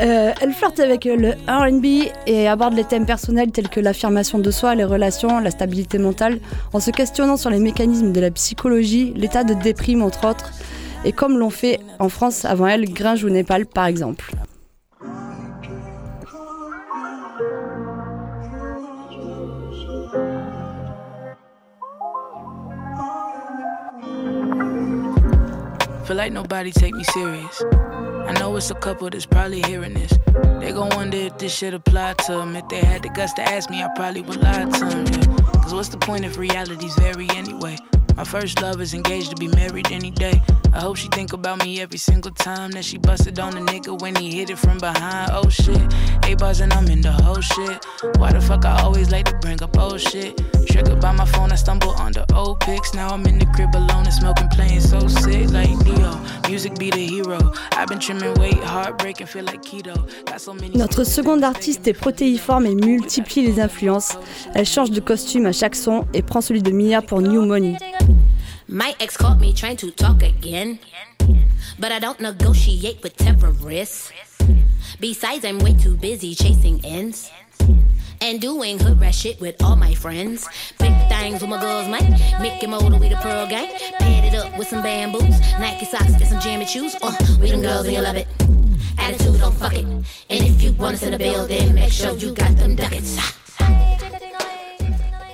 Euh, 0.00 0.32
elle 0.42 0.52
flirte 0.52 0.78
avec 0.78 1.06
le 1.06 1.30
RB 1.48 2.12
et 2.26 2.48
aborde 2.48 2.74
les 2.74 2.84
thèmes 2.84 3.06
personnels 3.06 3.50
tels 3.50 3.70
que 3.70 3.80
l'affirmation 3.80 4.38
de 4.38 4.50
soi, 4.50 4.74
les 4.74 4.84
relations, 4.84 5.40
la 5.40 5.50
stabilité 5.50 5.96
mentale, 5.96 6.38
en 6.74 6.80
se 6.80 6.90
questionnant 6.90 7.38
sur 7.38 7.48
les 7.48 7.58
mécanismes 7.58 8.12
de 8.12 8.20
la 8.20 8.30
psychologie, 8.30 9.14
l'état 9.16 9.42
de 9.42 9.54
déprime 9.54 10.02
entre 10.02 10.28
autres, 10.28 10.52
et 11.06 11.12
comme 11.12 11.38
l'ont 11.38 11.50
fait 11.50 11.80
en 11.98 12.10
France 12.10 12.44
avant 12.44 12.66
elle 12.66 12.92
Gringe 12.92 13.24
ou 13.24 13.30
Népal 13.30 13.64
par 13.64 13.86
exemple. 13.86 14.32
Feel 26.06 26.16
like 26.16 26.32
nobody 26.32 26.70
take 26.70 26.94
me 26.94 27.02
serious. 27.02 27.64
I 27.72 28.32
know 28.38 28.54
it's 28.54 28.70
a 28.70 28.76
couple 28.76 29.10
that's 29.10 29.26
probably 29.26 29.60
hearing 29.62 29.94
this. 29.94 30.16
They 30.60 30.70
gon' 30.70 30.90
wonder 30.94 31.16
if 31.16 31.36
this 31.38 31.52
shit 31.52 31.74
apply 31.74 32.12
to 32.26 32.32
them. 32.32 32.54
If 32.54 32.68
they 32.68 32.78
had 32.78 33.02
the 33.02 33.08
guts 33.08 33.32
to 33.34 33.42
ask 33.42 33.68
me, 33.70 33.82
I 33.82 33.88
probably 33.96 34.20
would 34.20 34.40
lie 34.40 34.66
to 34.66 34.84
them. 34.84 35.04
Yeah. 35.04 35.36
Cause 35.62 35.74
what's 35.74 35.88
the 35.88 35.98
point 35.98 36.24
if 36.24 36.38
realities 36.38 36.94
vary 36.94 37.28
anyway? 37.30 37.76
My 38.16 38.24
first 38.24 38.62
love 38.62 38.80
is 38.80 38.94
engaged 38.94 39.30
to 39.30 39.36
be 39.36 39.48
married 39.48 39.92
any 39.92 40.10
day. 40.10 40.40
I 40.72 40.80
hope 40.80 40.96
she 40.96 41.08
think 41.08 41.34
about 41.34 41.62
me 41.62 41.80
every 41.80 41.98
single 41.98 42.30
time 42.30 42.70
that 42.70 42.84
she 42.84 42.96
busted 42.96 43.38
on 43.38 43.56
a 43.56 43.60
nigga 43.60 44.00
when 44.00 44.14
he 44.16 44.30
hit 44.30 44.48
it 44.48 44.58
from 44.58 44.78
behind. 44.78 45.30
Oh 45.32 45.48
shit, 45.50 45.80
A 46.24 46.34
bars 46.34 46.60
and 46.60 46.72
I'm 46.72 46.86
in 46.88 47.02
the 47.02 47.12
whole 47.12 47.40
shit. 47.40 47.84
Why 48.16 48.32
the 48.32 48.40
fuck 48.40 48.64
I 48.64 48.80
always 48.82 49.10
like 49.10 49.26
to 49.26 49.36
bring 49.36 49.62
up 49.62 49.78
old 49.78 50.00
shit? 50.00 50.40
Triggered 50.66 51.00
by 51.00 51.12
my 51.12 51.26
phone, 51.26 51.52
I 51.52 51.56
stumble 51.56 51.90
onto 51.90 52.20
old 52.34 52.60
pics. 52.60 52.94
Now 52.94 53.08
I'm 53.08 53.24
in 53.26 53.38
the 53.38 53.46
crib 53.54 53.74
alone 53.74 54.04
and 54.06 54.12
smoking, 54.12 54.48
playing 54.48 54.80
so 54.80 55.06
sick 55.08 55.50
like 55.50 55.76
Neo. 55.84 56.18
Music 56.48 56.74
be 56.78 56.90
the 56.90 57.06
hero. 57.06 57.38
I've 57.72 57.88
been 57.88 57.98
trimming 57.98 58.34
weight, 58.34 58.62
heartbreaking, 58.64 59.26
feel 59.26 59.44
like 59.44 59.62
keto. 59.62 59.94
Got 60.24 60.40
so 60.40 60.54
many. 60.54 60.76
Notre 60.76 61.04
seconde 61.04 61.44
artiste 61.44 61.86
est 61.86 61.92
protéiforme 61.92 62.66
et 62.66 62.74
multiplie 62.74 63.42
les 63.42 63.60
influences. 63.60 64.18
Elle 64.54 64.66
change 64.66 64.90
de 64.90 65.00
costume 65.00 65.46
à 65.46 65.52
chaque 65.52 65.74
son 65.76 66.06
et 66.14 66.22
prend 66.22 66.40
celui 66.40 66.62
de 66.62 66.70
Mia 66.70 67.02
pour 67.02 67.20
New 67.20 67.44
Money. 67.44 67.76
My 68.68 68.96
ex 68.98 69.16
caught 69.16 69.38
me 69.38 69.52
trying 69.52 69.76
to 69.76 69.92
talk 69.92 70.22
again. 70.22 70.80
But 71.78 71.92
I 71.92 72.00
don't 72.00 72.18
negotiate 72.18 73.00
with 73.00 73.16
terrorists. 73.16 74.10
Besides, 74.98 75.44
I'm 75.44 75.60
way 75.60 75.74
too 75.74 75.96
busy 75.96 76.34
chasing 76.34 76.84
ends. 76.84 77.30
And 78.20 78.40
doing 78.40 78.80
hood 78.80 79.00
rat 79.00 79.14
shit 79.14 79.40
with 79.40 79.62
all 79.62 79.76
my 79.76 79.94
friends. 79.94 80.48
Big 80.78 80.92
things 81.08 81.42
with 81.42 81.50
my 81.50 81.60
girls, 81.60 81.86
man. 81.86 82.18
Mickey 82.42 82.66
Motor, 82.66 82.98
we 82.98 83.08
the 83.08 83.16
pearl 83.16 83.46
gang. 83.46 83.68
Paired 84.00 84.32
it 84.32 84.34
up 84.34 84.58
with 84.58 84.66
some 84.66 84.82
bamboos. 84.82 85.38
Nike 85.60 85.84
socks 85.84 86.14
and 86.14 86.26
some 86.26 86.40
jammy 86.40 86.66
shoes. 86.66 86.96
Uh, 87.02 87.14
we 87.40 87.50
them 87.50 87.62
girls 87.62 87.86
and 87.86 87.94
you 87.94 88.02
love 88.02 88.16
it. 88.16 88.26
Attitude, 88.98 89.38
don't 89.38 89.54
fuck 89.54 89.74
it. 89.74 89.84
And 89.84 90.04
if 90.28 90.60
you 90.60 90.72
want 90.72 90.94
us 90.94 91.02
in 91.04 91.12
the 91.12 91.18
building, 91.18 91.74
make 91.74 91.92
sure 91.92 92.16
you 92.16 92.34
got 92.34 92.56
them 92.56 92.74
ducats. 92.74 93.45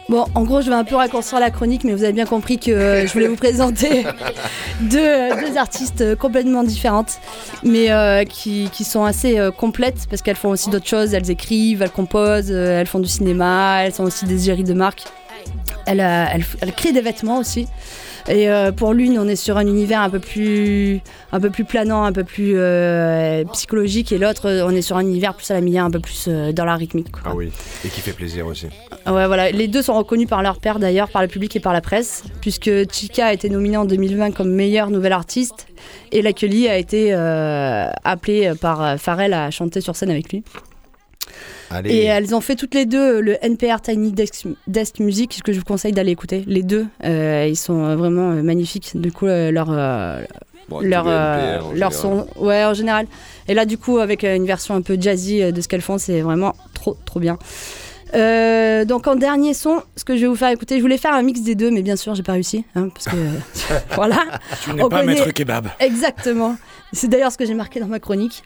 Bon, 0.08 0.26
en 0.34 0.42
gros, 0.42 0.60
je 0.60 0.68
vais 0.68 0.74
un 0.74 0.84
peu 0.84 0.96
raccourcir 0.96 1.38
la 1.38 1.50
chronique, 1.50 1.84
mais 1.84 1.92
vous 1.92 2.02
avez 2.02 2.12
bien 2.12 2.26
compris 2.26 2.58
que 2.58 2.70
euh, 2.70 3.06
je 3.06 3.12
voulais 3.12 3.28
vous 3.28 3.36
présenter 3.36 4.04
deux, 4.80 5.56
artistes 5.56 6.00
euh, 6.00 6.16
complètement 6.16 6.64
différentes, 6.64 7.18
mais 7.62 7.90
euh, 7.92 8.24
qui, 8.24 8.68
sont 8.84 9.04
assez 9.04 9.38
complètes 9.56 10.06
parce 10.10 10.20
qu'elles 10.20 10.36
font 10.36 10.50
aussi 10.50 10.70
d'autres 10.70 10.88
choses. 10.88 11.14
Elles 11.14 11.30
écrivent, 11.30 11.82
elles 11.82 11.90
composent, 11.90 12.50
elles 12.50 12.86
font 12.86 12.98
du 12.98 13.08
cinéma, 13.08 13.84
elles 13.84 13.94
sont 13.94 14.02
aussi 14.02 14.24
des 14.24 14.38
géries 14.38 14.64
de 14.64 14.74
marque. 14.74 15.04
Elles, 15.86 16.00
elles 16.00 16.72
créent 16.72 16.92
des 16.92 17.00
vêtements 17.00 17.38
aussi. 17.38 17.68
Et 18.28 18.48
euh, 18.48 18.72
pour 18.72 18.92
l'une, 18.92 19.18
on 19.18 19.26
est 19.28 19.36
sur 19.36 19.56
un 19.56 19.66
univers 19.66 20.00
un 20.00 20.10
peu 20.10 20.18
plus, 20.18 21.00
un 21.32 21.40
peu 21.40 21.50
plus 21.50 21.64
planant, 21.64 22.04
un 22.04 22.12
peu 22.12 22.24
plus 22.24 22.54
euh, 22.56 23.44
psychologique, 23.52 24.12
et 24.12 24.18
l'autre, 24.18 24.62
on 24.64 24.70
est 24.70 24.82
sur 24.82 24.96
un 24.96 25.02
univers 25.02 25.34
plus 25.34 25.50
à 25.50 25.54
la 25.54 25.60
Mia, 25.60 25.82
un 25.82 25.90
peu 25.90 26.00
plus 26.00 26.26
euh, 26.28 26.52
dans 26.52 26.64
la 26.64 26.76
rythmique. 26.76 27.10
quoi. 27.10 27.22
Ah 27.24 27.34
oui. 27.34 27.50
Et 27.84 27.88
qui 27.88 28.00
fait 28.00 28.12
plaisir 28.12 28.46
aussi. 28.46 28.66
Ouais, 29.06 29.26
voilà. 29.26 29.50
Les 29.50 29.68
deux 29.68 29.82
sont 29.82 29.94
reconnus 29.94 30.28
par 30.28 30.42
leur 30.42 30.58
père 30.58 30.78
d'ailleurs, 30.78 31.08
par 31.08 31.22
le 31.22 31.28
public 31.28 31.56
et 31.56 31.60
par 31.60 31.72
la 31.72 31.80
presse, 31.80 32.24
puisque 32.40 32.70
Chica 32.92 33.26
a 33.26 33.32
été 33.32 33.48
nominée 33.48 33.76
en 33.76 33.84
2020 33.84 34.32
comme 34.32 34.50
meilleure 34.50 34.90
nouvelle 34.90 35.12
artiste 35.12 35.66
et 36.10 36.22
Luckily 36.22 36.68
a 36.68 36.78
été 36.78 37.12
euh, 37.12 37.90
appelée 38.04 38.52
par 38.60 38.82
euh, 38.82 38.96
Pharrell 38.96 39.32
à 39.34 39.50
chanter 39.50 39.80
sur 39.80 39.96
scène 39.96 40.10
avec 40.10 40.32
lui. 40.32 40.44
Allez. 41.72 41.94
Et 41.94 42.04
elles 42.04 42.34
ont 42.34 42.40
fait 42.40 42.56
toutes 42.56 42.74
les 42.74 42.86
deux 42.86 43.20
le 43.20 43.36
NPR 43.44 43.80
Tiny 43.80 44.12
Desk, 44.12 44.46
Desk 44.66 44.98
Music, 45.00 45.42
que 45.42 45.52
je 45.52 45.58
vous 45.58 45.64
conseille 45.64 45.92
d'aller 45.92 46.12
écouter. 46.12 46.44
Les 46.46 46.62
deux, 46.62 46.86
euh, 47.04 47.46
ils 47.48 47.56
sont 47.56 47.84
euh, 47.84 47.96
vraiment 47.96 48.30
euh, 48.30 48.42
magnifiques. 48.42 48.92
Du 48.94 49.12
coup, 49.12 49.26
leur, 49.26 49.66
Bon, 50.68 50.80
leur, 50.80 51.06
NPR 51.08 51.72
leur 51.74 51.92
son, 51.92 52.26
ouais, 52.36 52.64
en 52.64 52.74
général. 52.74 53.06
Et 53.48 53.54
là, 53.54 53.64
du 53.64 53.78
coup, 53.78 53.98
avec 53.98 54.22
une 54.22 54.46
version 54.46 54.74
un 54.74 54.82
peu 54.82 54.96
jazzy 55.00 55.52
de 55.52 55.60
ce 55.60 55.68
qu'elles 55.68 55.80
font, 55.82 55.98
c'est 55.98 56.20
vraiment 56.20 56.54
trop, 56.74 56.96
trop 57.04 57.20
bien. 57.20 57.38
Euh, 58.14 58.84
donc 58.84 59.06
en 59.06 59.14
dernier 59.14 59.54
son, 59.54 59.82
ce 59.96 60.04
que 60.04 60.16
je 60.16 60.22
vais 60.22 60.26
vous 60.26 60.36
faire 60.36 60.50
écouter, 60.50 60.76
je 60.76 60.82
voulais 60.82 60.98
faire 60.98 61.14
un 61.14 61.22
mix 61.22 61.40
des 61.40 61.54
deux, 61.54 61.70
mais 61.70 61.82
bien 61.82 61.96
sûr, 61.96 62.14
j'ai 62.14 62.22
pas 62.22 62.32
réussi, 62.32 62.64
hein, 62.74 62.88
parce 62.90 63.06
que 63.06 63.16
voilà. 63.94 64.18
Tu 64.62 64.74
n'es 64.74 64.82
pas 64.82 64.88
connaît- 65.00 65.14
maître 65.14 65.30
kebab. 65.32 65.68
Exactement. 65.80 66.56
C'est 66.92 67.08
d'ailleurs 67.08 67.32
ce 67.32 67.38
que 67.38 67.46
j'ai 67.46 67.54
marqué 67.54 67.80
dans 67.80 67.86
ma 67.86 68.00
chronique. 68.00 68.42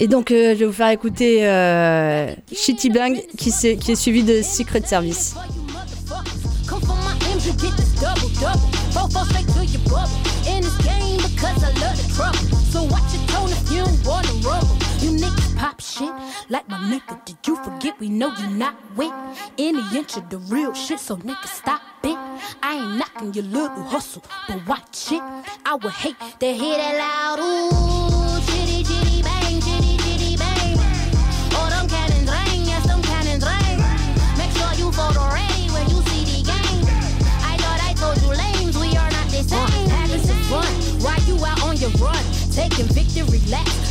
Et 0.00 0.08
donc, 0.08 0.30
euh, 0.30 0.54
je 0.54 0.60
vais 0.60 0.66
vous 0.66 0.72
faire 0.72 0.90
écouter 0.90 1.46
euh, 1.46 2.34
Shitty 2.52 2.90
Bang, 2.90 3.20
qui, 3.38 3.50
s'est- 3.50 3.76
qui 3.76 3.92
est 3.92 3.96
suivi 3.96 4.22
de 4.22 4.42
Secret 4.42 4.82
Service. 4.86 5.34
Pop 15.56 15.80
shit 15.80 16.10
like 16.50 16.68
my 16.68 16.76
nigga. 16.90 17.18
Did 17.24 17.36
you 17.46 17.56
forget 17.56 17.98
we 18.00 18.08
know 18.08 18.30
you 18.38 18.46
not 18.48 18.74
with 18.96 19.12
any 19.58 19.80
inch 19.96 20.16
of 20.16 20.28
the 20.28 20.38
real 20.52 20.74
shit? 20.74 20.98
So 21.00 21.16
niggas 21.16 21.46
stop 21.48 21.80
it. 22.02 22.18
I 22.62 22.74
ain't 22.74 22.98
knocking 22.98 23.32
your 23.32 23.44
little 23.44 23.82
hustle, 23.84 24.22
but 24.48 24.66
watch 24.66 25.12
it. 25.12 25.22
I 25.64 25.74
would 25.76 25.92
hate 25.92 26.16
to 26.40 26.46
hear 26.46 26.76
that 26.76 26.98
loud 26.98 28.33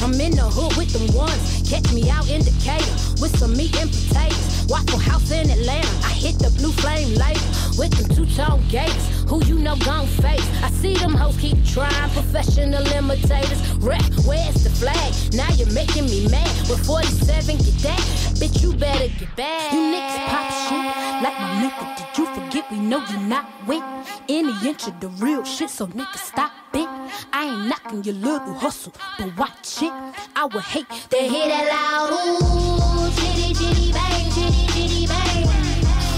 I'm 0.03 0.19
in 0.19 0.35
the 0.35 0.43
hood 0.43 0.75
with 0.75 0.91
them 0.91 1.07
ones. 1.15 1.63
Catch 1.63 1.93
me 1.93 2.09
out 2.09 2.29
in 2.29 2.43
Decatur 2.43 2.91
with 3.23 3.31
some 3.39 3.55
meat 3.55 3.71
and 3.79 3.89
potatoes. 3.89 4.67
Waffle 4.67 4.99
House 4.99 5.31
in 5.31 5.49
Atlanta. 5.49 5.87
I 6.03 6.11
hit 6.11 6.37
the 6.39 6.51
blue 6.59 6.73
flame 6.73 7.15
later 7.15 7.39
with 7.79 7.95
them 7.95 8.11
two 8.11 8.27
tone 8.35 8.59
gates. 8.67 9.23
Who 9.29 9.39
you 9.45 9.57
know 9.57 9.77
gon' 9.77 10.07
face? 10.19 10.43
I 10.61 10.69
see 10.71 10.95
them 10.95 11.13
hoes 11.13 11.37
keep 11.37 11.55
trying. 11.65 12.09
Professional 12.11 12.85
imitators. 12.91 13.63
Rep, 13.79 14.03
where's 14.27 14.59
the 14.67 14.71
flag? 14.75 15.15
Now 15.31 15.47
you're 15.55 15.71
making 15.71 16.11
me 16.11 16.27
mad. 16.27 16.51
With 16.67 16.85
47, 16.85 17.55
get 17.63 17.77
that. 17.87 18.03
Bitch, 18.43 18.61
you 18.61 18.73
better 18.75 19.07
get 19.07 19.33
back. 19.37 19.71
You 19.71 19.79
niggas 19.87 20.19
pop 20.27 20.51
shit 20.67 20.83
like 21.23 21.39
my 21.39 21.49
nigga. 21.63 21.83
Did 21.95 22.17
you 22.19 22.25
forget 22.35 22.69
we 22.69 22.79
know 22.79 22.99
you 23.07 23.19
not 23.31 23.47
with 23.65 23.83
any 24.27 24.51
inch 24.67 24.85
of 24.85 24.99
the 24.99 25.07
real 25.23 25.45
shit? 25.45 25.69
So 25.69 25.87
niggas 25.87 26.27
stop 26.27 26.51
it. 26.73 26.92
I 27.31 27.45
ain't 27.45 27.67
knocking 27.69 28.03
your 28.03 28.15
little 28.15 28.53
hustle, 28.53 28.93
but 29.17 29.35
watch 29.37 29.81
it. 29.81 29.93
I 30.35 30.45
would 30.45 30.63
hate 30.63 30.89
to 31.09 31.17
hear 31.17 31.47
that 31.47 31.65
loud 31.73 32.11
ooh, 32.13 33.11
chitty 33.17 33.53
chitty 33.53 33.91
bang, 33.91 34.31
chitty 34.31 34.67
chitty 34.73 35.07
bang. 35.07 35.45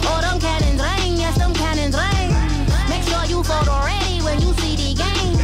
Oh, 0.07 0.19
them 0.21 0.39
cannons 0.39 0.81
ring, 0.81 1.17
yes, 1.17 1.37
them 1.37 1.53
cannons 1.53 1.95
ring. 1.95 2.29
Make 2.89 3.03
sure 3.03 3.25
you 3.25 3.43
photo 3.43 3.75
ready 3.85 4.19
when 4.23 4.41
you 4.41 4.53
see 4.61 4.75
the 4.75 4.91
game. 4.95 5.37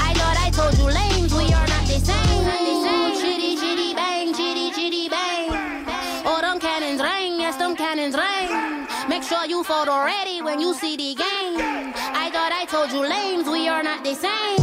I 0.00 0.14
thought 0.14 0.36
I 0.38 0.50
told 0.50 0.76
you 0.78 0.86
lames, 0.88 1.32
we 1.34 1.52
are 1.52 1.66
not 1.66 1.84
the 1.86 1.98
same. 2.00 2.44
Ooh, 2.44 3.20
chitty 3.20 3.56
chitty 3.56 3.94
bang, 3.94 4.32
chitty 4.34 4.70
chitty 4.72 5.08
bang. 5.08 5.84
Oh, 6.24 6.40
them 6.40 6.58
cannons 6.60 7.00
ring, 7.00 7.40
yes, 7.40 7.56
them 7.56 7.76
cannons 7.76 8.16
ring. 8.16 8.86
Make 9.08 9.22
sure 9.22 9.44
you 9.46 9.64
photo 9.64 10.04
ready 10.04 10.42
when 10.42 10.60
you 10.60 10.74
see 10.74 10.96
the 10.96 11.14
game. 11.14 11.94
I 12.14 12.30
thought 12.32 12.52
I 12.52 12.64
told 12.66 12.92
you 12.92 13.00
lames, 13.00 13.48
we 13.48 13.68
are 13.68 13.82
not 13.82 14.04
the 14.04 14.14
same. 14.14 14.59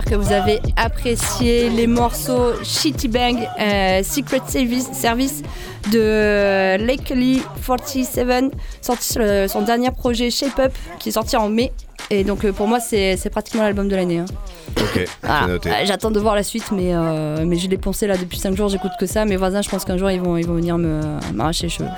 J'espère 0.00 0.18
que 0.18 0.24
vous 0.24 0.32
avez 0.32 0.60
apprécié 0.76 1.68
les 1.68 1.86
morceaux 1.86 2.52
Shitty 2.64 3.08
Bang, 3.08 3.36
euh, 3.60 4.02
Secret 4.02 4.40
Service, 4.46 4.88
Service 4.94 5.42
de 5.92 6.78
Lakely 6.82 7.42
47, 7.66 8.50
sorti 8.80 9.12
sur 9.12 9.20
le- 9.20 9.46
son 9.46 9.60
dernier 9.60 9.90
projet 9.90 10.30
Shape 10.30 10.58
Up, 10.58 10.72
qui 10.98 11.10
est 11.10 11.12
sorti 11.12 11.36
en 11.36 11.50
mai. 11.50 11.70
Et 12.08 12.24
donc 12.24 12.44
euh, 12.46 12.52
pour 12.52 12.66
moi, 12.66 12.80
c'est 12.80 13.18
pratiquement 13.30 13.62
l'album 13.62 13.88
de 13.88 13.96
l'année. 13.96 14.18
hein. 14.20 14.24
Ok, 14.80 15.04
Voilà. 15.22 15.46
Euh, 15.48 15.58
J'attends 15.84 16.10
de 16.10 16.18
voir 16.18 16.34
la 16.34 16.44
suite, 16.44 16.70
mais, 16.72 16.94
euh, 16.94 17.44
mais 17.46 17.56
je 17.56 17.68
l'ai 17.68 17.76
poncé 17.76 18.06
là 18.06 18.16
depuis 18.16 18.38
5 18.38 18.56
jours, 18.56 18.68
j'écoute 18.68 18.92
que 18.98 19.04
ça. 19.06 19.24
Mes 19.26 19.36
voisins, 19.36 19.60
je 19.62 19.68
pense 19.68 19.84
qu'un 19.84 19.98
jour, 19.98 20.10
ils 20.10 20.20
vont, 20.20 20.36
ils 20.38 20.46
vont 20.46 20.54
venir 20.54 20.78
m'arracher 21.34 21.64
les 21.64 21.68
cheveux. 21.70 21.88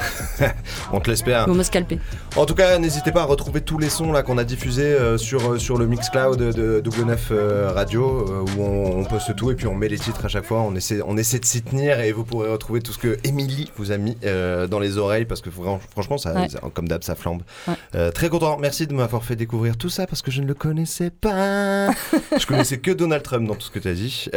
On 0.93 0.99
te 0.99 1.09
l'espère. 1.09 1.45
Ils 1.47 1.51
vont 1.51 1.57
me 1.57 1.63
scalper. 1.63 1.99
En 2.35 2.47
tout 2.47 2.55
cas, 2.55 2.79
n'hésitez 2.79 3.13
pas 3.13 3.21
à 3.21 3.25
retrouver 3.27 3.61
tous 3.61 3.77
les 3.77 3.91
sons 3.91 4.11
là 4.11 4.23
qu'on 4.23 4.39
a 4.39 4.45
diffusés 4.45 4.85
euh, 4.85 5.19
sur, 5.19 5.53
euh, 5.53 5.59
sur 5.59 5.77
le 5.77 5.87
Mixcloud 5.87 6.39
de 6.39 6.81
Double 6.81 7.03
9 7.05 7.29
euh, 7.31 7.71
Radio 7.73 8.27
euh, 8.27 8.41
où 8.57 8.63
on, 8.63 9.01
on 9.01 9.05
poste 9.05 9.37
tout 9.37 9.51
et 9.51 9.55
puis 9.55 9.67
on 9.67 9.75
met 9.75 9.87
les 9.89 9.99
titres 9.99 10.25
à 10.25 10.29
chaque 10.29 10.47
fois. 10.47 10.61
On 10.63 10.75
essaie, 10.75 11.01
on 11.07 11.19
essaie 11.19 11.39
de 11.41 11.45
s'y 11.45 11.61
tenir 11.61 12.01
et 12.01 12.11
vous 12.11 12.25
pourrez 12.25 12.51
retrouver 12.51 12.81
tout 12.81 12.93
ce 12.95 12.99
que 12.99 13.19
Émilie 13.25 13.71
vous 13.77 13.93
a 13.93 13.99
mis 13.99 14.17
euh, 14.25 14.67
dans 14.67 14.79
les 14.79 14.97
oreilles 14.97 15.27
parce 15.27 15.43
que 15.43 15.51
fran- 15.51 15.79
franchement, 15.91 16.17
ça, 16.17 16.33
Ouais. 16.33 16.49
comme 16.73 16.89
d'hab, 16.89 17.03
ça 17.03 17.15
flambe. 17.17 17.43
Ouais. 17.69 17.75
Euh, 17.97 18.11
très 18.11 18.31
content. 18.31 18.57
Merci 18.59 18.87
de 18.87 18.95
m'avoir 18.95 19.23
fait 19.25 19.37
découvrir 19.37 19.77
tout 19.77 19.91
ça 19.91 20.07
parce 20.07 20.23
que 20.23 20.31
je 20.31 20.41
ne 20.41 20.47
le 20.47 20.55
connaissais 20.55 21.11
pas. 21.11 21.91
je 22.39 22.47
connaissais 22.47 22.79
que 22.79 22.93
Donald 22.93 23.23
Trump 23.23 23.47
dans 23.47 23.57
tout 23.57 23.67
ce 23.67 23.71
que 23.71 23.79
tu 23.79 23.89
as 23.89 23.93
dit. 23.95 24.29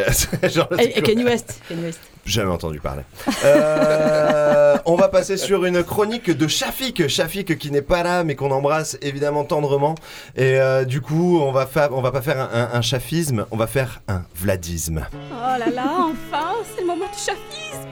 Genre, 0.43 0.67
Et, 0.79 0.99
et 0.99 1.01
Kanye 1.01 1.23
West. 1.23 1.61
Kanye 1.69 1.83
West. 1.83 2.01
Jamais 2.25 2.51
entendu 2.51 2.79
parler. 2.79 3.03
Euh, 3.43 4.77
on 4.85 4.95
va 4.95 5.09
passer 5.09 5.37
sur 5.37 5.63
une 5.65 5.83
chronique 5.83 6.31
de 6.31 6.47
Shafik. 6.47 7.07
Shafik 7.07 7.57
qui 7.59 7.69
n'est 7.69 7.83
pas 7.83 8.01
là, 8.01 8.23
mais 8.23 8.33
qu'on 8.35 8.49
embrasse 8.49 8.97
évidemment 9.03 9.43
tendrement. 9.43 9.93
Et 10.35 10.59
euh, 10.59 10.85
du 10.85 11.01
coup, 11.01 11.39
on 11.39 11.51
va 11.51 11.67
on 11.91 12.01
va 12.01 12.11
pas 12.11 12.21
faire 12.23 12.39
un, 12.39 12.49
un, 12.51 12.69
un 12.77 12.81
chafisme, 12.81 13.45
on 13.51 13.57
va 13.57 13.67
faire 13.67 14.01
un 14.07 14.23
vladisme. 14.35 15.05
Oh 15.13 15.59
là 15.59 15.69
là, 15.69 15.85
enfin, 15.99 16.53
c'est 16.73 16.81
le 16.81 16.87
moment 16.87 17.05
du 17.05 17.17
chafisme 17.17 17.87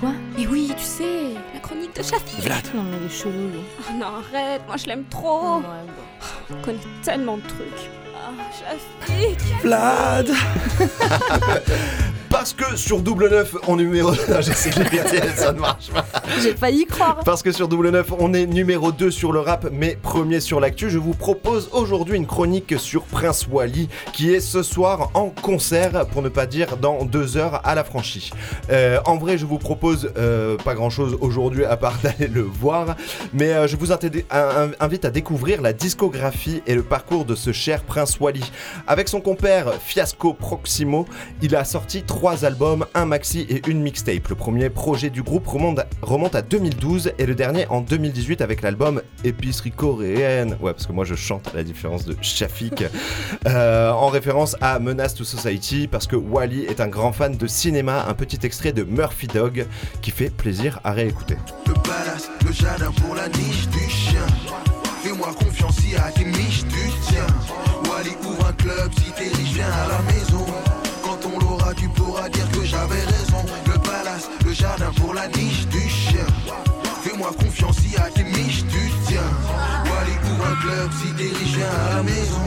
Quoi? 0.00 0.12
Mais 0.36 0.46
oui, 0.46 0.70
tu 0.76 0.84
sais, 0.84 1.30
la 1.54 1.60
chronique 1.60 1.96
de 1.96 2.02
Chafik 2.02 2.40
Vlad. 2.44 2.62
Non 2.74 2.82
mais 2.84 2.98
il 3.00 3.06
est 3.06 3.10
chelou 3.10 3.48
lui. 3.48 3.60
Oh 3.88 3.92
non, 3.98 4.06
arrête, 4.06 4.60
moi 4.68 4.76
je 4.76 4.86
l'aime 4.86 5.04
trop 5.10 5.60
On 6.50 6.62
connaît 6.62 6.78
tellement 7.02 7.36
de 7.38 7.42
trucs. 7.42 7.90
Ah, 8.14 8.30
Chafik 8.52 9.38
Vlad 9.62 10.28
Parce 12.30 12.52
que 12.52 12.76
sur 12.76 13.00
double 13.00 13.30
9 13.30 13.56
en 13.66 13.76
numéro. 13.76 14.10
Non, 14.10 14.40
J'essaie 14.40 14.70
de 14.70 14.84
l'imiter, 14.84 15.20
ça 15.34 15.52
ne 15.52 15.60
marche 15.60 15.90
pas. 15.90 16.04
J'ai 16.42 16.54
failli 16.54 16.84
croire. 16.84 17.20
Parce 17.24 17.42
que 17.42 17.52
sur 17.52 17.68
double 17.68 17.90
9, 17.90 18.12
on 18.18 18.34
est 18.34 18.46
numéro 18.46 18.92
2 18.92 19.10
sur 19.10 19.32
le 19.32 19.40
rap, 19.40 19.68
mais 19.72 19.96
premier 20.00 20.40
sur 20.40 20.60
l'actu. 20.60 20.90
Je 20.90 20.98
vous 20.98 21.14
propose 21.14 21.70
aujourd'hui 21.72 22.16
une 22.16 22.26
chronique 22.26 22.78
sur 22.78 23.04
Prince 23.04 23.46
Wally, 23.50 23.88
qui 24.12 24.34
est 24.34 24.40
ce 24.40 24.62
soir 24.62 25.10
en 25.14 25.30
concert, 25.30 26.06
pour 26.06 26.22
ne 26.22 26.28
pas 26.28 26.46
dire 26.46 26.76
dans 26.76 27.04
deux 27.04 27.36
heures 27.38 27.62
à 27.64 27.74
la 27.74 27.82
franchie. 27.82 28.30
Euh, 28.70 28.98
en 29.06 29.16
vrai, 29.16 29.38
je 29.38 29.46
vous 29.46 29.58
propose 29.58 30.12
euh, 30.18 30.56
pas 30.58 30.74
grand 30.74 30.90
chose 30.90 31.16
aujourd'hui 31.20 31.64
à 31.64 31.76
part 31.76 31.98
d'aller 32.02 32.28
le 32.28 32.42
voir, 32.42 32.96
mais 33.32 33.52
euh, 33.52 33.66
je 33.66 33.76
vous 33.76 33.92
invite 33.92 35.04
à 35.04 35.10
découvrir 35.10 35.62
la 35.62 35.72
discographie 35.72 36.62
et 36.66 36.74
le 36.74 36.82
parcours 36.82 37.24
de 37.24 37.34
ce 37.34 37.52
cher 37.52 37.82
Prince 37.84 38.20
Wally. 38.20 38.44
Avec 38.86 39.08
son 39.08 39.20
compère 39.20 39.72
Fiasco 39.80 40.34
Proximo, 40.34 41.06
il 41.40 41.56
a 41.56 41.64
sorti 41.64 42.02
trois 42.02 42.17
albums, 42.26 42.86
un 42.94 43.06
maxi 43.06 43.46
et 43.48 43.62
une 43.68 43.80
mixtape. 43.80 44.28
Le 44.28 44.34
premier 44.34 44.70
projet 44.70 45.10
du 45.10 45.22
groupe 45.22 45.46
remonte, 45.46 46.34
à 46.34 46.42
2012 46.42 47.12
et 47.18 47.26
le 47.26 47.34
dernier 47.34 47.66
en 47.68 47.80
2018 47.80 48.40
avec 48.40 48.62
l'album 48.62 49.02
Épicerie 49.24 49.70
coréenne. 49.70 50.56
Ouais, 50.60 50.72
parce 50.72 50.86
que 50.86 50.92
moi 50.92 51.04
je 51.04 51.14
chante 51.14 51.48
à 51.52 51.56
la 51.56 51.62
différence 51.62 52.04
de 52.04 52.16
Shafik, 52.20 52.84
Euh, 53.46 53.90
en 53.90 54.08
référence 54.08 54.56
à 54.60 54.78
Menace 54.78 55.14
to 55.14 55.24
Society, 55.24 55.86
parce 55.86 56.06
que 56.06 56.16
Wally 56.16 56.64
est 56.64 56.80
un 56.80 56.88
grand 56.88 57.12
fan 57.12 57.36
de 57.36 57.46
cinéma. 57.46 58.04
Un 58.08 58.14
petit 58.14 58.38
extrait 58.44 58.72
de 58.72 58.82
Murphy 58.82 59.26
Dog 59.26 59.66
qui 60.02 60.10
fait 60.10 60.30
plaisir 60.30 60.80
à 60.84 60.92
réécouter. 60.92 61.36
Le 61.66 61.74
palace, 61.74 62.30
le 62.44 62.52
jardin 62.52 62.90
pour 62.92 63.14
la 63.14 63.28
niche 63.28 63.68
du 63.68 63.88
chien. 63.88 64.26
Fais-moi 65.02 65.28
confiance. 65.38 65.78
Wally 67.98 68.16
un 68.46 68.52
club 68.52 68.90
si 68.96 69.10
t'es 69.12 69.36
viens 69.52 69.66
à 69.66 69.88
la 69.88 70.12
maison. 70.12 70.27
Jardin 74.58 74.90
pour 74.96 75.14
la 75.14 75.28
niche 75.28 75.66
du 75.68 75.88
chien. 75.88 76.26
Fais-moi 77.02 77.30
confiance 77.38 77.76
si 77.78 77.96
à 77.96 78.08
tes 78.10 78.24
miches 78.24 78.64
tu 78.68 78.90
tiens. 79.06 79.30
Wally 79.84 80.16
ouvre 80.30 80.46
un 80.46 80.56
club 80.62 80.90
si 81.00 81.54
viens 81.54 81.66
à 81.66 81.96
la 81.96 82.02
maison. 82.02 82.42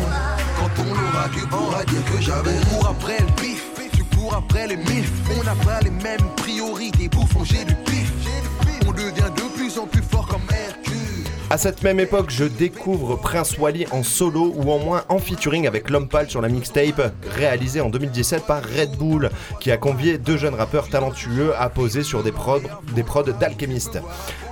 Quand 0.57 0.83
on 0.83 0.93
l'aura, 0.93 1.29
tu 1.33 1.47
pourras 1.47 1.85
dire 1.85 2.03
que 2.05 2.21
j'avais. 2.21 2.59
Cours 2.69 2.89
après 2.89 3.19
le 3.19 3.41
bif, 3.41 3.63
tu 3.93 4.03
cours 4.15 4.35
après 4.35 4.67
les 4.67 4.77
milfs. 4.77 5.11
On 5.39 5.43
n'a 5.43 5.55
pas 5.55 5.79
les 5.81 5.91
mêmes 5.91 6.27
priorités, 6.35 7.07
bouffons, 7.07 7.45
j'ai 7.45 7.63
du 7.65 7.75
pif. 7.85 8.11
On 8.85 8.91
devient 8.91 9.31
de 9.35 9.57
plus 9.57 9.77
en 9.77 9.87
plus 9.87 10.03
fort 10.03 10.27
comme 10.27 10.43
Hercule. 10.49 10.90
À 11.51 11.57
cette 11.57 11.83
même 11.83 11.99
époque, 11.99 12.29
je 12.29 12.45
découvre 12.45 13.17
Prince 13.17 13.57
Wally 13.57 13.85
en 13.91 14.03
solo 14.03 14.53
ou 14.55 14.71
en 14.71 14.79
moins 14.79 15.03
en 15.09 15.19
featuring 15.19 15.67
avec 15.67 15.89
L'Homme 15.89 16.07
Pâle 16.07 16.29
sur 16.29 16.39
la 16.39 16.47
mixtape 16.47 17.13
réalisée 17.35 17.81
en 17.81 17.89
2017 17.89 18.45
par 18.45 18.63
Red 18.63 18.91
Bull, 18.91 19.29
qui 19.59 19.69
a 19.69 19.75
convié 19.75 20.17
deux 20.17 20.37
jeunes 20.37 20.55
rappeurs 20.55 20.87
talentueux 20.87 21.51
à 21.59 21.67
poser 21.67 22.03
sur 22.03 22.23
des 22.23 22.31
prods, 22.31 22.61
des 22.95 23.03
d'alchimistes. 23.37 23.99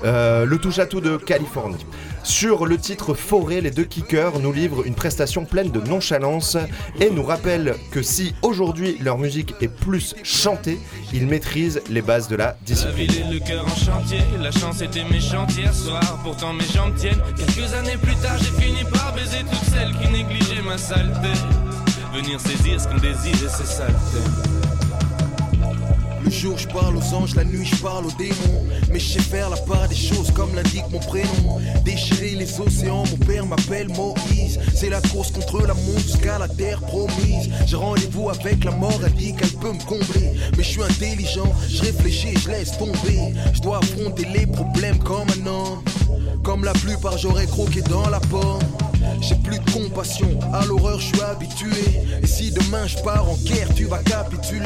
Euh, 0.03 0.43
le 0.43 0.57
touche-à-tout 0.57 0.99
de 0.99 1.15
Californie. 1.15 1.85
Sur 2.23 2.65
le 2.65 2.77
titre 2.77 3.13
Forêt, 3.13 3.61
les 3.61 3.71
deux 3.71 3.85
kickers 3.85 4.39
nous 4.39 4.51
livrent 4.51 4.85
une 4.85 4.93
prestation 4.93 5.45
pleine 5.45 5.71
de 5.71 5.79
nonchalance 5.79 6.57
et 6.99 7.09
nous 7.09 7.23
rappellent 7.23 7.75
que 7.91 8.01
si 8.01 8.35
aujourd'hui 8.41 8.97
leur 8.99 9.17
musique 9.17 9.55
est 9.61 9.69
plus 9.69 10.15
chantée, 10.23 10.79
ils 11.13 11.27
maîtrisent 11.27 11.81
les 11.89 12.01
bases 12.01 12.27
de 12.27 12.35
la 12.35 12.57
discipline. 12.65 13.09
Quelques 16.97 17.73
années 17.73 17.97
plus 17.97 18.15
tard, 18.15 18.37
j'ai 18.39 18.61
fini 18.61 18.83
par 18.85 19.13
baiser 19.13 19.43
toutes 19.49 19.73
celles 19.73 19.93
qui 19.97 20.07
négligeaient 20.11 20.61
ma 20.61 20.77
saleté. 20.77 21.29
Venir 22.13 22.39
saisir 22.39 22.81
ce 22.81 22.87
qu'on 22.87 22.97
désire 22.97 23.35
et 23.35 23.49
ses 23.49 23.65
saletés. 23.65 24.68
Le 26.23 26.29
jour 26.31 26.57
je 26.57 26.67
parle 26.67 26.97
aux 26.97 27.13
anges, 27.13 27.35
la 27.35 27.43
nuit 27.43 27.65
je 27.65 27.75
parle 27.77 28.05
aux 28.05 28.11
démons. 28.17 28.65
Mais 28.91 28.99
je 28.99 29.13
sais 29.13 29.19
faire 29.19 29.49
la 29.49 29.57
part 29.57 29.87
des 29.87 29.95
choses 29.95 30.31
comme 30.31 30.53
l'indique 30.55 30.85
mon 30.91 30.99
prénom. 30.99 31.59
Déchirer 31.83 32.31
les 32.31 32.59
océans, 32.59 33.03
mon 33.09 33.25
père 33.25 33.45
m'appelle 33.45 33.87
Moïse. 33.89 34.59
C'est 34.73 34.89
la 34.89 35.01
course 35.01 35.31
contre 35.31 35.65
la 35.65 35.73
montre 35.73 35.99
jusqu'à 35.99 36.39
la 36.39 36.47
terre 36.47 36.81
promise. 36.81 37.49
J'ai 37.65 37.75
rendez-vous 37.75 38.29
avec 38.29 38.63
la 38.63 38.71
mort, 38.71 38.99
elle 39.05 39.13
dit 39.13 39.33
qu'elle 39.35 39.53
peut 39.53 39.73
me 39.73 39.83
combler. 39.85 40.33
Mais 40.57 40.63
je 40.63 40.69
suis 40.69 40.83
intelligent, 40.83 41.53
je 41.69 41.81
réfléchis, 41.83 42.37
je 42.43 42.49
laisse 42.49 42.77
tomber. 42.77 43.33
Je 43.53 43.61
dois 43.61 43.79
affronter 43.79 44.25
les 44.33 44.45
problèmes 44.45 44.99
comme 44.99 45.27
un 45.41 45.47
homme. 45.47 45.83
Comme 46.43 46.63
la 46.63 46.73
plupart, 46.73 47.17
j'aurais 47.17 47.47
croqué 47.47 47.81
dans 47.81 48.09
la 48.09 48.19
pomme. 48.19 48.59
J'ai 49.21 49.35
plus 49.35 49.59
de 49.59 49.71
compassion, 49.71 50.27
à 50.53 50.65
l'horreur 50.65 50.99
je 50.99 51.07
suis 51.07 51.21
habitué. 51.21 51.69
Et 52.23 52.27
si 52.27 52.51
demain 52.51 52.87
je 52.87 52.97
pars 53.03 53.29
en 53.29 53.35
guerre, 53.35 53.67
tu 53.75 53.85
vas 53.85 53.99
capituler. 53.99 54.61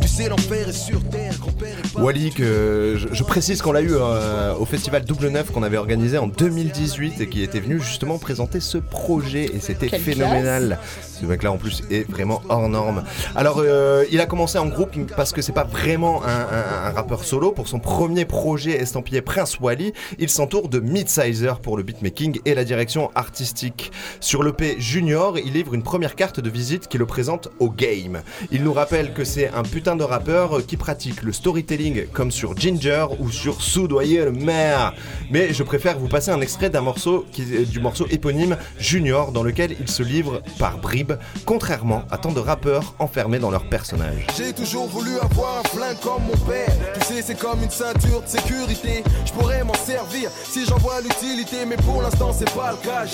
Tu 0.00 0.08
sais, 0.08 0.28
l'enfer 0.28 0.68
est 0.68 0.72
sur 0.72 1.02
terre, 1.08 1.32
grand-père 1.38 1.76
est 1.82 1.92
pas. 1.94 2.00
Wally, 2.02 2.30
que 2.30 2.96
je, 2.98 3.08
je 3.14 3.22
précise 3.24 3.62
qu'on 3.62 3.72
l'a 3.72 3.80
eu 3.80 3.92
euh, 3.92 4.54
au 4.56 4.64
festival 4.66 5.04
Double 5.04 5.28
Neuf 5.28 5.50
qu'on 5.50 5.62
avait 5.62 5.76
organisé 5.78 6.18
en 6.18 6.26
2018 6.26 7.20
et 7.20 7.28
qui 7.28 7.42
était 7.42 7.60
venu 7.60 7.80
justement 7.80 8.18
présenter 8.18 8.60
ce 8.60 8.78
projet 8.78 9.44
et 9.54 9.60
c'était 9.60 9.88
Quelle 9.88 10.00
phénoménal. 10.00 10.78
Ce 11.20 11.24
mec-là 11.26 11.52
en 11.52 11.56
plus 11.56 11.82
est 11.90 12.08
vraiment 12.10 12.42
hors 12.48 12.68
norme. 12.68 13.04
Alors 13.34 13.58
euh, 13.60 14.04
il 14.10 14.20
a 14.20 14.26
commencé 14.26 14.58
en 14.58 14.66
groupe 14.66 14.90
parce 15.16 15.32
que 15.32 15.40
c'est 15.42 15.52
pas 15.52 15.64
vraiment 15.64 16.22
un, 16.24 16.28
un- 16.28 16.88
un 16.88 16.90
rappeur 16.90 17.24
solo. 17.24 17.52
Pour 17.52 17.68
son 17.68 17.78
premier 17.78 18.24
projet 18.24 18.72
estampillé 18.72 19.22
Prince 19.22 19.58
Wally, 19.60 19.92
il 20.18 20.28
s'entoure 20.28 20.68
de 20.68 20.80
Midsizer 20.80 21.60
pour 21.60 21.76
le 21.76 21.82
beatmaking 21.82 22.40
et 22.44 22.54
la 22.54 22.64
direction 22.64 23.10
artistique. 23.14 23.92
Sur 24.20 24.42
le 24.42 24.52
P 24.52 24.76
Junior, 24.78 25.38
il 25.38 25.52
livre 25.52 25.74
une 25.74 25.82
première 25.82 26.14
carte 26.14 26.40
de 26.40 26.50
visite 26.50 26.88
qui 26.88 26.98
le 26.98 27.06
présente 27.06 27.48
au 27.58 27.70
game. 27.70 28.22
Il 28.50 28.62
nous 28.62 28.72
rappelle 28.72 29.12
que 29.12 29.24
c'est 29.24 29.48
un 29.48 29.62
putain 29.62 29.96
de 29.96 30.04
rappeur 30.04 30.64
qui 30.66 30.76
pratique 30.76 31.22
le 31.22 31.32
storytelling 31.32 32.06
comme 32.12 32.30
sur 32.30 32.56
Ginger 32.56 33.06
ou 33.18 33.30
sur 33.30 33.62
Soudoyer 33.62 34.24
le 34.24 34.32
maire. 34.32 34.94
Mais 35.30 35.52
je 35.52 35.62
préfère 35.62 35.98
vous 35.98 36.08
passer 36.08 36.30
un 36.30 36.40
extrait 36.40 36.70
du 36.70 37.80
morceau 37.80 38.06
éponyme 38.10 38.56
Junior 38.78 39.32
dans 39.32 39.42
lequel 39.42 39.76
il 39.80 39.88
se 39.88 40.02
livre 40.02 40.42
par 40.58 40.78
bribes, 40.78 41.14
contrairement 41.44 42.02
à 42.10 42.18
tant 42.18 42.32
de 42.32 42.40
rappeurs 42.40 42.94
enfermés 42.98 43.38
dans 43.38 43.50
leur 43.50 43.68
personnage. 43.68 44.26
J'ai 44.36 44.52
toujours 44.52 44.86
voulu 44.86 45.18
avoir 45.18 45.60
un 45.60 45.68
flingue 45.68 46.00
comme 46.02 46.22
mon 46.24 46.46
père. 46.46 46.72
Tu 46.94 47.00
sais, 47.06 47.22
c'est 47.22 47.38
comme 47.38 47.62
une 47.62 47.70
ceinture 47.70 48.22
de 48.22 48.28
sécurité. 48.28 49.02
Je 49.24 49.32
pourrais 49.32 49.64
m'en 49.64 49.74
servir 49.74 50.30
si 50.44 50.64
j'en 50.64 50.78
vois 50.78 51.00
l'utilité, 51.00 51.66
mais 51.66 51.76
pour 51.76 52.02
l'instant, 52.02 52.32
c'est 52.32 52.52
pas 52.54 52.72
le 52.72 52.78
cas. 52.78 53.04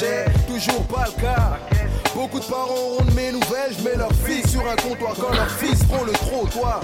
Pas 0.69 1.07
le 1.07 1.23
cas. 1.23 1.59
Beaucoup 2.15 2.39
de 2.39 2.45
parents 2.45 2.75
auront 2.75 3.05
de 3.05 3.13
mes 3.13 3.33
nouvelles. 3.33 3.73
Je 3.79 3.83
mets 3.83 3.97
leur 3.97 4.13
fils 4.13 4.51
sur 4.51 4.61
un 4.69 4.77
comptoir 4.77 5.15
comme 5.15 5.35
leur 5.35 5.51
fils. 5.51 5.83
prends 5.85 6.05
le 6.05 6.13
trottoir. 6.13 6.81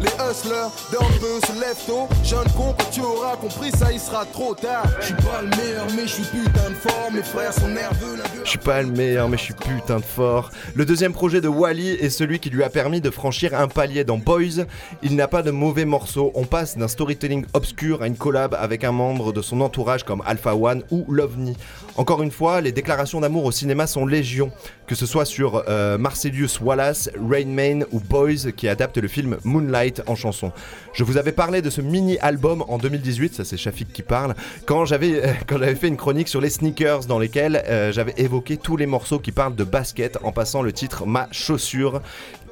Les 0.00 0.10
hustlers 0.30 0.68
d'un 0.92 1.46
se 1.46 1.60
lèvent 1.60 1.86
tôt. 1.86 2.08
Jeune 2.22 2.48
con, 2.54 2.74
quand 2.78 2.90
tu 2.90 3.00
auras 3.00 3.36
compris 3.36 3.70
ça, 3.70 3.90
il 3.90 3.98
sera 3.98 4.26
trop 4.26 4.54
tard. 4.54 4.84
Je 5.00 5.06
suis 5.06 5.14
pas 5.14 5.40
le 5.42 5.48
meilleur, 5.48 5.86
mais 5.96 6.02
je 6.02 6.12
suis 6.12 6.24
putain 6.24 6.70
de 6.70 6.74
fort. 6.74 7.10
Mes 7.12 7.22
frères 7.22 7.52
sont 7.52 7.68
nerveux. 7.68 8.16
Je 8.44 8.50
suis 8.50 8.58
pas 8.58 8.82
le 8.82 8.88
meilleur, 8.88 9.28
mais 9.28 9.38
je 9.38 9.44
suis 9.44 9.54
putain 9.54 9.96
de 9.96 10.04
fort. 10.04 10.50
Le 10.74 10.84
deuxième 10.84 11.12
projet 11.12 11.40
de 11.40 11.48
Wally 11.48 11.92
est 11.92 12.10
celui 12.10 12.40
qui 12.40 12.50
lui 12.50 12.62
a 12.62 12.68
permis 12.68 13.00
de 13.00 13.10
franchir 13.10 13.58
un 13.58 13.68
palier 13.68 14.04
dans 14.04 14.18
Boys. 14.18 14.66
Il 15.02 15.16
n'a 15.16 15.28
pas 15.28 15.42
de 15.42 15.50
mauvais 15.50 15.86
morceaux. 15.86 16.30
On 16.34 16.44
passe 16.44 16.76
d'un 16.76 16.88
storytelling 16.88 17.46
obscur 17.54 18.02
à 18.02 18.06
une 18.06 18.16
collab 18.16 18.54
avec 18.54 18.84
un 18.84 18.92
membre 18.92 19.32
de 19.32 19.40
son 19.40 19.60
entourage 19.62 20.04
comme 20.04 20.22
Alpha 20.26 20.54
One 20.54 20.82
ou 20.90 21.04
Lovni. 21.08 21.56
Encore 21.96 22.22
une 22.22 22.30
fois, 22.30 22.60
les 22.60 22.72
déclarations 22.72 23.20
d'amour 23.20 23.46
au 23.46 23.52
cinéma 23.52 23.86
sont 23.86 24.04
légion, 24.04 24.52
que 24.86 24.94
ce 24.94 25.06
soit 25.06 25.24
sur 25.24 25.64
euh, 25.68 25.98
Marcelius 25.98 26.60
Wallace, 26.60 27.10
Rain 27.16 27.46
Man 27.46 27.84
ou 27.92 28.00
Boys 28.00 28.52
qui 28.56 28.68
adapte 28.68 28.98
le 28.98 29.08
film 29.08 29.36
Moonlight 29.44 30.02
en 30.06 30.14
chanson. 30.14 30.52
Je 30.92 31.04
vous 31.04 31.16
avais 31.16 31.32
parlé 31.32 31.62
de 31.62 31.70
ce 31.70 31.80
mini-album 31.80 32.64
en 32.68 32.78
2018, 32.78 33.34
ça 33.34 33.44
c'est 33.44 33.56
Shafik 33.56 33.92
qui 33.92 34.02
parle, 34.02 34.34
quand 34.64 34.84
j'avais 34.84 35.24
euh, 35.24 35.32
quand 35.46 35.58
j'avais 35.58 35.74
fait 35.74 35.88
une 35.88 35.96
chronique 35.96 36.28
sur 36.28 36.40
les 36.40 36.50
sneakers 36.50 37.06
dans 37.06 37.18
lesquels 37.18 37.62
euh, 37.66 37.92
j'avais 37.92 38.14
évoqué 38.16 38.56
tous 38.56 38.76
les 38.76 38.86
morceaux 38.86 39.18
qui 39.18 39.32
parlent 39.32 39.54
de 39.54 39.64
basket 39.64 40.18
en 40.22 40.32
passant 40.32 40.62
le 40.62 40.72
titre 40.72 41.06
Ma 41.06 41.28
chaussure 41.32 42.00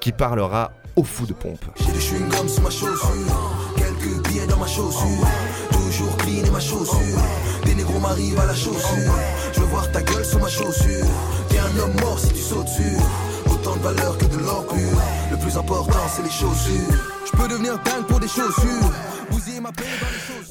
qui 0.01 0.13
parlera 0.13 0.73
au 0.97 1.05
fou 1.05 1.27
de 1.27 1.33
pompe. 1.33 1.65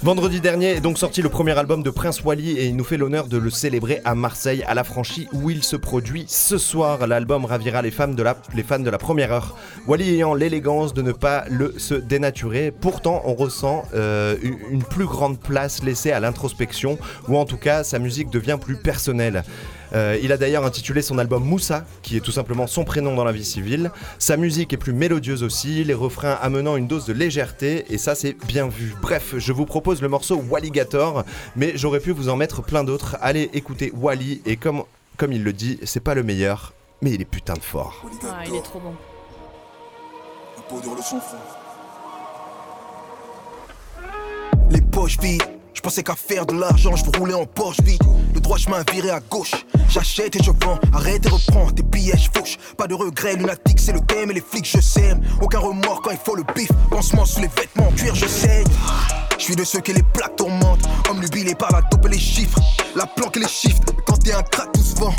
Vendredi 0.01 0.41
dernier 0.41 0.71
est 0.71 0.81
donc 0.81 0.97
sorti 0.97 1.21
le 1.21 1.29
premier 1.29 1.57
album 1.57 1.81
de 1.81 1.89
Prince 1.89 2.21
Wally 2.25 2.57
et 2.57 2.65
il 2.65 2.75
nous 2.75 2.83
fait 2.83 2.97
l'honneur 2.97 3.27
de 3.27 3.37
le 3.37 3.49
célébrer 3.49 4.01
à 4.03 4.15
Marseille, 4.15 4.63
à 4.67 4.73
la 4.73 4.83
franchise 4.83 5.27
où 5.31 5.49
il 5.49 5.63
se 5.63 5.77
produit 5.77 6.25
ce 6.27 6.57
soir. 6.57 7.07
L'album 7.07 7.45
ravira 7.45 7.81
les, 7.81 7.91
femmes 7.91 8.15
de 8.15 8.23
la, 8.23 8.35
les 8.53 8.63
fans 8.63 8.79
de 8.79 8.89
la 8.89 8.97
première 8.97 9.31
heure. 9.31 9.55
Wally 9.87 10.15
ayant 10.15 10.33
l'élégance 10.33 10.93
de 10.93 11.01
ne 11.01 11.13
pas 11.13 11.45
le 11.49 11.73
se 11.77 11.93
dénaturer, 11.93 12.71
pourtant 12.71 13.21
on 13.23 13.33
ressent 13.33 13.85
euh, 13.95 14.35
une 14.69 14.83
plus 14.83 15.05
grande 15.05 15.39
place 15.39 15.83
laissée 15.83 16.11
à 16.11 16.19
l'introspection, 16.19 16.97
ou 17.29 17.37
en 17.37 17.45
tout 17.45 17.57
cas 17.57 17.85
sa 17.85 17.97
musique 17.97 18.29
devient 18.29 18.57
plus 18.59 18.75
personnelle. 18.75 19.45
Euh, 19.93 20.17
il 20.21 20.31
a 20.31 20.37
d'ailleurs 20.37 20.65
intitulé 20.65 21.01
son 21.01 21.17
album 21.17 21.43
Moussa, 21.43 21.85
qui 22.01 22.17
est 22.17 22.21
tout 22.21 22.31
simplement 22.31 22.67
son 22.67 22.83
prénom 22.83 23.15
dans 23.15 23.23
la 23.23 23.31
vie 23.31 23.45
civile. 23.45 23.91
Sa 24.19 24.37
musique 24.37 24.73
est 24.73 24.77
plus 24.77 24.93
mélodieuse 24.93 25.43
aussi, 25.43 25.83
les 25.83 25.93
refrains 25.93 26.37
amenant 26.41 26.77
une 26.77 26.87
dose 26.87 27.05
de 27.05 27.13
légèreté, 27.13 27.85
et 27.89 27.97
ça 27.97 28.15
c'est 28.15 28.35
bien 28.45 28.67
vu. 28.67 28.95
Bref, 29.01 29.35
je 29.37 29.53
vous 29.53 29.65
propose 29.65 30.01
le 30.01 30.09
morceau 30.09 30.43
Walligator, 30.49 31.23
mais 31.55 31.73
j'aurais 31.75 31.99
pu 31.99 32.11
vous 32.11 32.29
en 32.29 32.35
mettre 32.35 32.61
plein 32.61 32.83
d'autres. 32.83 33.17
Allez 33.21 33.49
écouter 33.53 33.91
Wally, 33.95 34.41
et 34.45 34.57
comme, 34.57 34.83
comme 35.17 35.31
il 35.31 35.43
le 35.43 35.53
dit, 35.53 35.79
c'est 35.83 35.99
pas 35.99 36.15
le 36.15 36.23
meilleur, 36.23 36.73
mais 37.01 37.11
il 37.11 37.21
est 37.21 37.25
putain 37.25 37.53
de 37.53 37.59
fort. 37.59 38.03
Ah, 38.23 38.43
il 38.47 38.55
est 38.55 38.61
trop 38.61 38.79
bon. 38.79 38.93
Les 44.71 44.81
poches 44.81 45.19
vides, 45.19 45.43
pensais 45.83 46.01
qu'à 46.01 46.15
faire 46.15 46.45
de 46.45 46.57
l'argent, 46.57 46.95
je 46.95 47.03
rouler 47.19 47.33
en 47.33 47.45
Porsche 47.45 47.81
vide. 47.81 48.01
Le 48.33 48.39
droit 48.39 48.57
chemin 48.57 48.83
viré 48.91 49.09
à 49.09 49.19
gauche, 49.19 49.51
j'achète 49.89 50.35
et 50.37 50.41
je 50.41 50.51
vends, 50.51 50.79
arrête 50.93 51.25
et 51.25 51.29
reprends 51.29 51.69
tes 51.71 51.83
billets, 51.83 52.17
je. 52.17 52.29
Pas 52.77 52.87
de 52.87 52.93
regret, 52.93 53.35
lunatique, 53.35 53.79
c'est 53.79 53.91
le 53.91 53.99
thème 53.99 54.31
et 54.31 54.35
les 54.35 54.41
flics, 54.41 54.65
je 54.65 54.81
sème. 54.81 55.21
Aucun 55.41 55.59
remords 55.59 56.01
quand 56.01 56.11
il 56.11 56.17
faut 56.17 56.35
le 56.35 56.43
bif, 56.55 56.69
pansement 56.89 57.25
sous 57.25 57.41
les 57.41 57.49
vêtements, 57.49 57.91
cuir, 57.91 58.15
je 58.15 58.25
saigne. 58.25 58.65
Je 59.37 59.43
suis 59.43 59.55
de 59.55 59.63
ceux 59.63 59.81
que 59.81 59.91
les 59.91 60.03
plaques 60.03 60.35
tourmentent, 60.35 60.87
homme 61.09 61.19
nubilé 61.19 61.55
par 61.55 61.71
la 61.71 61.81
dope 61.81 62.05
et 62.05 62.09
les 62.09 62.19
chiffres, 62.19 62.59
la 62.95 63.05
planque 63.05 63.37
et 63.37 63.41
les 63.41 63.47
shifts. 63.47 63.93
Quand 64.05 64.17
t'es 64.17 64.33
un 64.33 64.43
crack, 64.43 64.71
tout 64.73 64.81
se 64.81 64.95
vend. 64.95 65.13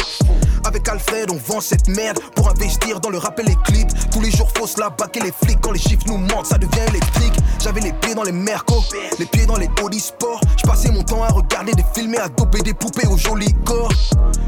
Avec 0.65 0.89
Alfred, 0.89 1.31
on 1.31 1.37
vend 1.37 1.61
cette 1.61 1.89
merde 1.89 2.19
pour 2.35 2.49
investir 2.49 3.01
dans 3.01 3.11
le 3.11 3.19
rap 3.19 3.39
et 3.41 3.43
les 3.43 3.57
clips. 3.65 3.91
Tous 4.11 4.21
les 4.21 4.31
jours, 4.31 4.49
faut 4.57 4.67
se 4.67 4.81
la 4.81 4.91
baquer 4.91 5.21
les 5.21 5.33
flics. 5.33 5.61
Quand 5.61 5.73
les 5.73 5.79
chiffres 5.79 6.05
nous 6.07 6.17
mentent, 6.17 6.47
ça 6.47 6.59
devient 6.59 6.89
électrique. 6.89 7.35
J'avais 7.63 7.81
les 7.81 7.93
pieds 7.93 8.15
dans 8.15 8.23
les 8.23 8.33
mercos, 8.33 8.83
les 9.19 9.27
pieds 9.27 9.47
dans 9.47 9.57
les 9.57 9.69
Audi 9.83 10.01
Sport. 10.01 10.41
Je 10.57 10.67
passais 10.67 10.91
mon 10.91 11.03
temps 11.03 11.23
à 11.23 11.29
regarder 11.29 11.73
des 11.73 11.85
films 11.95 12.15
et 12.15 12.19
à 12.19 12.29
doper 12.29 12.63
des 12.63 12.75
poupées 12.75 13.07
au 13.07 13.17
joli 13.17 13.53
corps. 13.65 13.93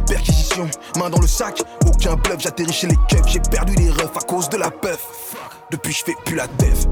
Perquisition, 0.06 0.68
main 0.98 1.10
dans 1.10 1.20
le 1.20 1.26
sac, 1.26 1.62
aucun 1.86 2.14
bluff. 2.14 2.40
J'atterris 2.40 2.72
chez 2.72 2.86
les 2.86 2.98
keufs, 3.08 3.26
j'ai 3.26 3.40
perdu 3.40 3.74
les 3.74 3.90
refs 3.90 4.16
à 4.16 4.20
cause 4.20 4.48
de 4.48 4.56
la 4.56 4.70
puff. 4.70 5.34
Depuis, 5.70 5.92
je 5.92 6.04
fais 6.04 6.14
plus 6.24 6.36
la 6.36 6.46
dev. 6.46 6.86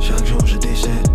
Chaque 0.00 0.26
jour 0.26 0.40
je 0.44 0.56
décède, 0.56 1.08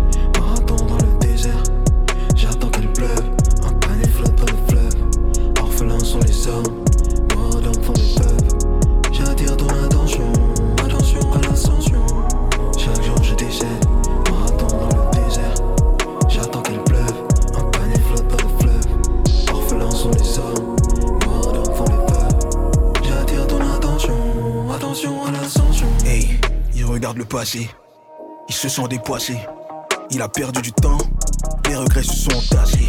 attention 24.90 25.24
à 25.24 25.30
l'ascension. 25.30 25.86
Hey, 26.04 26.40
il 26.74 26.84
regarde 26.84 27.16
le 27.16 27.24
passé. 27.24 27.68
Il 28.48 28.54
se 28.54 28.68
sent 28.68 28.88
dépoissé. 28.88 29.38
Il 30.10 30.20
a 30.22 30.28
perdu 30.28 30.60
du 30.62 30.72
temps. 30.72 30.98
Les 31.68 31.76
regrets 31.76 32.02
se 32.02 32.30
sont 32.30 32.54
tassés. 32.54 32.88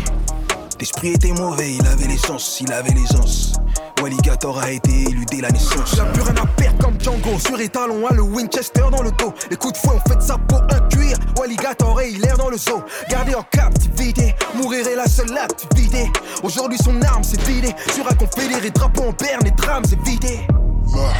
L'esprit 0.81 1.09
était 1.09 1.31
mauvais, 1.31 1.75
il 1.75 1.85
avait 1.85 2.07
l'essence, 2.07 2.59
il 2.59 2.73
avait 2.73 2.89
l'aisance. 2.89 3.53
Walligator 4.01 4.57
a 4.57 4.71
été 4.71 4.89
élu 4.89 5.25
dès 5.29 5.39
la 5.39 5.51
naissance. 5.51 5.91
Il 5.93 5.99
a 5.99 6.05
plus 6.05 6.23
rien 6.23 6.33
à 6.41 6.47
perdre 6.47 6.83
comme 6.83 6.99
Django. 6.99 7.37
Sur 7.37 7.61
étalon, 7.61 8.07
a 8.07 8.13
le 8.15 8.23
Winchester 8.23 8.85
dans 8.91 9.03
le 9.03 9.11
dos. 9.11 9.31
Les 9.51 9.57
coups 9.57 9.73
de 9.73 9.77
fouet 9.77 9.95
ont 9.95 10.09
fait 10.09 10.15
de 10.15 10.23
sa 10.23 10.39
peau 10.39 10.55
un 10.55 10.79
cuir. 10.89 11.19
Walligator 11.37 12.01
est 12.01 12.13
hilaire 12.13 12.35
dans 12.35 12.49
le 12.49 12.57
zoo. 12.57 12.81
Gardé 13.11 13.35
en 13.35 13.43
captivité, 13.43 14.33
mourir 14.55 14.87
est 14.87 14.95
la 14.95 15.05
seule 15.05 15.37
activité. 15.37 16.11
Aujourd'hui, 16.41 16.79
son 16.83 16.99
arme 17.03 17.23
s'est 17.23 17.39
vidée. 17.43 17.75
Sur 17.93 18.07
un 18.11 18.15
confédéré, 18.15 18.71
drapeau 18.71 19.03
en 19.03 19.11
berne 19.11 19.45
et 19.45 19.51
drame 19.51 19.85
s'est 19.85 19.99
vidé. 20.03 20.47
Là, 20.95 21.13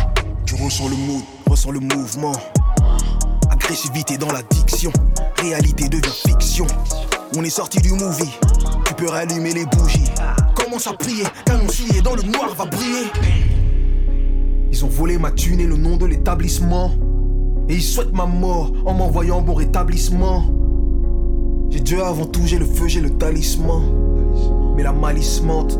tu 0.44 0.56
ressens 0.56 0.90
le 0.90 0.96
mood, 0.96 1.24
ressens 1.48 1.70
le 1.70 1.82
mouvement. 1.82 2.34
Agressivité 3.52 4.18
dans 4.18 4.32
l'addiction, 4.32 4.92
réalité 5.38 5.88
devient 5.88 6.16
fiction. 6.26 6.66
On 7.38 7.44
est 7.44 7.50
sorti 7.52 7.80
du 7.80 7.94
movie, 7.94 8.32
tu 9.02 9.08
peux 9.08 9.12
rallumer 9.12 9.54
les 9.54 9.66
bougies. 9.66 10.12
Commence 10.56 10.86
à 10.86 10.94
prier, 10.94 11.24
scié 11.70 12.02
dans 12.02 12.16
le 12.16 12.22
noir 12.22 12.54
va 12.56 12.66
briller. 12.66 13.08
Ils 14.72 14.86
ont 14.86 14.90
volé 14.90 15.18
ma 15.18 15.32
thune 15.32 15.60
et 15.60 15.66
le 15.66 15.76
nom 15.76 15.98
de 15.98 16.06
l'établissement. 16.06 16.92
Et 17.68 17.76
ils 17.76 17.82
souhaitent 17.82 18.14
ma 18.14 18.28
mort 18.28 18.72
en 18.86 18.94
m'envoyant 18.94 19.42
bon 19.42 19.56
rétablissement. 19.56 20.44
J'ai 21.72 21.80
Dieu 21.80 22.04
avant 22.04 22.26
tout, 22.26 22.42
j'ai 22.46 22.60
le 22.60 22.66
feu, 22.66 22.88
j'ai 22.88 23.02
le 23.02 23.10
talisman. 23.10 23.82
Mais 24.76 24.84
la 24.84 24.94
malice 24.94 25.42
mente. 25.42 25.80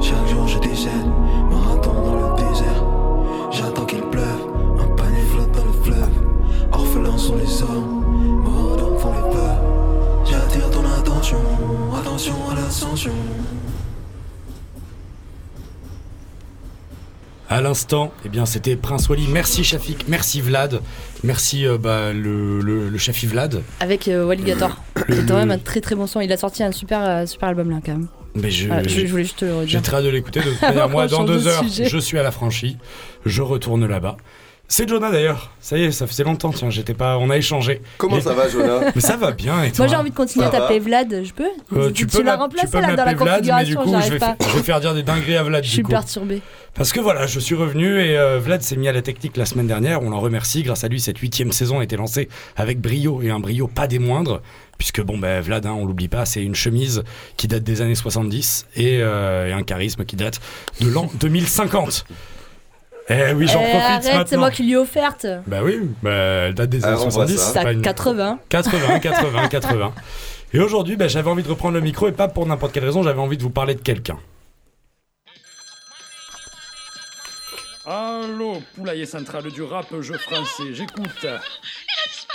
Chaque 0.00 0.28
jour 0.28 0.46
je 0.46 0.58
décède, 0.60 0.92
marathon 1.50 1.92
dans 1.92 2.14
le 2.14 2.36
désert. 2.36 2.84
J'attends 3.50 3.84
qu'il 3.84 4.02
pleuve, 4.02 4.46
un 4.78 4.94
panier 4.94 5.22
flotte 5.32 5.52
dans 5.52 5.64
le 5.64 5.72
fleuve. 5.82 6.10
Orphelins 6.72 7.18
sont 7.18 7.34
les 7.36 7.62
hommes, 7.62 7.97
attention 12.18 12.50
à 12.50 12.54
l'ascension. 12.56 13.12
À 17.48 17.60
l'instant, 17.60 18.12
eh 18.24 18.28
bien, 18.28 18.44
c'était 18.44 18.74
Prince 18.74 19.08
Wally. 19.08 19.26
Merci 19.28 19.62
Shafik, 19.62 20.06
merci 20.08 20.40
Vlad, 20.40 20.80
merci 21.22 21.64
euh, 21.64 21.78
bah, 21.78 22.12
le, 22.12 22.60
le, 22.60 22.88
le 22.88 22.98
Shafi 22.98 23.26
Vlad. 23.26 23.62
Avec 23.78 24.08
euh, 24.08 24.26
Walligator. 24.26 24.76
Le- 25.06 25.14
C'est 25.14 25.26
quand 25.28 25.36
même 25.36 25.52
un 25.52 25.58
très 25.58 25.80
très 25.80 25.94
bon 25.94 26.06
son. 26.08 26.20
Il 26.20 26.32
a 26.32 26.36
sorti 26.36 26.62
un 26.64 26.72
super, 26.72 27.00
euh, 27.02 27.24
super 27.26 27.48
album 27.50 27.70
là 27.70 27.78
quand 27.84 27.92
même. 27.92 28.08
Mais 28.34 28.50
je, 28.50 28.66
Voilà, 28.66 28.82
je, 28.82 28.88
j'ai- 28.88 29.06
je 29.06 29.10
voulais 29.12 29.22
juste 29.24 29.38
te 29.38 29.44
le 29.44 29.52
J'ai 29.52 29.78
redire. 29.78 29.82
très 29.82 29.96
hâte 29.98 30.04
de 30.04 30.08
l'écouter. 30.10 30.40
De 30.40 30.50
toute 30.50 30.60
manière, 30.62 30.88
moi, 30.88 31.06
dans 31.06 31.22
deux 31.24 31.40
de 31.40 31.46
heures, 31.46 31.62
sujet. 31.64 31.84
je 31.88 31.98
suis 31.98 32.18
à 32.18 32.22
la 32.24 32.32
franchie. 32.32 32.76
Je 33.24 33.42
retourne 33.42 33.86
là-bas. 33.86 34.16
C'est 34.70 34.86
Jonah 34.86 35.10
d'ailleurs. 35.10 35.50
Ça 35.60 35.78
y 35.78 35.84
est, 35.84 35.90
ça 35.92 36.06
faisait 36.06 36.24
longtemps. 36.24 36.50
Tiens, 36.52 36.68
j'étais 36.68 36.92
pas. 36.92 37.16
On 37.16 37.30
a 37.30 37.38
échangé. 37.38 37.80
Comment 37.96 38.20
ça 38.20 38.34
va, 38.34 38.50
Jonah? 38.50 38.80
Mais 38.94 39.00
ça 39.00 39.16
va 39.16 39.32
bien. 39.32 39.62
Et 39.64 39.72
toi? 39.72 39.86
Moi 39.86 39.94
j'ai 39.94 39.98
envie 39.98 40.10
de 40.10 40.14
continuer 40.14 40.44
à 40.44 40.50
Ça 40.50 40.58
taper 40.58 40.78
Vlad, 40.78 41.22
je 41.24 41.32
peux? 41.32 41.48
Euh, 41.74 41.90
tu, 41.90 42.06
peux 42.06 42.18
l'as 42.18 42.32
m'app- 42.32 42.40
remplacé 42.40 42.66
tu 42.66 42.72
peux 42.72 42.80
là 42.82 42.88
dans 42.94 43.04
la 43.06 43.12
m'appeler 43.14 43.24
Vlad, 43.24 43.46
mais 43.46 43.64
du 43.64 43.74
configuration, 43.76 43.80
coup, 43.82 43.88
je 43.88 43.92
j'arrive 43.94 44.12
vais, 44.12 44.18
pas. 44.18 44.36
fa- 44.38 44.50
je 44.50 44.56
vais 44.58 44.62
faire 44.62 44.80
dire 44.80 44.94
des 44.94 45.02
dingueries 45.02 45.36
à 45.38 45.42
Vlad. 45.42 45.64
Je 45.64 45.68
du 45.70 45.74
suis 45.74 45.82
coup. 45.82 45.90
perturbée. 45.90 46.42
Parce 46.74 46.92
que 46.92 47.00
voilà, 47.00 47.26
je 47.26 47.40
suis 47.40 47.54
revenu 47.54 47.98
et 47.98 48.18
euh, 48.18 48.38
Vlad 48.38 48.60
s'est 48.60 48.76
mis 48.76 48.88
à 48.88 48.92
la 48.92 49.00
technique 49.00 49.38
la 49.38 49.46
semaine 49.46 49.66
dernière. 49.66 50.02
On 50.02 50.10
l'en 50.10 50.20
remercie. 50.20 50.62
Grâce 50.62 50.84
à 50.84 50.88
lui, 50.88 51.00
cette 51.00 51.16
huitième 51.16 51.50
saison 51.50 51.80
a 51.80 51.82
été 51.84 51.96
lancée 51.96 52.28
avec 52.56 52.78
brio 52.78 53.22
et 53.22 53.30
un 53.30 53.40
brio 53.40 53.68
pas 53.68 53.86
des 53.86 53.98
moindres. 53.98 54.42
Puisque 54.76 55.00
bon, 55.02 55.16
ben 55.16 55.40
Vlad, 55.40 55.64
hein, 55.64 55.72
on 55.78 55.86
l'oublie 55.86 56.08
pas, 56.08 56.26
c'est 56.26 56.42
une 56.42 56.54
chemise 56.54 57.02
qui 57.38 57.48
date 57.48 57.64
des 57.64 57.80
années 57.80 57.94
70 57.94 58.66
et, 58.76 58.98
euh, 59.00 59.48
et 59.48 59.52
un 59.52 59.62
charisme 59.62 60.04
qui 60.04 60.14
date 60.14 60.40
de 60.82 60.88
l'an 60.88 61.10
2050. 61.18 62.04
Eh 63.10 63.32
oui, 63.32 63.46
j'en 63.46 63.60
Eh, 63.62 63.70
profite 63.70 64.06
arrête, 64.12 64.28
c'est 64.28 64.36
moi 64.36 64.50
qui 64.50 64.62
lui 64.64 64.72
ai 64.72 64.76
offerte. 64.76 65.26
Bah 65.46 65.60
oui, 65.62 65.80
bah, 66.02 66.10
elle 66.10 66.54
date 66.54 66.68
des 66.68 66.84
Ah, 66.84 66.88
années 66.88 66.96
on 66.96 67.08
voit 67.08 67.26
70. 67.26 67.36
ça. 67.38 67.44
c'est 67.46 67.52
C'est 67.58 67.62
pas 67.64 67.72
une- 67.72 67.82
80. 67.82 68.38
80, 68.50 68.98
80, 69.00 69.48
80. 69.48 69.94
Et 70.52 70.60
aujourd'hui, 70.60 70.96
bah, 70.96 71.08
j'avais 71.08 71.30
envie 71.30 71.42
de 71.42 71.48
reprendre 71.48 71.74
le 71.74 71.80
micro 71.80 72.08
et 72.08 72.12
pas 72.12 72.28
pour 72.28 72.44
n'importe 72.46 72.72
quelle 72.72 72.84
raison, 72.84 73.02
j'avais 73.02 73.20
envie 73.20 73.36
de 73.38 73.42
vous 73.42 73.50
parler 73.50 73.74
de 73.74 73.80
quelqu'un. 73.80 74.18
Allô, 77.86 78.62
poulailler 78.76 79.06
central 79.06 79.44
du 79.50 79.62
rap, 79.62 79.86
jeu 80.02 80.18
français, 80.18 80.74
j'écoute. 80.74 81.26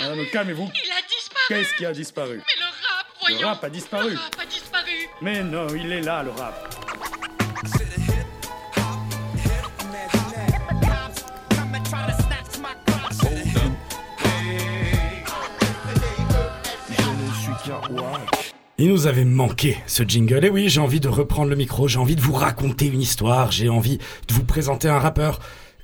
Madame, 0.00 0.18
calmez-vous. 0.32 0.68
Il 0.74 0.90
a 0.90 0.94
disparu. 1.06 1.44
Qu'est-ce 1.48 1.74
qui 1.76 1.86
a 1.86 1.92
disparu 1.92 2.38
Mais 2.38 2.54
le 2.58 2.64
rap, 2.64 3.06
voyons. 3.20 3.40
Le 3.40 3.46
rap 3.46 3.62
a 3.64 3.70
disparu. 3.70 4.10
Le 4.10 4.16
rap 4.18 4.36
a 4.42 4.46
disparu. 4.46 4.90
Mais 5.22 5.42
non, 5.44 5.68
il 5.68 5.92
est 5.92 6.00
là, 6.00 6.24
le 6.24 6.30
rap. 6.30 6.83
Il 18.76 18.88
nous 18.88 19.06
avait 19.06 19.24
manqué 19.24 19.78
ce 19.86 20.02
jingle. 20.02 20.44
Et 20.44 20.50
oui, 20.50 20.68
j'ai 20.68 20.80
envie 20.80 20.98
de 20.98 21.06
reprendre 21.06 21.48
le 21.48 21.54
micro, 21.54 21.86
j'ai 21.86 22.00
envie 22.00 22.16
de 22.16 22.20
vous 22.20 22.32
raconter 22.32 22.86
une 22.86 23.00
histoire, 23.00 23.52
j'ai 23.52 23.68
envie 23.68 23.98
de 23.98 24.34
vous 24.34 24.42
présenter 24.42 24.88
un 24.88 24.98
rappeur. 24.98 25.38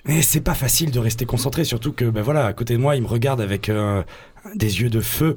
Mais 0.05 0.23
c'est 0.23 0.41
pas 0.41 0.55
facile 0.55 0.91
de 0.91 0.99
rester 0.99 1.25
concentré, 1.25 1.63
surtout 1.63 1.93
que, 1.93 2.05
ben 2.07 2.21
voilà, 2.21 2.47
à 2.47 2.53
côté 2.53 2.75
de 2.75 2.81
moi, 2.81 2.97
il 2.97 3.03
me 3.03 3.07
regarde 3.07 3.41
avec 3.41 3.69
euh, 3.69 4.03
des 4.57 4.81
yeux 4.81 4.91
de 4.91 5.01
feu. 5.01 5.37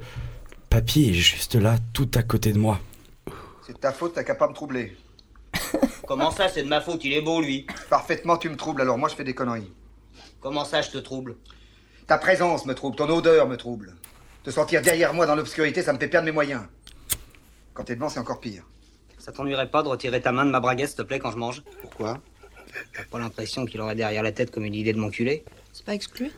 Papy 0.72 1.10
est 1.10 1.14
juste 1.14 1.54
là, 1.54 1.76
tout 1.94 2.10
à 2.16 2.24
côté 2.24 2.54
de 2.54 2.58
moi. 2.58 2.80
C'est 3.68 3.74
de 3.74 3.78
ta 3.78 3.92
faute, 3.92 4.14
t'as 4.16 4.24
qu'à 4.24 4.34
pas 4.34 4.48
me 4.48 4.56
troubler. 4.56 4.98
Comment 6.08 6.32
ça, 6.32 6.50
c'est 6.50 6.64
de 6.64 6.68
ma 6.68 6.82
faute 6.82 7.06
Il 7.06 7.14
est 7.14 7.22
beau, 7.22 7.40
lui? 7.40 7.68
Parfaitement, 7.88 8.38
tu 8.38 8.50
me 8.50 8.56
troubles, 8.56 8.82
alors 8.82 8.98
moi 8.98 9.10
je 9.10 9.16
fais 9.16 9.24
des 9.24 9.36
conneries. 9.36 9.72
Comment 10.42 10.66
ça, 10.66 10.82
je 10.82 10.90
te 10.90 10.98
trouble? 10.98 11.36
Ta 12.08 12.18
présence 12.18 12.66
me 12.66 12.74
trouble, 12.74 12.96
ton 12.96 13.10
odeur 13.10 13.48
me 13.48 13.58
trouble. 13.58 13.94
Te 14.44 14.50
sentir 14.50 14.82
derrière 14.82 15.14
moi 15.14 15.28
dans 15.28 15.36
l'obscurité, 15.36 15.84
ça 15.84 15.94
me 15.94 16.00
fait 16.00 16.08
perdre 16.08 16.26
mes 16.26 16.32
moyens. 16.32 16.64
Quand 17.74 17.84
t'es 17.84 17.96
devant, 17.96 18.10
c'est 18.10 18.20
encore 18.20 18.40
pire. 18.40 18.64
Ça 19.18 19.32
t'ennuierait 19.32 19.70
pas 19.70 19.84
de 19.84 19.88
retirer 19.88 20.22
ta 20.22 20.32
main 20.32 20.46
de 20.46 20.52
ma 20.52 20.60
braguette, 20.60 20.90
s'il 20.90 20.98
te 20.98 21.02
plaît, 21.02 21.20
quand 21.20 21.32
je 21.32 21.38
mange? 21.38 21.64
Pourquoi? 21.82 22.20
T'as 22.96 23.04
pas 23.06 23.20
l'impression 23.20 23.66
qu'il 23.66 23.82
aurait 23.82 23.96
derrière 23.96 24.24
la 24.24 24.32
tête 24.32 24.52
comme 24.52 24.66
une 24.66 24.74
idée 24.76 24.94
de 24.94 25.00
m'enculer 25.00 25.44
C'est 25.72 25.86
pas 25.86 25.94
exclu? 25.94 26.32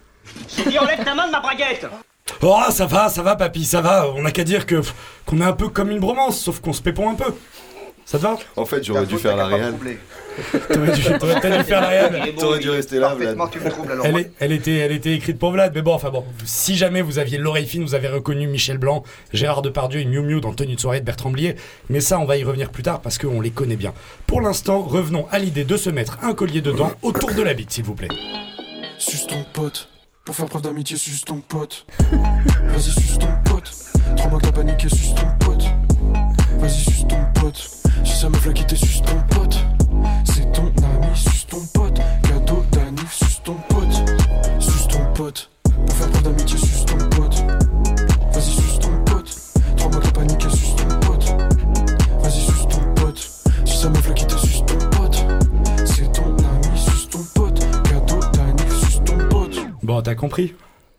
J'ai 0.49 0.69
dit 0.69 0.79
enlève 0.79 1.03
ta 1.03 1.15
main 1.15 1.27
de 1.27 1.31
ma 1.31 1.39
braguette 1.39 1.88
Oh, 2.41 2.63
ça 2.69 2.86
va, 2.86 3.09
ça 3.09 3.21
va, 3.21 3.36
papy, 3.36 3.65
ça 3.65 3.81
va. 3.81 4.09
On 4.09 4.23
n'a 4.23 4.31
qu'à 4.31 4.43
dire 4.43 4.65
que 4.65 4.81
qu'on 5.25 5.41
est 5.41 5.45
un 5.45 5.53
peu 5.53 5.69
comme 5.69 5.91
une 5.91 5.99
bromance, 5.99 6.39
sauf 6.39 6.59
qu'on 6.59 6.73
se 6.73 6.81
pépon 6.81 7.09
un 7.09 7.15
peu. 7.15 7.33
Ça 8.06 8.18
te 8.20 8.24
va? 8.24 8.38
En 8.56 8.66
fait, 8.66 8.84
j'aurais 8.84 9.06
dû 9.08 9.18
faire 9.18 9.36
la 9.36 9.45
troubler. 9.70 9.97
T'aurais 10.70 10.91
dû, 10.91 11.01
dû 11.01 11.64
faire 11.64 11.82
la 11.82 11.88
réelle. 11.88 12.34
T'aurais 12.38 12.60
dû 12.60 12.70
rester 12.70 12.99
là, 12.99 13.16
Vlad. 13.16 13.36
Parfaitement, 13.36 13.47
tu 13.47 13.60
me 13.60 13.70
troubles, 13.72 13.91
alors 13.93 14.06
Elle, 14.06 14.12
moi... 14.12 14.22
est- 14.22 14.32
elle 14.39 14.51
était, 14.51 14.76
elle 14.78 14.91
était 14.91 15.14
écrite 15.14 15.39
pour 15.39 15.51
Vlad, 15.51 15.72
mais 15.74 15.82
bon, 15.82 15.93
enfin 15.93 16.10
bon, 16.12 16.24
si 16.45 16.76
jamais 16.76 17.01
vous 17.01 17.20
aviez 17.20 17.38
l'oreille 17.38 17.66
fine, 17.66 17.84
vous 17.84 17.95
avez 17.95 18.10
reconnu 18.10 18.45
Michel 18.47 18.78
Blanc, 18.78 19.03
Gérard 19.34 19.62
Depardieu 19.62 20.01
et 20.01 20.06
Miu 20.06 20.22
Miu 20.22 20.41
dans 20.41 20.53
Tenue 20.53 20.76
de 20.76 20.80
soirée 20.80 20.99
de 20.99 21.06
Bertrand 21.06 21.30
Blier, 21.32 21.56
mais 21.89 21.99
ça, 22.01 22.20
on 22.20 22.26
va 22.26 22.38
y 22.38 22.43
revenir 22.43 22.70
plus 22.70 22.84
tard 22.84 23.01
parce 23.01 23.18
qu'on 23.18 23.39
les 23.41 23.51
connaît 23.51 23.78
bien. 23.78 23.93
Pour 24.28 24.41
l'instant, 24.41 24.82
revenons 24.82 25.26
à 25.32 25.39
l'idée 25.39 25.64
de 25.64 25.78
se 25.78 25.89
mettre 25.89 26.18
un 26.22 26.34
collier 26.34 26.62
dedans 26.62 26.91
autour 27.01 27.34
de 27.34 27.41
la 27.41 27.53
bite, 27.53 27.72
s'il 27.72 27.86
vous 27.86 27.95
plaît. 27.95 28.10
Suce 28.99 29.26
ton 29.28 29.43
pote. 29.53 29.88
Pour 30.26 30.36
faire 30.36 30.47
preuve 30.47 30.64
d'amitié, 30.64 30.97
suce 30.97 31.24
ton 31.24 31.38
pote. 31.39 31.86
Vas-y, 32.10 32.82
suce 32.91 33.20
ton 33.20 33.28
pote. 33.49 33.72
Trois 34.18 34.30
mois 34.32 34.39
que 34.39 34.45
t'as 34.47 34.51
paniqué, 34.51 34.89
suce 34.89 35.14
ton 35.16 35.45
pote. 35.45 35.64
Vas-y, 36.60 36.72
suce 36.84 37.08
ton 37.08 37.39
pote. 37.39 37.70
Si 38.03 38.17
ça 38.19 38.29
me 38.29 38.35
flaque 38.35 38.55
quitter, 38.55 38.75
suce 38.75 39.01
ton 39.01 39.35
pote. 39.35 39.57
C'est 40.25 40.51
ton 40.51 40.65
ami, 40.65 41.15
suce 41.15 41.47
ton 41.47 41.59
pote. 41.73 41.99
Cadeau 42.23 42.63
d'anniv, 42.71 43.11
suce 43.11 43.41
ton 43.43 43.55
pote. 43.69 43.93
Suce 44.59 44.87
ton 44.87 45.13
pote. 45.13 45.49
Pour 45.63 45.95
faire 45.95 46.09
preuve 46.09 46.23
d'amitié, 46.23 46.57
suce 46.57 46.85
ton 46.85 46.97
pote. 47.09 47.43
Vas-y, 48.33 48.51
suce 48.51 48.79
ton 48.79 49.03
pote. 49.05 49.35
Trois 49.77 49.91
mois 49.91 49.99
que 49.99 50.05
t'as 50.05 50.11
paniqué, 50.11 50.49
suce 50.49 50.75
ton 50.75 50.99
pote. 50.99 51.25
Vas-y, 52.21 52.41
suce 52.41 52.67
ton 52.67 52.93
pote. 52.95 53.29
Si 53.65 53.77
ça 53.77 53.89
me 53.89 53.95
flaque 53.95 54.15
quitter, 54.15 54.37
suce 54.37 54.65
ton 54.65 54.77
pote. 54.97 55.25
C'est 55.85 56.11
ton 56.11 56.35
ami, 56.35 56.77
suce 56.77 57.09
ton 57.09 57.23
pote. 57.33 57.59
Cadeau 57.83 58.19
d'anniv, 58.33 58.79
suce 58.79 59.03
ton 59.03 59.17
pote. 59.29 59.57
Bon, 59.83 60.01
t'as 60.01 60.15
compris 60.15 60.53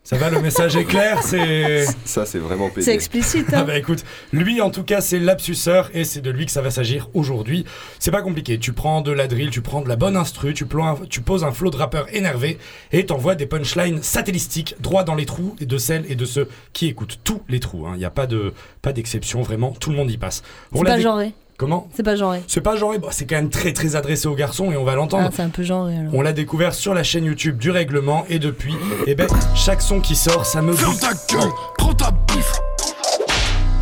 Ça 0.09 0.17
va, 0.17 0.31
le 0.31 0.41
message 0.41 0.77
est 0.77 0.85
clair, 0.85 1.21
c'est... 1.25 1.85
Ça, 2.05 2.25
c'est 2.27 2.39
vraiment 2.39 2.69
pédé. 2.71 2.83
C'est 2.83 2.95
explicite, 2.95 3.49
Ah 3.53 3.59
hein. 3.59 3.65
bah 3.65 3.77
écoute, 3.77 4.05
lui 4.33 4.61
en 4.61 4.71
tout 4.71 4.85
cas 4.85 5.01
c'est 5.01 5.19
l'absuceur 5.19 5.91
et 5.95 6.05
c'est 6.05 6.21
de 6.21 6.31
lui 6.31 6.47
que 6.47 6.53
ça 6.53 6.63
va 6.63 6.71
s'agir 6.71 7.09
aujourd'hui. 7.13 7.65
C'est 7.99 8.13
pas 8.13 8.23
compliqué, 8.23 8.57
tu 8.61 8.73
prends 8.73 9.01
de 9.01 9.11
la 9.11 9.27
drill, 9.27 9.51
tu 9.51 9.63
prends 9.63 9.81
de 9.81 9.89
la 9.89 9.97
bonne 9.97 10.17
instru, 10.17 10.55
tu, 10.55 10.65
ploies 10.65 10.91
un- 10.91 11.07
tu 11.11 11.23
poses 11.23 11.43
un 11.43 11.51
flot 11.51 11.71
de 11.71 11.77
rappeurs 11.77 12.07
énervé 12.15 12.57
et 12.93 13.05
t'envoies 13.05 13.35
des 13.35 13.47
punchlines 13.47 14.01
satellistiques 14.01 14.77
droit 14.79 15.03
dans 15.03 15.17
les 15.17 15.27
trous 15.27 15.57
de 15.61 15.77
celles 15.77 16.05
et 16.09 16.15
de 16.15 16.25
ceux 16.25 16.49
qui 16.73 16.87
écoutent 16.87 17.19
tous 17.25 17.43
les 17.49 17.59
trous. 17.59 17.89
Il 17.95 17.99
n'y 17.99 18.05
a 18.05 18.11
pas 18.11 18.29
de 18.29 18.53
pas 18.83 18.93
d'exception, 18.93 19.43
vraiment, 19.43 19.73
tout 19.73 19.91
le 19.91 19.97
monde 19.97 20.13
y 20.13 20.19
passe. 20.19 20.45
C'est 20.73 20.85
pas 20.85 20.97
dé- 20.99 21.03
genré. 21.03 21.33
Comment 21.59 21.89
C'est 21.95 22.03
pas 22.03 22.17
genré. 22.17 22.43
C'est 22.49 22.61
pas 22.61 22.77
genré, 22.77 22.99
bon, 22.99 23.09
c'est 23.11 23.25
quand 23.25 23.37
même 23.37 23.49
très 23.49 23.73
très 23.73 23.97
adressé 23.97 24.29
aux 24.29 24.35
garçons 24.35 24.71
et 24.73 24.77
on 24.77 24.85
va 24.85 24.95
l'entendre. 24.95 25.29
Ah, 25.29 25.33
c'est 25.35 25.43
un 25.43 25.49
peu 25.49 25.63
genré 25.63 25.97
alors. 25.97 26.15
On 26.15 26.21
l'a 26.21 26.33
découvert 26.33 26.75
sur 26.75 26.93
la 26.93 27.03
chaîne 27.03 27.25
YouTube 27.25 27.57
du 27.57 27.71
règlement 27.71 28.25
et 28.29 28.39
depuis, 28.39 28.77
eh 29.07 29.15
ben, 29.15 29.27
chaque 29.55 29.81
son 29.81 30.01
qui 30.01 30.17
sort, 30.17 30.45
ça 30.45 30.61
me 30.61 30.75
Ferme 30.75 30.97
ta 30.99 31.13
gueule, 31.33 31.51
prends 31.79 31.95
ta 31.95 32.11
bifle. 32.11 32.61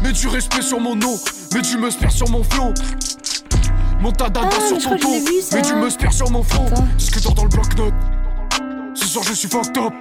Mets 0.05 0.13
du 0.13 0.29
respect 0.29 0.63
sur 0.63 0.79
mon 0.79 0.95
nom, 0.95 1.17
mets 1.53 1.63
du 1.63 1.77
me 1.79 1.91
sur 1.91 2.29
mon 2.29 2.45
flow. 2.45 2.73
Monte 4.01 4.19
ta 4.19 4.29
dada 4.29 4.49
Ah, 4.53 4.69
sur 4.69 4.79
ton 4.79 4.97
que 4.97 5.03
dos, 5.03 5.57
mets 5.57 5.63
du 5.63 5.75
me 5.75 6.11
sur 6.13 6.31
mon 6.31 6.43
front. 6.43 6.67
Attends. 6.67 6.87
Discuteur 6.97 7.35
dans 7.35 7.45
le 7.45 7.49
bloc-notes. 7.49 7.95
Ce 8.95 9.07
soir, 9.07 9.25
je 9.27 9.33
suis 9.33 9.49
fucked 9.49 9.77
up. 9.79 9.93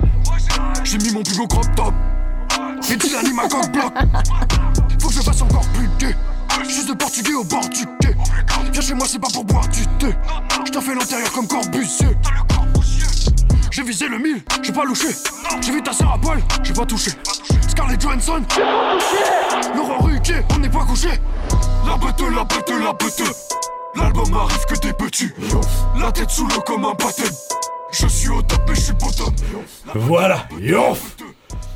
J'ai 0.83 0.99
mis 0.99 1.11
mon 1.11 1.23
plus 1.23 1.37
beau 1.37 1.47
crop 1.47 1.65
top. 1.75 1.93
Et 2.91 2.97
tu 2.97 3.11
l'animes 3.11 3.39
à 3.39 3.47
coq 3.47 3.71
bloc. 3.71 3.93
Faut 4.99 5.07
que 5.07 5.13
je 5.15 5.21
fasse 5.21 5.41
encore 5.41 5.65
plus 5.73 5.87
gay. 5.97 6.15
Juste 6.73 6.89
de 6.89 6.93
portugais 6.93 7.35
au 7.35 7.43
bord 7.43 7.69
du 7.69 7.85
quai. 8.01 8.15
Viens 8.71 8.81
chez 8.81 8.95
moi, 8.95 9.05
c'est 9.07 9.19
pas 9.19 9.27
pour 9.31 9.45
boire 9.45 9.67
du 9.67 9.85
thé. 9.99 10.15
Je 10.65 10.71
t'en 10.71 10.81
fais 10.81 10.95
l'intérieur 10.95 11.31
comme 11.31 11.47
Corbusier. 11.47 12.07
J'ai 13.69 13.83
visé 13.83 14.07
le 14.07 14.17
mille, 14.17 14.41
j'ai 14.63 14.71
pas 14.71 14.83
louché. 14.83 15.09
J'ai 15.61 15.71
vu 15.71 15.83
ta 15.83 15.93
sœur 15.93 16.13
à 16.13 16.17
poil, 16.17 16.41
j'ai 16.63 16.73
pas 16.73 16.85
touché. 16.85 17.11
Scarlett 17.67 18.01
Johansson, 18.01 18.41
Laurent 19.75 19.99
Ruquier, 19.99 20.41
on 20.55 20.57
n'est 20.57 20.69
pas 20.69 20.83
couché. 20.85 21.09
La 21.85 21.95
bête, 21.97 22.21
la 22.21 22.43
bête, 22.43 22.69
la 22.69 22.93
bête. 22.93 23.23
L'album 23.95 24.33
arrive 24.33 24.65
que 24.65 24.79
des 24.79 24.93
petits. 24.93 25.29
La 25.99 26.11
tête 26.11 26.31
sous 26.31 26.47
l'eau 26.47 26.61
comme 26.65 26.85
un 26.85 26.93
baptême. 26.93 27.33
Je 27.91 28.07
suis 28.07 28.29
au 28.29 28.41
top 28.41 28.67
et 28.71 28.75
je 28.75 28.81
suis 28.81 28.93
bottom. 28.93 29.33
Voilà, 29.93 30.47
yonf 30.59 31.17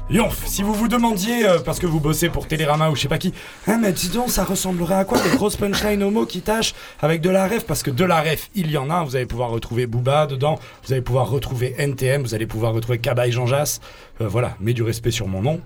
Yonf, 0.09 0.45
si 0.45 0.63
vous 0.63 0.73
vous 0.73 0.87
demandiez, 0.87 1.45
euh, 1.45 1.59
parce 1.59 1.79
que 1.79 1.85
vous 1.85 1.99
bossez 1.99 2.29
pour 2.29 2.47
Télérama 2.47 2.89
ou 2.89 2.95
je 2.95 3.01
sais 3.01 3.07
pas 3.09 3.17
qui, 3.17 3.33
hein, 3.67 3.77
mais 3.81 3.91
dis 3.91 4.07
donc, 4.07 4.29
ça 4.29 4.45
ressemblerait 4.45 4.95
à 4.95 5.03
quoi 5.03 5.19
des 5.19 5.35
grosses 5.35 5.57
punchlines 5.57 6.01
homo 6.01 6.25
qui 6.25 6.39
tâchent 6.39 6.73
avec 7.01 7.19
de 7.19 7.29
la 7.29 7.45
ref? 7.45 7.65
Parce 7.65 7.83
que 7.83 7.91
de 7.91 8.05
la 8.05 8.21
ref, 8.21 8.49
il 8.55 8.71
y 8.71 8.77
en 8.77 8.89
a, 8.89 9.03
vous 9.03 9.17
allez 9.17 9.25
pouvoir 9.25 9.49
retrouver 9.49 9.85
Booba 9.85 10.25
dedans, 10.25 10.59
vous 10.85 10.93
allez 10.93 11.01
pouvoir 11.01 11.29
retrouver 11.29 11.75
NTM, 11.77 12.21
vous 12.21 12.33
allez 12.33 12.47
pouvoir 12.47 12.71
retrouver 12.71 12.99
Cabaye 12.99 13.33
Jean 13.33 13.47
Jass, 13.47 13.81
Euh, 14.21 14.29
voilà, 14.29 14.55
mets 14.61 14.73
du 14.73 14.81
respect 14.81 15.11
sur 15.11 15.27
mon 15.27 15.41
nom. 15.41 15.59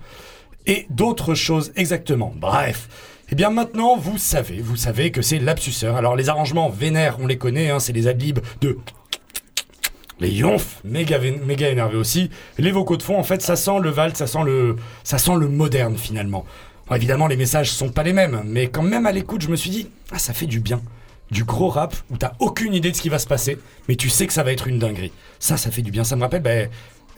Et 0.66 0.86
d'autres 0.90 1.34
choses 1.34 1.72
exactement, 1.76 2.34
bref. 2.36 2.88
Eh 3.30 3.36
bien 3.36 3.50
maintenant, 3.50 3.96
vous 3.96 4.18
savez, 4.18 4.60
vous 4.60 4.76
savez 4.76 5.12
que 5.12 5.22
c'est 5.22 5.38
l'absuceur. 5.38 5.94
Alors 5.96 6.16
les 6.16 6.28
arrangements 6.28 6.68
vénères, 6.68 7.16
on 7.20 7.28
les 7.28 7.38
connaît, 7.38 7.70
hein, 7.70 7.78
c'est 7.78 7.92
les 7.92 8.08
adlibs 8.08 8.40
de 8.60 8.76
les 10.22 10.30
yonfs, 10.30 10.80
méga, 10.84 11.18
méga 11.44 11.68
énervés 11.68 11.98
aussi. 11.98 12.30
Les 12.56 12.70
vocaux 12.70 12.96
de 12.96 13.02
fond, 13.02 13.18
en 13.18 13.24
fait, 13.24 13.42
ça 13.42 13.56
sent 13.56 13.80
le 13.82 13.90
Valt, 13.90 14.16
ça 14.16 14.26
sent 14.26 14.44
le, 14.44 15.48
moderne 15.48 15.96
finalement. 15.96 16.46
Évidemment, 16.94 17.26
les 17.26 17.36
messages 17.36 17.70
sont 17.70 17.88
pas 17.90 18.02
les 18.02 18.12
mêmes, 18.12 18.42
mais 18.46 18.68
quand 18.68 18.82
même 18.82 19.06
à 19.06 19.12
l'écoute, 19.12 19.42
je 19.42 19.48
me 19.48 19.56
suis 19.56 19.70
dit, 19.70 19.88
ah, 20.12 20.18
ça 20.18 20.32
fait 20.32 20.46
du 20.46 20.60
bien. 20.60 20.80
Du 21.30 21.44
gros 21.44 21.68
rap 21.68 21.96
où 22.10 22.16
t'as 22.18 22.32
aucune 22.38 22.74
idée 22.74 22.90
de 22.90 22.96
ce 22.96 23.02
qui 23.02 23.08
va 23.08 23.18
se 23.18 23.26
passer, 23.26 23.58
mais 23.88 23.96
tu 23.96 24.10
sais 24.10 24.26
que 24.26 24.32
ça 24.32 24.42
va 24.42 24.52
être 24.52 24.68
une 24.68 24.78
dinguerie. 24.78 25.12
Ça, 25.38 25.56
ça 25.56 25.70
fait 25.70 25.82
du 25.82 25.90
bien. 25.90 26.04
Ça 26.04 26.14
me 26.14 26.20
rappelle 26.20 26.42
ben, 26.42 26.68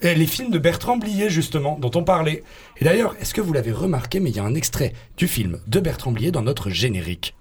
eh, 0.01 0.15
les 0.15 0.25
films 0.25 0.49
de 0.49 0.57
Bertrand 0.57 0.97
Blier, 0.97 1.29
justement, 1.29 1.77
dont 1.79 1.91
on 1.95 2.03
parlait. 2.03 2.43
Et 2.79 2.85
d'ailleurs, 2.85 3.15
est-ce 3.19 3.33
que 3.33 3.41
vous 3.41 3.53
l'avez 3.53 3.71
remarqué, 3.71 4.19
mais 4.19 4.29
il 4.29 4.35
y 4.35 4.39
a 4.39 4.43
un 4.43 4.55
extrait 4.55 4.93
du 5.17 5.27
film 5.27 5.59
de 5.67 5.79
Bertrand 5.79 6.11
Blier 6.11 6.31
dans 6.31 6.41
notre 6.41 6.69
générique. 6.69 7.35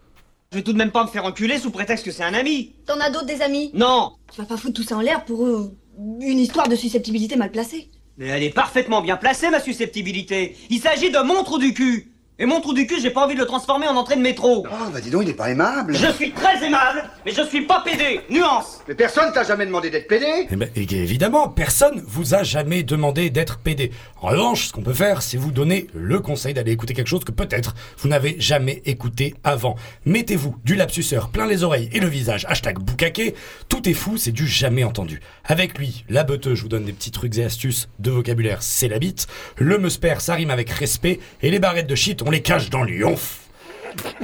Je 0.54 0.60
vais 0.60 0.62
tout 0.62 0.72
de 0.72 0.78
même 0.78 0.92
pas 0.92 1.02
me 1.02 1.08
faire 1.08 1.24
enculer 1.24 1.58
sous 1.58 1.72
prétexte 1.72 2.04
que 2.04 2.12
c'est 2.12 2.22
un 2.22 2.32
ami. 2.32 2.76
T'en 2.86 3.00
as 3.00 3.10
d'autres 3.10 3.26
des 3.26 3.42
amis? 3.42 3.72
Non. 3.74 4.12
Tu 4.32 4.40
vas 4.40 4.46
pas 4.46 4.56
foutre 4.56 4.74
tout 4.74 4.84
ça 4.84 4.96
en 4.96 5.00
l'air 5.00 5.24
pour 5.24 5.44
euh, 5.44 5.76
une 6.20 6.38
histoire 6.38 6.68
de 6.68 6.76
susceptibilité 6.76 7.34
mal 7.34 7.50
placée. 7.50 7.90
Mais 8.18 8.26
elle 8.26 8.44
est 8.44 8.54
parfaitement 8.54 9.00
bien 9.00 9.16
placée, 9.16 9.50
ma 9.50 9.58
susceptibilité. 9.58 10.56
Il 10.70 10.78
s'agit 10.78 11.10
de 11.10 11.18
mon 11.26 11.42
trou 11.42 11.58
du 11.58 11.74
cul 11.74 12.13
Et 12.40 12.46
mon 12.46 12.60
trou 12.60 12.74
du 12.74 12.84
cul, 12.88 13.00
j'ai 13.00 13.10
pas 13.10 13.24
envie 13.24 13.36
de 13.36 13.38
le 13.40 13.46
transformer 13.46 13.86
en 13.86 13.94
entrée 13.94 14.16
de 14.16 14.20
métro. 14.20 14.66
Oh, 14.68 14.74
bah 14.92 15.00
dis 15.00 15.08
donc, 15.10 15.22
il 15.22 15.28
est 15.28 15.34
pas 15.34 15.50
aimable. 15.50 15.94
Je 15.94 16.10
suis 16.10 16.32
très 16.32 16.64
aimable, 16.66 17.04
mais 17.24 17.30
je 17.30 17.42
suis 17.42 17.64
pas 17.64 17.80
pédé. 17.84 18.22
Nuance. 18.28 18.80
Mais 18.88 18.96
personne 18.96 19.32
t'a 19.32 19.44
jamais 19.44 19.66
demandé 19.66 19.88
d'être 19.88 20.08
pédé. 20.08 20.48
Eh 20.50 20.56
ben, 20.56 20.68
et- 20.74 20.80
évidemment, 20.82 21.48
personne 21.48 22.02
vous 22.04 22.34
a 22.34 22.42
jamais 22.42 22.82
demandé 22.82 23.30
d'être 23.30 23.58
PD. 23.58 23.92
En 24.20 24.28
revanche, 24.30 24.66
ce 24.66 24.72
qu'on 24.72 24.82
peut 24.82 24.92
faire, 24.92 25.22
c'est 25.22 25.36
vous 25.36 25.52
donner 25.52 25.86
le 25.94 26.18
conseil 26.18 26.54
d'aller 26.54 26.72
écouter 26.72 26.92
quelque 26.92 27.06
chose 27.06 27.22
que 27.22 27.30
peut-être 27.30 27.76
vous 27.98 28.08
n'avez 28.08 28.34
jamais 28.40 28.82
écouté 28.84 29.34
avant. 29.44 29.76
Mettez-vous 30.04 30.56
du 30.64 30.74
lapsuseur 30.74 31.28
plein 31.28 31.46
les 31.46 31.62
oreilles 31.62 31.88
et 31.92 32.00
le 32.00 32.08
visage, 32.08 32.46
hashtag 32.48 32.80
boucaquet, 32.80 33.34
tout 33.68 33.88
est 33.88 33.94
fou, 33.94 34.16
c'est 34.16 34.32
du 34.32 34.48
jamais 34.48 34.82
entendu. 34.82 35.20
Avec 35.44 35.78
lui, 35.78 36.04
la 36.08 36.24
beuteux, 36.24 36.56
je 36.56 36.62
vous 36.62 36.68
donne 36.68 36.84
des 36.84 36.92
petits 36.92 37.12
trucs 37.12 37.38
et 37.38 37.44
astuces 37.44 37.88
de 38.00 38.10
vocabulaire, 38.10 38.60
c'est 38.64 38.88
la 38.88 38.98
bite. 38.98 39.28
Le 39.56 39.78
meusper, 39.78 40.16
ça 40.18 40.34
rime 40.34 40.50
avec 40.50 40.68
respect. 40.70 41.20
Et 41.40 41.52
les 41.52 41.60
barrettes 41.60 41.86
de 41.86 41.94
shit, 41.94 42.22
on 42.24 42.30
les 42.30 42.42
cache 42.42 42.70
dans 42.70 42.82
l'ionf. 42.82 43.40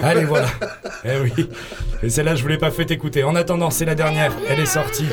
Allez, 0.02 0.24
voilà. 0.24 0.48
Eh 1.04 1.18
oui. 1.20 1.48
Et 2.02 2.10
celle-là, 2.10 2.34
je 2.34 2.42
voulais 2.42 2.58
pas 2.58 2.70
fait 2.70 2.90
écouter. 2.90 3.24
En 3.24 3.34
attendant, 3.34 3.70
c'est 3.70 3.84
la 3.84 3.94
dernière. 3.94 4.32
Elle 4.48 4.60
est 4.60 4.66
sortie. 4.66 5.06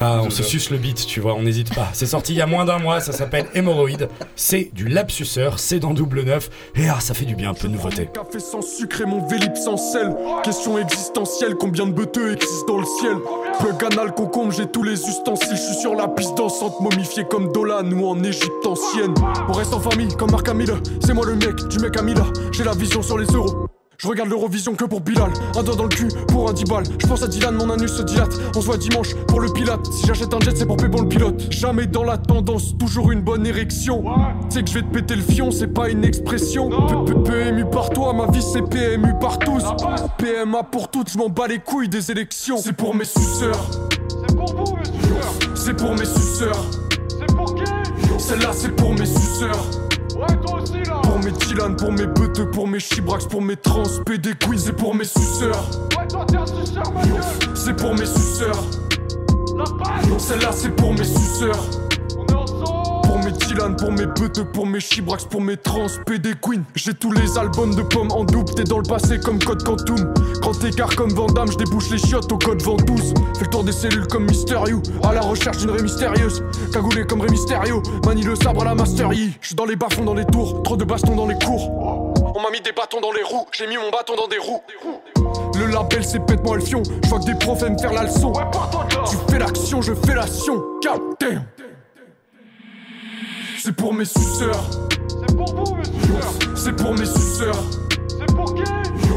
Ah, 0.00 0.20
on 0.24 0.30
se 0.30 0.42
suce 0.42 0.70
le 0.70 0.78
beat, 0.78 1.06
tu 1.06 1.20
vois, 1.20 1.34
on 1.34 1.42
n'hésite 1.42 1.74
pas. 1.74 1.88
C'est 1.92 2.06
sorti 2.06 2.32
il 2.32 2.36
y 2.38 2.42
a 2.42 2.46
moins 2.46 2.64
d'un 2.64 2.78
mois, 2.78 3.00
ça 3.00 3.12
s'appelle 3.12 3.46
Hémorroïde. 3.54 4.08
C'est 4.36 4.70
du 4.72 4.88
lapsuseur, 4.88 5.58
c'est 5.58 5.78
dans 5.78 5.94
double 5.94 6.22
neuf. 6.22 6.50
Et 6.74 6.88
ah, 6.88 7.00
ça 7.00 7.14
fait 7.14 7.24
du 7.24 7.34
bien, 7.34 7.50
un 7.50 7.54
peu 7.54 7.68
de 7.68 7.72
nouveauté. 7.72 8.08
Café 8.12 8.38
sans 8.40 8.62
sucre 8.62 9.00
et 9.00 9.06
mon 9.06 9.26
vélib 9.26 9.56
sans 9.56 9.76
sel. 9.76 10.14
Question 10.42 10.78
existentielle, 10.78 11.54
combien 11.54 11.86
de 11.86 11.92
beuteux 11.92 12.32
existent 12.32 12.74
dans 12.74 12.80
le 12.80 12.86
ciel? 13.00 13.16
Plug 13.58 13.92
anal, 13.92 14.14
concombre, 14.14 14.52
j'ai 14.52 14.66
tous 14.66 14.82
les 14.82 15.00
ustensiles. 15.08 15.56
Je 15.56 15.62
suis 15.62 15.80
sur 15.80 15.94
la 15.94 16.08
piste 16.08 16.36
dansante, 16.36 16.80
momifié 16.80 17.24
comme 17.28 17.52
Dolan 17.52 17.90
ou 17.92 18.06
en 18.06 18.22
Égypte 18.22 18.66
ancienne. 18.66 19.14
On 19.48 19.52
reste 19.52 19.74
en 19.74 19.80
famille, 19.80 20.14
comme 20.16 20.30
Marc 20.30 20.48
Hamill. 20.48 20.74
C'est 21.04 21.14
moi 21.14 21.26
le 21.26 21.34
mec 21.34 21.56
du 21.68 21.78
mec 21.78 21.96
Amila. 21.96 22.24
J'ai 22.52 22.64
la 22.64 22.72
vision 22.72 23.02
sur 23.02 23.18
les 23.18 23.26
euros. 23.26 23.67
Je 24.00 24.06
regarde 24.06 24.28
l'Eurovision 24.28 24.76
que 24.76 24.84
pour 24.84 25.00
Bilal, 25.00 25.32
un 25.56 25.62
doigt 25.64 25.74
dans 25.74 25.82
le 25.82 25.88
cul 25.88 26.06
pour 26.28 26.48
un 26.48 26.52
10 26.52 26.64
balles. 26.66 26.84
Je 27.00 27.06
pense 27.08 27.20
à 27.24 27.26
Dylan, 27.26 27.56
mon 27.56 27.68
anus 27.68 27.90
se 27.90 28.02
dilate. 28.02 28.30
On 28.54 28.60
se 28.60 28.66
voit 28.66 28.76
dimanche 28.76 29.12
pour 29.26 29.40
le 29.40 29.52
pilote. 29.52 29.92
Si 29.92 30.06
j'achète 30.06 30.32
un 30.32 30.38
jet, 30.38 30.56
c'est 30.56 30.66
pour 30.66 30.76
payer 30.76 30.88
bon 30.88 31.02
le 31.02 31.08
pilote. 31.08 31.48
Jamais 31.50 31.86
dans 31.86 32.04
la 32.04 32.16
tendance, 32.16 32.78
toujours 32.78 33.10
une 33.10 33.22
bonne 33.22 33.44
érection. 33.44 34.04
Tu 34.50 34.54
sais 34.54 34.62
que 34.62 34.70
je 34.70 34.74
vais 34.74 34.82
te 34.82 34.94
péter 34.94 35.16
le 35.16 35.22
fion, 35.22 35.50
c'est 35.50 35.66
pas 35.66 35.88
une 35.88 36.04
expression. 36.04 36.70
PMU 37.24 37.64
par 37.72 37.90
toi, 37.90 38.12
ma 38.12 38.30
vie 38.30 38.40
c'est 38.40 38.62
PMU 38.62 39.14
par 39.20 39.40
tous. 39.40 39.64
PMA 40.18 40.62
pour 40.62 40.92
toutes, 40.92 41.10
je 41.10 41.18
m'en 41.18 41.28
bats 41.28 41.48
les 41.48 41.58
couilles 41.58 41.88
des 41.88 42.12
élections. 42.12 42.58
C'est 42.58 42.74
pour 42.74 42.94
mes 42.94 43.04
suceurs. 43.04 43.68
C'est 44.28 44.36
pour 44.36 44.54
vous, 44.54 44.76
mes 44.76 44.84
suceurs. 44.84 45.56
C'est 45.56 45.76
pour 45.76 45.90
mes 45.96 46.04
suceurs. 46.04 46.64
C'est 47.18 47.36
pour 47.36 47.52
qui? 47.52 47.64
Celle-là, 48.16 48.50
c'est 48.52 48.76
pour 48.76 48.92
mes 48.92 49.06
suceurs. 49.06 49.70
Ouais, 50.16 50.36
toi 50.40 50.60
aussi 50.62 50.84
là 50.84 51.00
mes 51.30 51.36
Dylan, 51.38 51.76
pour 51.76 51.92
mes 51.92 52.06
beuteux, 52.06 52.50
pour 52.50 52.66
mes 52.66 52.80
chibrax, 52.80 53.26
pour 53.26 53.42
mes 53.42 53.56
trans, 53.56 53.82
PD 54.06 54.30
Queen, 54.38 54.58
c'est 54.58 54.72
pour 54.72 54.94
mes 54.94 55.04
suceurs. 55.04 55.68
Ouais, 55.98 56.06
toi 56.08 56.24
t'es 56.26 56.36
un 56.36 56.46
suceur, 56.46 56.92
ma 56.92 57.02
C'est 57.54 57.76
pour 57.76 57.94
mes 57.94 58.06
suceurs. 58.06 58.64
Celle-là, 60.18 60.50
c'est 60.52 60.74
pour 60.74 60.92
mes 60.92 61.04
suceurs. 61.04 61.64
On 62.16 62.24
est 62.26 62.34
mes 62.34 62.47
Pour 63.58 63.90
mes 63.90 64.06
beuteux, 64.06 64.44
pour 64.44 64.66
mes 64.66 64.78
chibrax, 64.78 65.24
pour 65.24 65.40
mes 65.40 65.56
trans, 65.56 65.88
PD 66.06 66.30
Queen. 66.40 66.62
J'ai 66.76 66.94
tous 66.94 67.10
les 67.10 67.36
albums 67.36 67.74
de 67.74 67.82
pommes 67.82 68.12
en 68.12 68.22
double, 68.22 68.54
t'es 68.54 68.62
dans 68.62 68.78
le 68.78 68.84
passé 68.84 69.18
comme 69.18 69.40
Code 69.40 69.64
Quantum. 69.64 70.14
Grand 70.40 70.64
écart 70.64 70.94
comme 70.94 71.10
Vandame, 71.10 71.50
je 71.50 71.56
débouche 71.56 71.90
les 71.90 71.98
chiottes 71.98 72.30
au 72.30 72.38
code 72.38 72.62
Ventouse. 72.62 73.12
Fais 73.36 73.44
le 73.44 73.50
tour 73.50 73.64
des 73.64 73.72
cellules 73.72 74.06
comme 74.06 74.26
Mister 74.26 74.60
You, 74.68 74.80
à 75.02 75.12
la 75.12 75.22
recherche 75.22 75.58
d'une 75.58 75.70
raie 75.70 75.82
mystérieuse. 75.82 76.44
Cagoulé 76.72 77.04
comme 77.04 77.20
Ré 77.20 77.28
Mysterio, 77.30 77.82
manie 78.06 78.22
le 78.22 78.36
sabre 78.36 78.62
à 78.62 78.66
la 78.66 78.74
Master 78.76 79.12
Yi. 79.12 79.36
Je 79.40 79.48
suis 79.48 79.56
dans 79.56 79.66
les 79.66 79.76
bas-fonds 79.76 80.04
dans 80.04 80.14
les 80.14 80.26
tours, 80.26 80.62
trop 80.62 80.76
de 80.76 80.84
bastons 80.84 81.16
dans 81.16 81.26
les 81.26 81.38
cours. 81.44 82.14
On 82.36 82.40
m'a 82.40 82.50
mis 82.50 82.60
des 82.60 82.72
bâtons 82.72 83.00
dans 83.00 83.12
les 83.12 83.24
roues, 83.24 83.46
j'ai 83.52 83.66
mis 83.66 83.76
mon 83.76 83.90
bâton 83.90 84.14
dans 84.16 84.28
des 84.28 84.38
roues. 84.38 84.62
Le 85.58 85.66
label 85.66 86.04
c'est 86.04 86.24
pète-moi 86.24 86.60
fion, 86.60 86.84
je 87.02 87.08
vois 87.08 87.18
que 87.18 87.24
des 87.24 87.34
profs 87.34 87.62
aiment 87.64 87.78
faire 87.78 87.92
la 87.92 88.04
leçon. 88.04 88.32
Tu 89.10 89.16
fais 89.28 89.40
l'action, 89.40 89.82
je 89.82 89.94
fais 89.94 90.14
l'action, 90.14 90.62
damn. 91.20 91.42
C'est 93.68 93.76
pour 93.76 93.92
mes 93.92 94.06
suceurs. 94.06 94.70
C'est 95.20 95.36
pour 95.36 95.54
vous, 95.54 95.76
mes 95.76 95.84
suceurs. 95.84 96.32
C'est 96.54 96.74
pour 96.74 96.94
mes 96.94 97.04
suceurs. 97.04 97.64
C'est 98.08 98.34
pour 98.34 98.54
qui? 98.54 98.62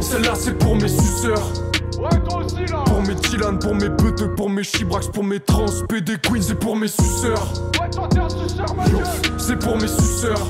Celle-là, 0.01 0.33
c'est 0.35 0.57
pour 0.57 0.75
mes 0.75 0.89
suceurs. 0.89 1.53
Ouais, 1.97 2.19
toi 2.29 2.43
aussi 2.43 2.65
là. 2.69 2.83
Pour 2.85 3.01
mes 3.01 3.15
Dylan, 3.15 3.59
pour 3.59 3.73
mes 3.75 3.87
beuteux, 3.87 4.35
pour 4.35 4.49
mes 4.49 4.63
chibrax, 4.63 5.07
pour 5.07 5.23
mes 5.23 5.39
trans, 5.39 5.67
PD 5.87 6.17
Queen, 6.21 6.41
c'est 6.41 6.59
pour 6.59 6.75
mes 6.75 6.89
suceurs. 6.89 7.47
Ouais, 7.79 7.89
toi 7.91 8.09
t'es 8.11 8.19
un 8.19 8.27
suceur, 8.27 8.75
ma 8.75 8.89
gueule. 8.89 9.05
C'est 9.37 9.57
pour 9.57 9.77
mes 9.77 9.87
suceurs. 9.87 10.45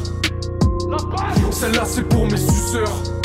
Celle-là, 1.52 1.84
c'est 1.86 2.10
pour 2.10 2.26
mes 2.26 2.38
suceurs. 2.38 3.21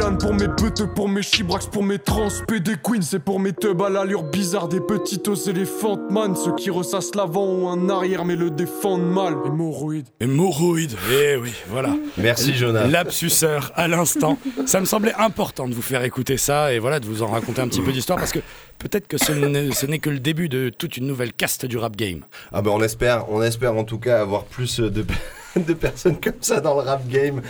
Dylan, 0.00 0.16
pour 0.16 0.32
mes 0.32 0.48
beuteux, 0.48 0.86
pour 0.86 1.10
mes 1.10 1.20
chibrax, 1.20 1.66
pour 1.66 1.82
mes 1.82 1.98
trans, 1.98 2.28
PD 2.48 2.76
Queen, 2.82 3.02
c'est 3.02 3.18
pour 3.18 3.38
mes 3.38 3.52
tubs 3.52 3.82
à 3.82 3.90
l'allure 3.90 4.22
bizarre 4.22 4.66
des 4.66 4.80
petites 4.80 5.28
aux 5.28 5.34
éléphantes 5.34 6.10
man. 6.10 6.34
Ceux 6.36 6.54
qui 6.54 6.70
ressassent 6.70 7.14
l'avant 7.14 7.44
ont 7.44 7.70
un 7.70 7.90
arrière 7.90 8.24
mais 8.24 8.34
le 8.34 8.50
défendent 8.50 9.12
mal. 9.12 9.34
Hémorroïdes. 9.44 10.06
Hémorroïde. 10.20 10.96
Eh 11.12 11.36
oui, 11.36 11.52
voilà. 11.68 11.96
Merci, 12.16 12.54
Jonas. 12.54 12.86
Lapsuseur 12.86 13.72
à 13.74 13.88
l'instant. 13.88 14.38
Ça 14.64 14.80
me 14.80 14.86
semblait 14.86 15.12
important 15.18 15.68
de 15.68 15.74
vous 15.74 15.82
faire 15.82 16.02
écouter 16.02 16.38
ça 16.38 16.72
et 16.72 16.78
voilà, 16.78 16.98
de 16.98 17.04
vous 17.04 17.22
en 17.22 17.26
raconter 17.26 17.60
un 17.60 17.68
petit 17.68 17.82
peu 17.82 17.92
d'histoire 17.92 18.18
parce 18.18 18.32
que 18.32 18.40
peut-être 18.78 19.06
que 19.06 19.18
ce 19.18 19.32
n'est 19.32 19.70
ce 19.72 19.84
n'est 19.84 19.98
que 19.98 20.08
le 20.08 20.20
début 20.20 20.48
de 20.48 20.70
toute 20.70 20.96
une 20.96 21.06
nouvelle 21.06 21.34
caste 21.34 21.66
du 21.66 21.76
rap 21.76 21.94
game. 21.94 22.20
Ah 22.52 22.62
ben 22.62 22.70
on 22.70 22.82
espère, 22.82 23.30
on 23.30 23.42
espère 23.42 23.76
en 23.76 23.84
tout 23.84 23.98
cas 23.98 24.22
avoir 24.22 24.44
plus 24.44 24.80
de, 24.80 25.04
de 25.56 25.74
personnes 25.74 26.18
comme 26.18 26.40
ça 26.40 26.62
dans 26.62 26.74
le 26.74 26.88
rap 26.88 27.06
game. 27.06 27.42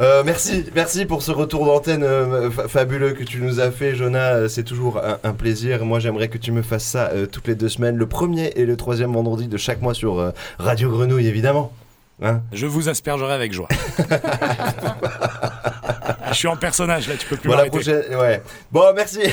Euh, 0.00 0.22
merci, 0.24 0.64
merci 0.74 1.04
pour 1.06 1.22
ce 1.22 1.30
retour 1.30 1.66
d'antenne 1.66 2.02
euh, 2.02 2.50
fa- 2.50 2.66
fabuleux 2.66 3.12
que 3.12 3.22
tu 3.22 3.40
nous 3.40 3.60
as 3.60 3.70
fait, 3.70 3.94
Jonah. 3.94 4.34
Euh, 4.34 4.48
C'est 4.48 4.64
toujours 4.64 4.98
un, 4.98 5.18
un 5.22 5.32
plaisir. 5.32 5.84
Moi, 5.84 6.00
j'aimerais 6.00 6.28
que 6.28 6.38
tu 6.38 6.50
me 6.50 6.62
fasses 6.62 6.84
ça 6.84 7.10
euh, 7.12 7.26
toutes 7.26 7.46
les 7.46 7.54
deux 7.54 7.68
semaines, 7.68 7.96
le 7.96 8.06
premier 8.06 8.48
et 8.56 8.66
le 8.66 8.76
troisième 8.76 9.12
vendredi 9.12 9.46
de 9.46 9.56
chaque 9.56 9.80
mois 9.82 9.94
sur 9.94 10.32
Radio 10.58 10.90
Grenouille, 10.90 11.28
évidemment. 11.28 11.72
Hein 12.22 12.42
Je 12.52 12.66
vous 12.66 12.88
aspergerai 12.88 13.32
avec 13.34 13.52
joie. 13.52 13.68
Je 16.30 16.34
suis 16.34 16.48
en 16.48 16.56
personnage 16.56 17.06
là, 17.08 17.14
tu 17.16 17.26
peux 17.28 17.36
plus 17.36 17.48
la 17.50 17.56
m'arrêter. 17.56 17.70
prochaine, 17.78 18.02
ouais. 18.18 18.42
Bon, 18.72 18.82
merci. 18.94 19.20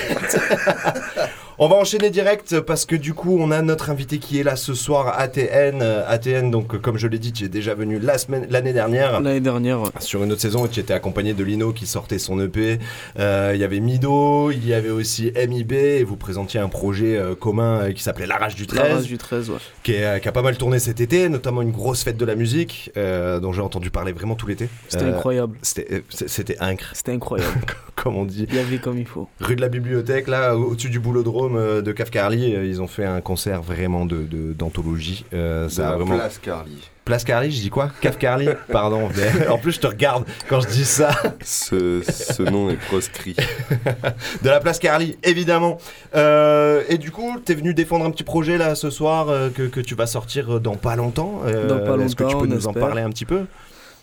On 1.59 1.67
va 1.67 1.75
enchaîner 1.75 2.09
direct 2.09 2.59
parce 2.61 2.85
que 2.85 2.95
du 2.95 3.13
coup, 3.13 3.37
on 3.39 3.51
a 3.51 3.61
notre 3.61 3.89
invité 3.91 4.17
qui 4.17 4.39
est 4.39 4.43
là 4.43 4.55
ce 4.55 4.73
soir, 4.73 5.19
ATN. 5.19 5.81
Euh, 5.81 6.03
ATN, 6.07 6.49
donc, 6.49 6.73
euh, 6.73 6.79
comme 6.79 6.97
je 6.97 7.07
l'ai 7.07 7.19
dit, 7.19 7.31
tu 7.33 7.43
es 7.45 7.49
déjà 7.49 7.75
venu 7.75 7.99
la 7.99 8.17
semaine, 8.17 8.47
l'année 8.49 8.73
dernière. 8.73 9.19
L'année 9.21 9.39
dernière, 9.41 9.79
Sur 9.99 10.23
une 10.23 10.31
autre 10.31 10.41
saison, 10.41 10.67
tu 10.67 10.79
étais 10.79 10.93
accompagné 10.93 11.33
de 11.33 11.43
Lino 11.43 11.71
qui 11.71 11.85
sortait 11.85 12.17
son 12.19 12.39
EP. 12.39 12.79
Euh, 13.19 13.51
Il 13.53 13.59
y 13.59 13.63
avait 13.63 13.79
Mido, 13.79 14.49
il 14.51 14.65
y 14.67 14.73
avait 14.73 14.89
aussi 14.89 15.31
MIB, 15.35 15.71
et 15.73 16.03
vous 16.03 16.15
présentiez 16.15 16.59
un 16.59 16.69
projet 16.69 17.15
euh, 17.17 17.35
commun 17.35 17.91
qui 17.93 18.01
s'appelait 18.01 18.25
La 18.27 18.37
Rage 18.37 18.55
du 18.55 18.65
13. 18.65 18.79
La 18.89 18.95
Rage 18.95 19.07
du 19.07 19.17
13, 19.17 19.49
ouais. 19.51 19.57
Qui, 19.83 19.93
est- 19.93 20.21
qui 20.21 20.27
a 20.27 20.31
pas 20.31 20.41
mal 20.41 20.57
tourné 20.57 20.79
cet 20.79 20.99
été, 20.99 21.29
notamment 21.29 21.61
une 21.61 21.71
grosse 21.71 22.03
fête 22.03 22.17
de 22.17 22.25
la 22.25 22.35
musique, 22.35 22.91
euh, 22.97 23.39
dont 23.39 23.51
j'ai 23.53 23.61
entendu 23.61 23.91
parler 23.91 24.13
vraiment 24.13 24.35
tout 24.35 24.47
l'été. 24.47 24.67
C'était 24.87 25.05
incroyable. 25.05 25.57
C'était 25.61 26.03
c'était 26.09 26.57
incre. 26.59 26.91
C'était 26.93 27.11
incroyable. 27.11 27.51
Comme 27.95 28.15
on 28.15 28.25
dit. 28.25 28.47
Il 28.49 28.55
y 28.55 28.59
avait 28.59 28.79
comme 28.79 28.97
il 28.97 29.05
faut. 29.05 29.27
Rue 29.41 29.55
de 29.55 29.61
la 29.61 29.67
Bibliothèque, 29.67 30.27
là, 30.27 30.55
au- 30.57 30.71
au-dessus 30.71 30.89
du 30.89 30.99
boulodrome 30.99 31.40
euh, 31.53 31.81
de 31.81 31.91
Cafcarly, 31.91 32.55
euh, 32.55 32.65
ils 32.65 32.81
ont 32.81 32.87
fait 32.87 33.05
un 33.05 33.21
concert 33.21 33.61
vraiment 33.61 34.05
de 34.05 34.17
de- 34.23 34.53
d'anthologie. 34.53 35.25
Euh, 35.33 35.67
ça 35.69 35.83
De 35.83 35.87
a 35.87 35.91
la 35.91 35.97
vraiment... 35.97 36.15
place 36.17 36.37
Carly. 36.39 36.77
Place 37.03 37.23
Carly, 37.23 37.51
je 37.51 37.61
dis 37.61 37.69
quoi 37.69 37.89
Cafcarly 37.99 38.47
Pardon. 38.71 39.09
mais 39.15 39.47
en 39.47 39.57
plus, 39.57 39.71
je 39.73 39.79
te 39.79 39.87
regarde 39.87 40.23
quand 40.47 40.59
je 40.61 40.67
dis 40.67 40.85
ça. 40.85 41.09
Ce, 41.43 42.01
ce 42.03 42.43
nom 42.43 42.69
est 42.69 42.75
proscrit. 42.77 43.35
de 44.43 44.49
la 44.49 44.59
place 44.59 44.77
Carly, 44.79 45.17
évidemment. 45.23 45.77
Euh, 46.15 46.83
et 46.89 46.97
du 46.97 47.11
coup, 47.11 47.37
t'es 47.43 47.55
venu 47.55 47.73
défendre 47.73 48.05
un 48.05 48.11
petit 48.11 48.23
projet 48.23 48.57
là 48.57 48.75
ce 48.75 48.89
soir 48.89 49.29
euh, 49.29 49.49
que, 49.49 49.63
que 49.63 49.79
tu 49.79 49.95
vas 49.95 50.05
sortir 50.05 50.59
dans 50.59 50.75
pas 50.75 50.95
longtemps. 50.95 51.41
Euh, 51.45 51.67
Dans 51.67 51.79
pas 51.79 52.03
Est-ce 52.03 52.15
que 52.15 52.23
tu 52.23 52.33
longtemps, 52.33 52.39
peux 52.41 52.47
nous 52.53 52.67
en 52.67 52.73
parler 52.73 53.01
un 53.01 53.09
petit 53.09 53.25
peu? 53.25 53.45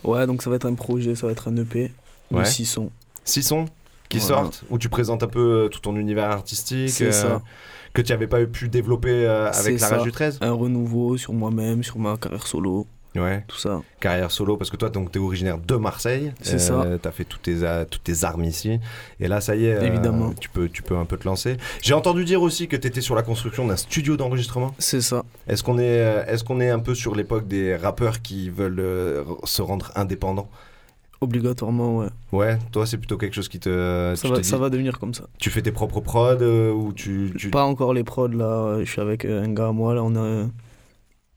Ouais, 0.04 0.26
donc 0.26 0.42
ça 0.42 0.50
va 0.50 0.56
être 0.56 0.66
un 0.66 0.74
projet, 0.74 1.14
ça 1.14 1.26
va 1.26 1.32
être 1.32 1.48
un 1.48 1.56
EP 1.56 1.92
Ouais. 2.30 2.42
de 2.42 2.46
6 2.46 2.66
sons. 2.66 2.90
Six 3.24 3.42
sons 3.42 3.66
qui 4.08 4.18
Voilà. 4.18 4.42
sortent, 4.42 4.64
où 4.70 4.78
tu 4.78 4.88
présentes 4.88 5.22
un 5.22 5.28
peu 5.28 5.64
euh, 5.64 5.68
tout 5.68 5.80
ton 5.80 5.96
univers 5.96 6.30
artistique. 6.30 6.90
C'est 6.90 7.12
ça. 7.12 7.42
Que 7.94 8.02
tu 8.02 8.12
n'avais 8.12 8.26
pas 8.26 8.44
pu 8.46 8.68
développer 8.68 9.26
euh, 9.26 9.50
avec 9.50 9.80
la 9.80 9.88
rage 9.88 10.02
du 10.02 10.12
13 10.12 10.38
Un 10.40 10.52
renouveau 10.52 11.16
sur 11.16 11.32
moi-même, 11.32 11.82
sur 11.82 11.98
ma 11.98 12.16
carrière 12.16 12.46
solo. 12.46 12.86
Ouais. 13.16 13.42
Tout 13.48 13.56
ça. 13.56 13.80
Carrière 14.00 14.30
solo, 14.30 14.56
parce 14.58 14.70
que 14.70 14.76
toi, 14.76 14.90
donc, 14.90 15.10
t'es 15.10 15.18
originaire 15.18 15.58
de 15.58 15.74
Marseille. 15.76 16.32
C'est 16.42 16.58
ça. 16.60 16.84
T'as 17.02 17.10
fait 17.10 17.24
toutes 17.24 17.42
tes, 17.42 17.62
euh, 17.64 17.84
toutes 17.90 18.04
tes 18.04 18.22
armes 18.22 18.44
ici. 18.44 18.78
Et 19.18 19.26
là, 19.26 19.40
ça 19.40 19.56
y 19.56 19.64
est, 19.64 19.74
euh, 19.74 19.80
Évidemment. 19.86 20.34
tu, 20.38 20.48
peux, 20.50 20.68
tu 20.68 20.82
peux 20.82 20.96
un 20.96 21.06
peu 21.06 21.16
te 21.16 21.24
lancer. 21.26 21.56
J'ai 21.82 21.94
entendu 21.94 22.24
dire 22.24 22.42
aussi 22.42 22.68
que 22.68 22.76
t'étais 22.76 23.00
sur 23.00 23.14
la 23.16 23.22
construction 23.22 23.66
d'un 23.66 23.76
studio 23.76 24.16
d'enregistrement. 24.16 24.72
C'est 24.78 25.00
ça. 25.00 25.24
Est-ce 25.48 25.64
qu'on 25.64 25.78
est, 25.78 25.84
euh, 26.00 26.24
est, 26.26 26.44
qu'on 26.44 26.60
est 26.60 26.70
un 26.70 26.78
peu 26.78 26.94
sur 26.94 27.14
l'époque 27.16 27.48
des 27.48 27.74
rappeurs 27.74 28.20
qui 28.22 28.50
veulent 28.50 28.78
euh, 28.78 29.24
se 29.44 29.62
rendre 29.62 29.90
indépendants? 29.96 30.48
Obligatoirement, 31.20 31.98
ouais. 31.98 32.08
Ouais, 32.30 32.58
toi, 32.70 32.86
c'est 32.86 32.96
plutôt 32.98 33.16
quelque 33.18 33.34
chose 33.34 33.48
qui 33.48 33.58
te. 33.58 34.14
Ça 34.16 34.28
va, 34.28 34.42
ça 34.42 34.56
va 34.56 34.70
devenir 34.70 34.98
comme 35.00 35.14
ça. 35.14 35.24
Tu 35.38 35.50
fais 35.50 35.62
tes 35.62 35.72
propres 35.72 36.00
prods 36.00 36.36
euh, 36.40 36.72
ou 36.72 36.92
tu. 36.92 37.32
tu- 37.36 37.50
Pas 37.50 37.64
encore 37.64 37.92
les 37.92 38.04
prods 38.04 38.28
là, 38.28 38.78
je 38.84 38.90
suis 38.90 39.00
avec 39.00 39.24
euh, 39.24 39.42
un 39.42 39.52
gars 39.52 39.68
à 39.68 39.72
moi 39.72 39.94
là, 39.94 40.04
on, 40.04 40.14
a, 40.14 40.46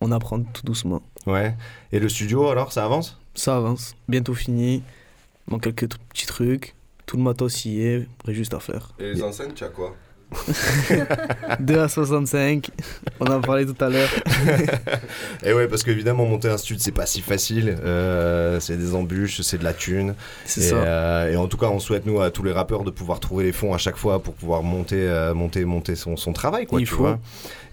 on 0.01 0.11
apprend 0.11 0.39
tout 0.43 0.61
doucement. 0.63 1.01
Ouais. 1.25 1.55
Et 1.91 1.99
le 1.99 2.09
studio, 2.09 2.47
alors, 2.49 2.71
ça 2.71 2.85
avance? 2.85 3.17
Ça 3.33 3.57
avance. 3.57 3.95
Bientôt 4.07 4.35
fini. 4.35 4.83
Il 5.47 5.51
manque 5.51 5.63
quelques 5.63 5.89
petits 6.09 6.27
trucs. 6.27 6.75
Tout 7.07 7.17
le 7.17 7.23
matos 7.23 7.65
y 7.65 7.81
est. 7.81 8.07
Après, 8.19 8.33
juste 8.35 8.53
à 8.53 8.59
faire. 8.59 8.93
Et 8.99 9.13
les 9.13 9.23
enceintes, 9.23 9.55
tu 9.55 9.63
as 9.63 9.69
quoi? 9.69 9.95
2 11.59 11.79
à 11.79 11.87
65. 11.87 12.69
On 13.19 13.25
en 13.25 13.41
parlait 13.41 13.65
tout 13.65 13.75
à 13.83 13.89
l'heure. 13.89 14.09
Et 15.43 15.53
ouais, 15.53 15.67
parce 15.67 15.83
qu'évidemment, 15.83 16.25
monter 16.25 16.49
un 16.49 16.57
stud, 16.57 16.79
c'est 16.79 16.91
pas 16.91 17.05
si 17.05 17.21
facile. 17.21 17.77
Euh, 17.83 18.59
c'est 18.59 18.77
des 18.77 18.95
embûches, 18.95 19.41
c'est 19.41 19.57
de 19.57 19.63
la 19.63 19.73
thune. 19.73 20.15
C'est 20.45 20.61
et, 20.61 20.69
ça. 20.69 20.75
euh, 20.75 21.31
et 21.31 21.35
en 21.35 21.47
tout 21.47 21.57
cas, 21.57 21.67
on 21.67 21.79
souhaite, 21.79 22.05
nous, 22.05 22.21
à 22.21 22.31
tous 22.31 22.43
les 22.43 22.51
rappeurs, 22.51 22.83
de 22.83 22.91
pouvoir 22.91 23.19
trouver 23.19 23.43
les 23.45 23.51
fonds 23.51 23.73
à 23.73 23.77
chaque 23.77 23.97
fois 23.97 24.21
pour 24.21 24.33
pouvoir 24.33 24.63
monter, 24.63 25.07
euh, 25.07 25.33
monter, 25.33 25.65
monter 25.65 25.95
son, 25.95 26.17
son 26.17 26.33
travail, 26.33 26.65
quoi, 26.65 26.79
Il 26.79 26.87
tu 26.87 26.93
faut. 26.93 27.03
vois. 27.03 27.19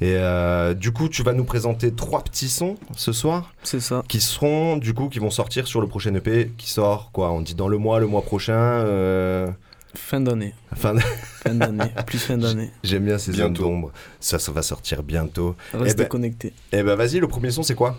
Et 0.01 0.17
du 0.75 0.93
coup, 0.93 1.09
tu 1.09 1.23
vas 1.23 1.33
nous 1.33 1.45
présenter 1.45 1.93
trois 1.93 2.23
petits 2.23 2.49
sons 2.49 2.77
ce 2.97 3.13
soir. 3.13 3.53
C'est 3.63 3.81
ça. 3.81 4.03
Qui 4.09 4.21
seront, 4.21 4.77
du 4.77 4.95
coup, 4.95 5.09
qui 5.09 5.19
vont 5.19 5.31
sortir 5.31 5.67
sur 5.67 5.81
le 5.81 5.87
prochain 5.87 6.15
EP 6.15 6.53
qui 6.57 6.71
sort, 6.71 7.11
quoi. 7.13 7.31
On 7.33 7.41
dit 7.41 7.55
dans 7.55 7.69
le 7.69 7.79
mois, 7.79 7.99
le 8.01 8.07
mois 8.07 8.23
prochain. 8.23 8.85
Fin 9.95 10.21
d'année. 10.21 10.55
Fin 10.77 10.95
d'année. 11.55 11.85
Plus 12.07 12.19
fin 12.19 12.37
d'année. 12.37 12.71
J'aime 12.85 13.05
bien 13.05 13.19
ces 13.19 13.33
zones 13.33 13.55
d'ombre. 13.55 13.93
Ça, 14.21 14.39
ça 14.39 14.53
va 14.53 14.63
sortir 14.63 15.03
bientôt. 15.03 15.57
Restez 15.73 15.91
Eh 15.93 16.03
ben- 16.05 16.09
connectés. 16.09 16.53
Eh 16.73 16.83
ben, 16.83 16.95
vas-y, 16.95 17.19
le 17.21 17.29
premier 17.29 17.51
son, 17.51 17.63
c'est 17.63 17.75
quoi? 17.75 17.99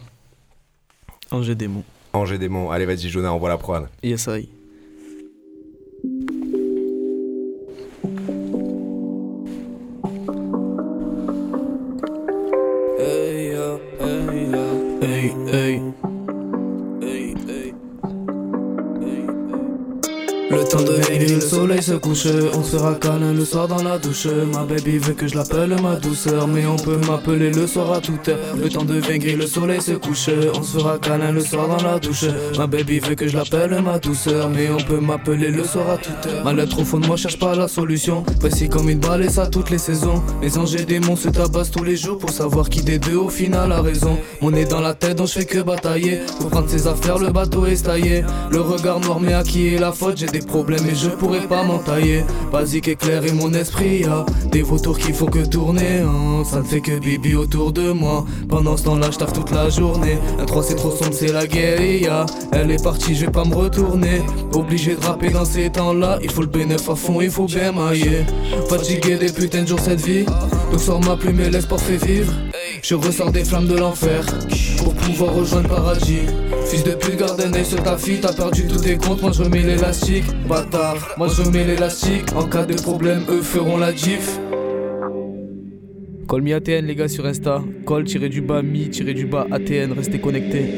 Angers 1.31 1.55
Démon. 1.55 1.83
Angers 2.13 2.37
Démon. 2.37 2.71
Allez, 2.71 2.85
vas-y, 2.85 3.09
Jonah, 3.09 3.31
envoie 3.33 3.49
la 3.49 3.57
prod. 3.57 3.87
Yes, 4.03 4.27
I. 4.27 4.49
Hey, 12.99 13.55
hey. 15.01 15.31
Hey, 15.51 15.81
Le 20.51 20.63
temps 20.63 20.81
de 20.81 20.93
veiller, 20.93 21.35
le 21.35 21.41
soleil 21.41 21.83
se 21.83 21.93
couche, 21.93 22.25
on 22.55 22.63
se 22.63 22.77
fera 22.77 22.95
câlin 22.95 23.33
le 23.33 23.45
soir 23.45 23.67
dans 23.67 23.83
la 23.83 23.99
douche. 23.99 24.25
Ma 24.51 24.63
baby 24.63 24.97
veut 24.97 25.13
que 25.13 25.27
je 25.27 25.35
l'appelle 25.35 25.75
ma 25.81 25.95
douceur, 25.95 26.47
mais 26.47 26.65
on 26.65 26.75
peut 26.75 26.97
m'appeler 27.07 27.51
le 27.51 27.67
soir 27.67 27.93
à 27.93 28.01
toute 28.01 28.27
heure. 28.29 28.39
Le 28.59 28.67
temps 28.67 28.83
de 28.83 28.95
veiller, 28.95 29.35
le 29.35 29.45
soleil 29.45 29.79
se 29.79 29.91
couche, 29.91 30.29
on 30.55 30.63
se 30.63 30.79
fera 30.79 30.97
câlin 30.97 31.31
le 31.31 31.41
soir 31.41 31.67
dans 31.67 31.83
la 31.83 31.99
douche. 31.99 32.25
Ma 32.57 32.65
baby 32.65 32.99
veut 32.99 33.13
que 33.13 33.27
je 33.27 33.37
l'appelle 33.37 33.79
ma 33.83 33.99
douceur, 33.99 34.49
mais 34.49 34.69
on 34.71 34.77
peut 34.83 34.99
m'appeler 34.99 35.49
le 35.49 35.63
soir 35.63 35.87
à 35.91 35.97
toute 35.97 36.25
heure. 36.25 36.43
Ma 36.43 36.53
lettre 36.53 36.79
au 36.79 36.83
fond 36.83 36.99
de 36.99 37.05
moi 37.05 37.15
cherche 37.15 37.37
pas 37.37 37.53
la 37.53 37.67
solution, 37.67 38.23
précis 38.39 38.69
comme 38.69 38.89
une 38.89 38.99
balle 38.99 39.23
et 39.23 39.29
ça 39.29 39.45
toutes 39.45 39.69
les 39.69 39.77
saisons. 39.77 40.23
Les 40.41 40.57
anges 40.57 40.73
et 40.73 40.83
démons 40.83 41.15
se 41.15 41.29
tabassent 41.29 41.71
tous 41.71 41.83
les 41.83 41.95
jours 41.95 42.17
pour 42.17 42.31
savoir 42.31 42.69
qui 42.69 42.81
des 42.81 42.97
deux 42.97 43.17
au 43.17 43.29
final 43.29 43.71
a 43.71 43.81
raison. 43.81 44.17
Mon 44.41 44.49
nez 44.49 44.65
dans 44.65 44.81
la 44.81 44.95
tête 44.95 45.17
donc 45.17 45.27
je 45.27 45.33
fais 45.33 45.45
que 45.45 45.59
batailler. 45.59 46.21
Pour 46.39 46.49
prendre 46.49 46.69
ses 46.69 46.87
affaires, 46.87 47.19
le 47.19 47.29
bateau 47.29 47.67
est 47.67 47.85
taillé. 47.85 48.23
Le 48.49 48.61
regard 48.61 48.99
noir, 48.99 49.19
mais 49.19 49.33
à 49.33 49.43
qui 49.43 49.75
est 49.75 49.79
la 49.79 49.91
faute? 49.91 50.17
J'ai 50.17 50.38
des 50.39 50.45
problèmes 50.45 50.85
et 50.89 50.95
je 50.95 51.09
pourrais 51.09 51.47
pas 51.47 51.63
m'entailler. 51.63 52.23
Basique 52.51 52.87
et 52.87 52.95
clair 52.95 53.23
et 53.25 53.31
mon 53.31 53.53
esprit 53.53 54.05
a 54.05 54.25
des 54.51 54.61
vautours 54.61 54.97
qu'il 54.97 55.13
faut 55.13 55.25
que 55.25 55.45
tourner. 55.45 55.99
hein. 55.99 56.43
Ça 56.45 56.59
ne 56.59 56.63
fait 56.63 56.81
que 56.81 56.97
bibi 56.97 57.35
autour 57.35 57.71
de 57.71 57.91
moi. 57.91 58.25
Pendant 58.47 58.77
ce 58.77 58.83
temps-là, 58.83 59.09
je 59.11 59.17
toute 59.33 59.51
la 59.51 59.69
journée. 59.69 60.17
Un 60.39 60.45
3 60.45 60.63
c'est 60.63 60.75
trop 60.75 60.91
sombre, 60.91 61.13
c'est 61.13 61.31
la 61.31 61.45
guérilla. 61.45 62.25
Elle 62.51 62.71
est 62.71 62.83
partie, 62.83 63.15
je 63.15 63.25
vais 63.25 63.31
pas 63.31 63.43
me 63.43 63.53
retourner. 63.53 64.21
Obligé 64.53 64.95
de 64.95 65.05
rapper 65.05 65.29
dans 65.29 65.45
ces 65.45 65.69
temps-là. 65.69 66.19
Il 66.23 66.31
faut 66.31 66.41
le 66.41 66.47
bénéf 66.47 66.89
à 66.89 66.95
fond, 66.95 67.21
il 67.21 67.29
faut 67.31 67.45
bien 67.45 67.71
mailler. 67.71 68.25
Fatigué 68.69 69.17
des 69.17 69.31
putains 69.31 69.63
de 69.63 69.67
jours 69.67 69.79
cette 69.79 70.01
vie. 70.01 70.25
Donc 70.71 70.79
sors 70.79 71.03
ma 71.03 71.17
plume 71.17 71.39
et 71.41 71.49
l'espoir 71.49 71.79
fait 71.79 71.97
vivre. 71.97 72.31
Je 72.81 72.95
ressors 72.95 73.31
des 73.31 73.43
flammes 73.43 73.67
de 73.67 73.75
l'enfer 73.75 74.23
pour 74.77 74.93
pouvoir 74.93 75.33
rejoindre 75.35 75.67
le 75.67 75.75
paradis. 75.75 76.21
Fils 76.69 76.83
de 76.83 76.91
pute, 76.91 77.17
garde 77.17 77.63
sur 77.63 77.81
ta 77.81 77.97
fille. 77.97 78.19
T'as 78.21 78.31
perdu 78.31 78.67
tous 78.67 78.77
tes 78.77 78.95
comptes, 78.95 79.21
moi 79.23 79.31
je 79.31 79.41
remets 79.41 79.63
l'élastique. 79.63 80.25
Bâtard, 80.47 81.15
moi 81.17 81.27
je 81.27 81.41
remets 81.41 81.65
l'élastique. 81.65 82.31
En 82.35 82.43
cas 82.47 82.65
de 82.65 82.75
problème, 82.75 83.23
eux 83.27 83.41
feront 83.41 83.77
la 83.77 83.93
gif. 83.93 84.39
Call 86.29 86.43
me 86.43 86.53
ATN 86.53 86.85
les 86.85 86.95
gars 86.95 87.07
sur 87.07 87.25
Insta. 87.25 87.63
Call 87.87 88.03
tiré 88.03 88.29
du 88.29 88.41
bas 88.41 88.61
mi 88.61 88.87
tiré 88.89 89.15
du 89.15 89.25
bas 89.25 89.47
ATN. 89.51 89.93
Restez 89.93 90.19
connectés. 90.19 90.69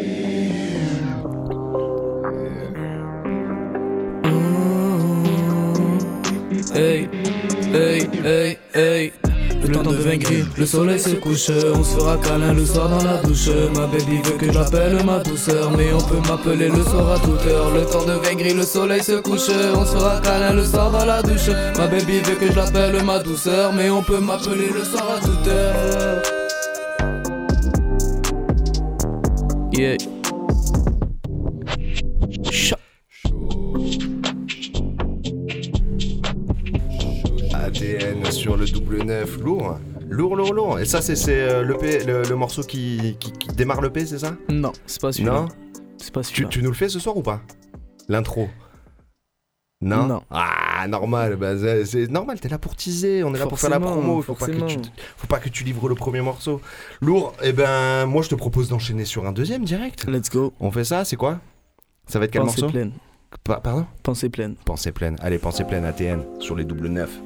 Hey, 6.73 7.09
hey, 7.73 8.09
hey, 8.23 8.57
hey. 8.73 9.30
Le 9.61 9.69
temps 9.69 9.83
de 9.83 9.95
vaincre, 9.95 10.31
le 10.57 10.65
soleil 10.65 10.99
se 10.99 11.11
couche, 11.11 11.49
on 11.73 11.83
se 11.83 11.95
fera 11.95 12.17
câlin 12.17 12.53
le 12.53 12.65
soir 12.65 12.89
dans 12.89 13.03
la 13.03 13.17
douche. 13.17 13.49
Ma 13.75 13.85
baby 13.87 14.17
veut 14.23 14.37
que 14.37 14.47
je 14.47 14.57
l'appelle 14.57 14.97
ma 15.05 15.19
douceur, 15.19 15.71
mais 15.77 15.93
on 15.93 16.01
peut 16.01 16.27
m'appeler 16.27 16.69
le 16.69 16.83
soir 16.83 17.11
à 17.11 17.19
toute 17.19 17.45
heure. 17.47 17.71
Le 17.73 17.85
temps 17.85 18.05
de 18.05 18.13
vaincre, 18.13 18.55
le 18.55 18.63
soleil 18.63 19.03
se 19.03 19.13
couche, 19.13 19.49
on 19.75 19.85
se 19.85 19.95
fera 19.95 20.19
câlin 20.21 20.53
le 20.53 20.65
soir 20.65 20.91
dans 20.91 21.05
la 21.05 21.21
douche. 21.21 21.49
Ma 21.77 21.87
baby 21.87 22.19
veut 22.21 22.35
que 22.35 22.47
je 22.51 22.55
l'appelle 22.55 23.03
ma 23.03 23.19
douceur, 23.19 23.71
mais 23.73 23.89
on 23.89 24.01
peut 24.01 24.19
m'appeler 24.19 24.69
le 24.73 24.83
soir 24.83 25.17
à 25.17 25.25
toute 25.25 25.47
heure. 25.47 26.21
Yeah. 29.71 30.10
Sur 38.31 38.57
le 38.57 38.65
double 38.65 39.03
neuf, 39.03 39.37
lourd. 39.39 39.77
Lourd, 40.09 40.35
lourd, 40.35 40.53
lourd. 40.53 40.79
Et 40.79 40.85
ça, 40.85 41.01
c'est 41.01 41.15
c'est, 41.15 41.39
euh, 41.41 41.63
le, 41.63 41.77
P- 41.77 42.03
le, 42.05 42.23
le 42.23 42.35
morceau 42.35 42.63
qui, 42.63 43.15
qui, 43.19 43.31
qui 43.31 43.47
démarre 43.49 43.81
le 43.81 43.89
P, 43.91 44.05
c'est 44.05 44.19
ça? 44.19 44.35
Non, 44.49 44.71
c'est 44.85 44.99
pas 45.01 45.11
celui-là. 45.11 45.31
Non? 45.33 45.47
C'est 45.97 46.13
pas 46.13 46.21
tu, 46.21 46.27
celui-là. 46.29 46.49
tu 46.49 46.61
nous 46.63 46.69
le 46.69 46.75
fais 46.75 46.89
ce 46.89 46.99
soir 46.99 47.15
ou 47.15 47.21
pas? 47.21 47.41
L'intro 48.09 48.49
non, 49.83 50.05
Non. 50.05 50.21
Ah, 50.29 50.85
normal, 50.87 51.37
bah, 51.37 51.53
c'est- 51.85 52.07
normal, 52.11 52.39
t'es 52.39 52.49
là 52.49 52.59
pour 52.59 52.75
teaser, 52.75 53.23
on 53.23 53.33
est 53.33 53.39
là 53.39 53.47
pour 53.47 53.59
faire 53.59 53.71
la 53.71 53.79
promo, 53.79 54.21
faut 54.21 54.35
pas, 54.35 54.45
que 54.45 54.65
tu, 54.67 54.77
faut 55.17 55.25
pas 55.27 55.39
que 55.39 55.49
tu 55.49 55.63
livres 55.63 55.89
le 55.89 55.95
premier 55.95 56.21
morceau. 56.21 56.61
Lourd, 57.01 57.33
et 57.41 57.51
ben 57.51 58.05
moi 58.05 58.21
je 58.21 58.29
te 58.29 58.35
propose 58.35 58.69
d'enchaîner 58.69 59.05
sur 59.05 59.25
un 59.25 59.31
deuxième 59.31 59.63
direct. 59.63 60.05
Let's 60.07 60.29
go. 60.29 60.53
On 60.59 60.69
fait 60.69 60.83
ça, 60.83 61.03
c'est 61.03 61.15
quoi? 61.15 61.39
Ça 62.05 62.19
va 62.19 62.25
être 62.25 62.31
quel 62.31 62.43
Pensée 62.43 62.61
morceau? 62.61 62.71
pleine. 62.73 62.91
Pa- 63.43 63.59
Pardon? 63.59 63.87
Pensée 64.03 64.29
pleine. 64.29 64.53
Pensée 64.65 64.91
pleine. 64.91 65.15
Allez, 65.19 65.39
pensée 65.39 65.63
pleine 65.63 65.85
ATN 65.85 66.21
sur 66.39 66.55
les 66.55 66.63
double 66.63 66.87
neuf. 66.89 67.19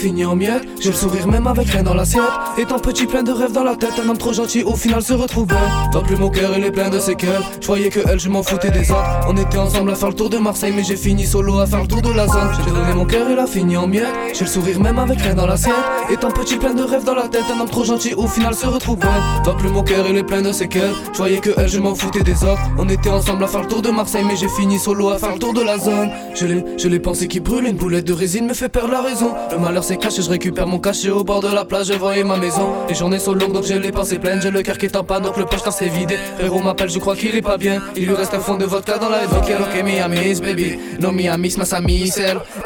Mon 0.00 0.08
cœur, 0.08 0.08
il 0.08 0.08
a 0.08 0.08
fini 0.08 0.24
en 0.24 0.36
miettes. 0.36 0.68
J'ai 0.80 0.90
le 0.90 0.96
sourire 0.96 1.26
même 1.28 1.46
avec 1.46 1.68
rien 1.68 1.82
dans 1.82 1.94
l'assiette. 1.94 2.22
Étant 2.58 2.78
petit, 2.78 3.06
plein 3.06 3.22
de 3.22 3.32
rêves 3.32 3.52
dans 3.52 3.64
la 3.64 3.76
tête. 3.76 3.92
Un 4.02 4.08
homme 4.08 4.18
trop 4.18 4.32
gentil, 4.32 4.62
au 4.62 4.74
final 4.74 5.02
se 5.02 5.12
retrouve. 5.12 5.46
Pas 5.46 6.00
plus 6.00 6.16
mon 6.16 6.30
cœur, 6.30 6.52
il 6.56 6.64
est 6.64 6.70
plein 6.70 6.88
de 6.88 6.98
séquelles. 6.98 7.42
Je 7.60 7.66
croyais 7.66 7.90
que 7.90 8.00
elle, 8.06 8.18
je 8.18 8.28
m'en 8.28 8.42
foutais 8.42 8.70
des 8.70 8.90
autres. 8.90 9.20
On 9.28 9.36
était 9.36 9.58
ensemble 9.58 9.90
à 9.90 9.94
faire 9.94 10.08
le 10.08 10.14
tour 10.14 10.30
de 10.30 10.38
Marseille, 10.38 10.72
mais 10.74 10.84
j'ai 10.84 10.96
fini 10.96 11.26
solo 11.26 11.58
à 11.58 11.66
faire 11.66 11.82
le 11.82 11.86
tour 11.86 12.02
de 12.02 12.12
la 12.12 12.26
zone. 12.26 12.50
J'ai 12.64 12.70
donné 12.70 12.94
mon 12.94 13.04
cœur, 13.04 13.26
il 13.30 13.38
a 13.38 13.46
fini 13.46 13.76
en 13.76 13.86
miettes. 13.86 14.06
J'ai 14.32 14.44
le 14.44 14.50
sourire 14.50 14.80
même 14.80 14.98
avec 14.98 15.20
rien 15.20 15.34
dans 15.34 15.46
l'assiette. 15.46 15.74
Étant 16.10 16.30
petit, 16.30 16.56
plein 16.56 16.74
de 16.74 16.82
rêves 16.82 17.04
dans 17.04 17.14
la 17.14 17.28
tête. 17.28 17.44
Un 17.54 17.60
homme 17.60 17.68
trop 17.68 17.84
gentil, 17.84 18.14
au 18.14 18.26
final 18.26 18.54
se 18.54 18.66
retrouve. 18.66 18.98
Pas 18.98 19.54
plus 19.58 19.70
mon 19.70 19.82
cœur, 19.82 20.06
il 20.08 20.16
est 20.16 20.24
plein 20.24 20.42
de 20.42 20.52
séquelles. 20.52 20.94
Je 21.06 21.10
croyais 21.10 21.38
que 21.38 21.50
elle, 21.56 21.68
je 21.68 21.78
m'en 21.78 21.94
foutais 21.94 22.22
des 22.22 22.42
autres. 22.44 22.60
On 22.78 22.88
était 22.88 23.10
ensemble 23.10 23.44
à 23.44 23.46
faire 23.46 23.62
le 23.62 23.68
tour 23.68 23.82
de 23.82 23.90
Marseille, 23.90 24.24
mais 24.26 24.36
j'ai 24.36 24.48
fini 24.48 24.78
solo 24.78 25.10
à 25.10 25.18
faire 25.18 25.32
le 25.32 25.38
tour 25.38 25.52
de 25.52 25.62
la 25.62 25.78
zone. 25.78 26.10
Je 26.34 26.46
l'ai, 26.46 26.64
je 26.78 26.88
l'ai 26.88 27.00
pensé 27.00 27.28
qui 27.28 27.40
brûle, 27.40 27.66
une 27.66 27.76
boulette 27.76 28.06
de 28.06 28.12
résine 28.12 28.46
me 28.46 28.54
fait 28.54 28.68
perdre 28.68 28.92
la 28.92 29.02
raison. 29.02 29.32
Le 29.52 29.58
malheur 29.58 29.84
je 29.98 30.30
récupère 30.30 30.66
mon 30.66 30.78
cachet 30.78 31.10
au 31.10 31.24
bord 31.24 31.40
de 31.40 31.48
la 31.48 31.64
plage, 31.64 31.86
je 31.88 31.94
voyais 31.94 32.22
ma 32.22 32.36
maison. 32.36 32.72
Les 32.88 32.94
journées 32.94 33.18
sont 33.18 33.32
longues, 33.32 33.52
donc 33.52 33.64
j'ai 33.64 33.78
les 33.78 33.90
pensées 33.90 34.18
pleines. 34.18 34.40
J'ai 34.40 34.50
le 34.50 34.62
cœur 34.62 34.78
qui 34.78 34.86
est 34.86 34.96
en 34.96 35.02
panne, 35.02 35.22
donc 35.24 35.36
le 35.36 35.44
poche 35.44 35.60
s'est 35.70 35.88
vidé. 35.88 36.16
Frérot 36.38 36.60
m'appelle, 36.60 36.90
je 36.90 36.98
crois 36.98 37.16
qu'il 37.16 37.34
est 37.34 37.42
pas 37.42 37.56
bien. 37.56 37.82
Il 37.96 38.06
lui 38.06 38.14
reste 38.14 38.34
un 38.34 38.40
fond 38.40 38.56
de 38.56 38.64
vodka 38.64 38.98
dans 38.98 39.08
la 39.08 39.22
head. 39.22 39.30
Ok, 39.32 39.50
ok, 39.60 39.84
mi 39.84 39.98
amis, 39.98 40.40
baby. 40.40 40.78
No 41.00 41.10
mi 41.10 41.28
amis, 41.28 41.56
mas 41.58 41.72
amis, 41.72 42.12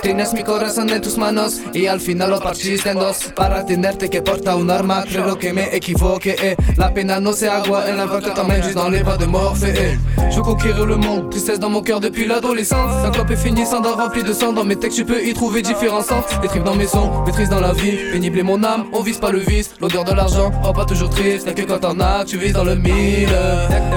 Tienes 0.03 0.33
mi 0.35 0.43
corazón 0.43 0.91
en 0.91 1.01
tus 1.01 1.17
manos 1.17 1.61
y 1.73 1.87
al 1.87 2.01
final 2.01 2.31
lo 2.31 2.41
partiste 2.41 2.91
en 2.91 2.99
dos. 2.99 3.33
Para 3.35 3.65
tenerte 3.65 4.11
que 4.11 4.21
porta 4.21 4.57
un 4.57 4.71
arma, 4.71 5.05
creo 5.05 5.39
que 5.39 5.53
me 5.53 5.75
equivoqué. 5.75 6.37
eh. 6.43 6.57
La 6.77 6.93
pena 6.93 7.21
no 7.21 7.33
se 7.33 7.49
agua, 7.49 7.85
en 7.89 7.97
la 7.97 8.07
vague 8.07 8.35
t'emmène 8.35 8.63
juste 8.63 8.75
dans 8.77 8.89
les 8.91 9.03
bras 9.03 9.17
de 9.17 9.27
Morphée. 9.27 9.73
eh. 9.77 9.99
Je 10.31 10.37
veux 10.37 10.43
conquérir 10.43 10.85
le 10.85 10.97
monde, 10.97 11.31
tristesse 11.31 11.59
dans 11.61 11.71
mon 11.71 11.83
cœur 11.83 12.01
depuis 12.01 12.27
l'adolescence. 12.27 12.91
Un 13.05 13.11
clope 13.11 13.31
est 13.31 13.37
fini, 13.37 13.65
sans 13.65 13.81
rempli 13.83 14.23
de 14.23 14.33
sang. 14.33 14.53
Dans 14.53 14.65
mes 14.65 14.77
textes, 14.77 14.99
tu 14.99 15.05
peux 15.05 15.23
y 15.25 15.33
trouver 15.33 15.63
différents 15.63 16.03
sens. 16.03 16.25
des 16.43 16.49
tripes 16.49 16.65
dans 16.65 16.75
mes 16.75 16.87
sons, 16.87 17.11
maîtrise 17.27 17.49
dans 17.49 17.61
la 17.61 17.73
vie, 17.73 17.97
pénible 18.13 18.39
est 18.39 18.43
mon 18.43 18.63
âme, 18.65 18.87
on 18.93 19.01
vise 19.01 19.19
pas 19.19 19.31
le 19.31 19.39
vice, 19.39 19.71
l'odeur 19.81 20.05
de 20.05 20.13
l'argent, 20.13 20.51
rend 20.63 20.73
pas 20.73 20.85
toujours 20.85 21.11
triste, 21.11 21.47
y'a 21.47 21.53
que 21.53 21.63
quand 21.63 21.79
t'en 21.79 21.99
as 22.01 22.25
tu 22.25 22.39
vises 22.39 22.53
dans 22.53 22.65
le 22.65 22.75
mille, 22.75 23.29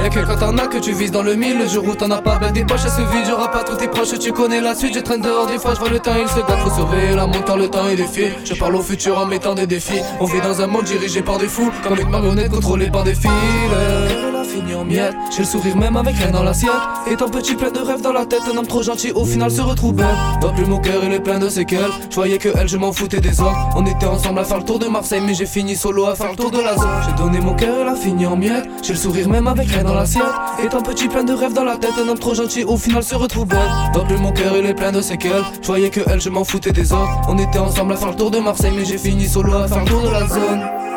y'a 0.03 0.09
que 0.09 0.19
quand 0.25 0.37
t'en 0.37 0.57
as 0.57 0.67
que 0.67 0.77
tu 0.77 0.93
vises 0.93 1.11
dans 1.11 1.23
le 1.23 1.35
mille, 1.35 1.59
le 1.59 1.67
jour 1.67 1.85
où 1.85 1.95
t'en 1.95 2.11
as 2.11 2.21
pas, 2.21 2.37
ben 2.37 2.51
des 2.51 2.63
poches 2.63 2.81
elles 2.85 2.91
se 2.91 3.01
vident, 3.01 3.29
j'aurai 3.29 3.51
pas 3.51 3.63
tous 3.63 3.75
tes 3.77 3.87
proches, 3.87 4.17
tu 4.19 4.31
connais 4.31 4.61
la 4.61 4.75
suite, 4.75 4.93
je 4.95 4.99
traîne 4.99 5.21
dehors, 5.21 5.47
des 5.47 5.59
fois 5.59 5.73
je 5.73 5.79
vois 5.79 5.89
le 5.89 5.99
temps, 5.99 6.15
il 6.19 6.27
se 6.27 6.39
gâte, 6.39 6.59
faut 6.59 6.73
surveiller 6.73 7.15
la 7.15 7.27
montre 7.27 7.57
le 7.57 7.67
temps 7.67 7.87
est 7.87 7.95
défile, 7.95 8.33
je 8.43 8.53
parle 8.53 8.75
au 8.75 8.81
futur 8.81 9.17
en 9.17 9.25
mettant 9.25 9.55
des 9.55 9.67
défis, 9.67 10.01
on 10.19 10.25
vit 10.25 10.41
dans 10.41 10.61
un 10.61 10.67
monde 10.67 10.85
dirigé 10.85 11.21
par 11.21 11.37
des 11.37 11.47
fous, 11.47 11.71
comme 11.83 11.99
une 11.99 12.09
marionnette 12.09 12.51
contrôlée 12.51 12.89
par 12.89 13.03
des 13.03 13.15
fils, 13.15 13.31
fini 14.47 14.73
en 14.73 14.85
miettes, 14.85 15.15
j'ai 15.31 15.39
le 15.39 15.45
sourire 15.45 15.77
même 15.77 15.97
avec 15.97 16.15
rien 16.15 16.31
dans 16.31 16.43
l'assiette, 16.43 16.71
étant 17.11 17.29
petit 17.29 17.55
plein 17.55 17.71
de 17.71 17.79
rêves 17.79 18.01
dans 18.01 18.13
la 18.13 18.25
tête, 18.25 18.41
un 18.51 18.57
homme 18.57 18.65
trop 18.65 18.81
gentil 18.81 19.11
au 19.11 19.25
final 19.25 19.51
se 19.51 19.61
retrouve 19.61 19.93
bête, 19.93 20.05
plus 20.55 20.65
mon 20.65 20.79
cœur 20.79 21.03
il 21.03 21.13
est 21.13 21.19
plein 21.19 21.39
de 21.39 21.49
séquelles, 21.49 21.91
je 22.09 22.15
voyais 22.15 22.37
que 22.37 22.49
elle 22.57 22.67
je 22.67 22.77
m'en 22.77 22.93
foutais 22.93 23.19
des 23.19 23.39
autres, 23.41 23.57
on 23.75 23.85
était 23.85 24.05
ensemble 24.05 24.39
à 24.39 24.43
faire 24.45 24.57
le 24.59 24.63
tour 24.63 24.79
de 24.79 24.87
Marseille 24.87 25.21
mais 25.25 25.33
j'ai 25.33 25.45
fini 25.45 25.75
solo 25.75 26.05
à 26.05 26.15
faire 26.15 26.31
le 26.31 26.35
tour 26.35 26.51
de 26.51 26.59
la 26.59 26.75
zone, 26.75 26.87
j'ai 27.05 27.23
donné 27.23 27.39
mon 27.39 27.53
cœur 27.53 27.75
elle 27.81 27.87
a 27.89 27.95
fini 27.95 28.25
en 28.25 28.35
miettes, 28.37 28.67
j'ai 28.81 28.93
le 28.93 28.99
sourire 28.99 29.29
même 29.29 29.47
avec 29.47 29.67
rien 29.67 29.83
dans 29.83 29.93
l'assiette, 29.93 30.23
étant 30.63 30.81
petit 30.81 31.07
plein 31.07 31.23
de 31.23 31.33
rêves 31.33 31.53
dans 31.53 31.65
la 31.65 31.77
tête, 31.77 31.91
un 32.03 32.07
homme 32.07 32.19
trop 32.19 32.33
gentil 32.33 32.63
au 32.63 32.77
final 32.77 33.03
se 33.03 33.15
retrouve 33.15 33.47
bête, 33.47 33.59
dans 33.93 34.05
plus 34.05 34.17
mon 34.17 34.31
cœur 34.31 34.55
il 34.57 34.65
est 34.65 34.73
plein 34.73 34.91
de 34.91 35.01
séquelles, 35.01 35.43
je 35.61 35.67
voyais 35.67 35.89
que 35.89 36.01
elle 36.07 36.21
je 36.21 36.29
m'en 36.29 36.43
foutais 36.43 36.71
des 36.71 36.93
autres, 36.93 37.11
on 37.27 37.37
était 37.37 37.59
ensemble 37.59 37.93
à 37.93 37.97
faire 37.97 38.09
le 38.09 38.15
tour 38.15 38.31
de 38.31 38.39
Marseille 38.39 38.73
mais 38.75 38.85
j'ai 38.85 38.97
fini 38.97 39.27
solo 39.27 39.53
à 39.53 39.67
faire 39.67 39.83
le 39.83 39.85
tour 39.85 40.01
de 40.01 40.09
la 40.09 40.27
zone. 40.27 40.96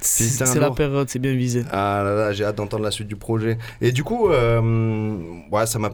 C'est 0.00 0.58
la 0.60 0.70
période, 0.70 1.08
c'est 1.08 1.18
bien 1.18 1.34
visé. 1.34 1.64
Ah 1.70 2.02
là 2.04 2.14
là, 2.14 2.32
j'ai 2.32 2.44
hâte 2.44 2.56
d'entendre 2.56 2.84
la 2.84 2.90
suite 2.90 3.08
du 3.08 3.16
projet. 3.16 3.58
Et 3.80 3.92
du 3.92 4.04
coup, 4.04 4.28
euh, 4.28 5.16
ouais, 5.50 5.66
ça 5.66 5.78
m'a 5.78 5.90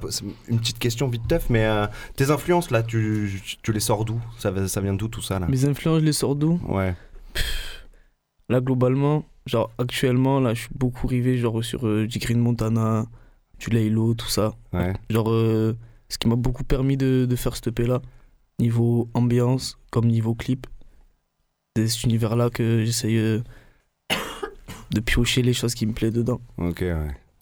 une 0.48 0.58
petite 0.58 0.78
question 0.78 1.08
vite 1.08 1.26
teuf, 1.28 1.48
mais 1.50 1.64
euh, 1.64 1.86
tes 2.16 2.30
influences 2.30 2.70
là, 2.70 2.82
tu, 2.82 3.42
tu, 3.62 3.72
les 3.72 3.80
sors 3.80 4.04
d'où? 4.04 4.20
Ça, 4.38 4.52
ça 4.68 4.80
vient 4.80 4.94
d'où 4.94 5.08
tout 5.08 5.22
ça 5.22 5.38
là? 5.38 5.46
Mes 5.48 5.64
influences, 5.64 6.00
je 6.00 6.04
les 6.04 6.12
sors 6.12 6.36
d'où? 6.36 6.60
Ouais. 6.68 6.94
Là, 8.48 8.60
globalement, 8.60 9.24
genre 9.46 9.70
actuellement, 9.78 10.38
là, 10.40 10.54
je 10.54 10.60
suis 10.60 10.74
beaucoup 10.74 11.06
rivé 11.06 11.38
genre 11.38 11.64
sur 11.64 11.86
euh, 11.86 12.06
du 12.06 12.18
Green 12.18 12.38
Montana, 12.38 13.06
du 13.58 13.70
Laylo, 13.70 14.14
tout 14.14 14.28
ça. 14.28 14.54
Ouais. 14.72 14.92
Genre, 15.08 15.30
euh, 15.30 15.76
ce 16.08 16.18
qui 16.18 16.28
m'a 16.28 16.36
beaucoup 16.36 16.64
permis 16.64 16.96
de, 16.96 17.26
de 17.28 17.36
faire 17.36 17.56
ce 17.56 17.70
EP 17.70 17.86
là, 17.86 18.02
niveau 18.58 19.08
ambiance 19.14 19.78
comme 19.90 20.06
niveau 20.06 20.34
clip. 20.34 20.66
C'est 21.76 21.88
cet 21.88 22.04
univers 22.04 22.36
là 22.36 22.50
que 22.50 22.84
j'essaye 22.84 23.42
de 24.90 25.00
piocher 25.00 25.42
les 25.42 25.52
choses 25.52 25.74
qui 25.74 25.86
me 25.86 25.92
plaisent 25.92 26.12
dedans. 26.12 26.40
Ok, 26.58 26.80
ouais. 26.80 26.94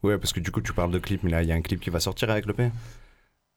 Ouais, 0.03 0.18
parce 0.18 0.32
que 0.32 0.40
du 0.40 0.51
coup, 0.51 0.61
tu 0.61 0.72
parles 0.72 0.90
de 0.90 0.99
clip, 0.99 1.22
mais 1.22 1.30
là, 1.30 1.43
il 1.43 1.49
y 1.49 1.53
a 1.53 1.55
un 1.55 1.61
clip 1.61 1.80
qui 1.80 1.90
va 1.90 2.01
sortir 2.01 2.28
avec 2.30 2.47
le 2.47 2.53
P. 2.55 2.70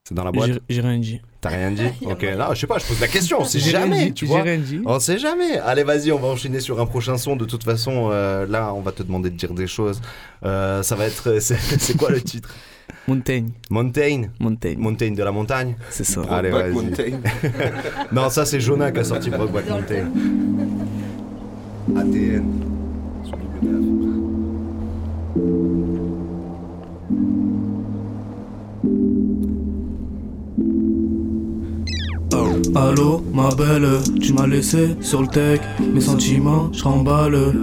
C'est 0.07 0.13
dans 0.13 0.23
la 0.23 0.31
boîte? 0.31 0.51
J'ai- 0.69 0.81
rien 0.81 0.99
dit. 0.99 1.19
T'as 1.41 1.49
rien 1.49 1.71
dit? 1.71 1.87
Ok, 2.03 2.23
non, 2.37 2.53
je 2.53 2.59
sais 2.59 2.67
pas, 2.67 2.77
je 2.77 2.85
pose 2.85 2.99
la 3.01 3.07
question, 3.07 3.41
on 3.41 3.45
sait 3.45 3.57
rien 3.57 3.71
jamais, 3.71 4.05
dit, 4.05 4.13
tu 4.13 4.25
j'ai 4.27 4.31
vois. 4.31 4.43
rien 4.43 4.59
dit. 4.59 4.79
On 4.85 4.99
sait 4.99 5.17
jamais. 5.17 5.57
Allez, 5.57 5.81
vas-y, 5.83 6.11
on 6.11 6.19
va 6.19 6.27
enchaîner 6.27 6.59
sur 6.59 6.79
un 6.79 6.85
prochain 6.85 7.17
son. 7.17 7.35
De 7.35 7.45
toute 7.45 7.63
façon, 7.63 8.09
euh, 8.11 8.45
là, 8.45 8.71
on 8.75 8.81
va 8.81 8.91
te 8.91 9.01
demander 9.01 9.31
de 9.31 9.35
dire 9.35 9.53
des 9.55 9.65
choses. 9.65 9.99
Euh, 10.43 10.83
ça 10.83 10.95
va 10.95 11.07
être. 11.07 11.39
C'est 11.39 11.97
quoi 11.97 12.11
le 12.11 12.21
titre? 12.21 12.53
Montaigne. 13.07 13.49
Montaigne 13.71 14.29
Montaigne. 14.39 14.77
Montaigne 14.79 15.15
de 15.15 15.23
la 15.23 15.31
montagne 15.31 15.75
C'est 15.89 16.03
ça. 16.03 16.21
Allez, 16.29 16.51
vas-y. 16.51 16.71
Mountain. 16.73 17.19
non, 18.11 18.29
ça, 18.29 18.45
c'est 18.45 18.59
Jonah 18.59 18.91
qui 18.91 18.99
a 18.99 19.03
sorti 19.03 19.31
Brokeback 19.31 19.67
Mountain. 19.69 20.05
ATN. 21.95 22.74
Sur 23.61 23.71
double 23.71 23.94
Allô, 32.75 33.23
ma 33.33 33.47
belle, 33.55 33.87
tu 34.19 34.33
m'as 34.33 34.47
laissé 34.47 34.97
sur 34.99 35.21
le 35.21 35.27
tech. 35.27 35.61
Mes 35.93 36.01
sentiments, 36.01 36.69
je 36.73 36.83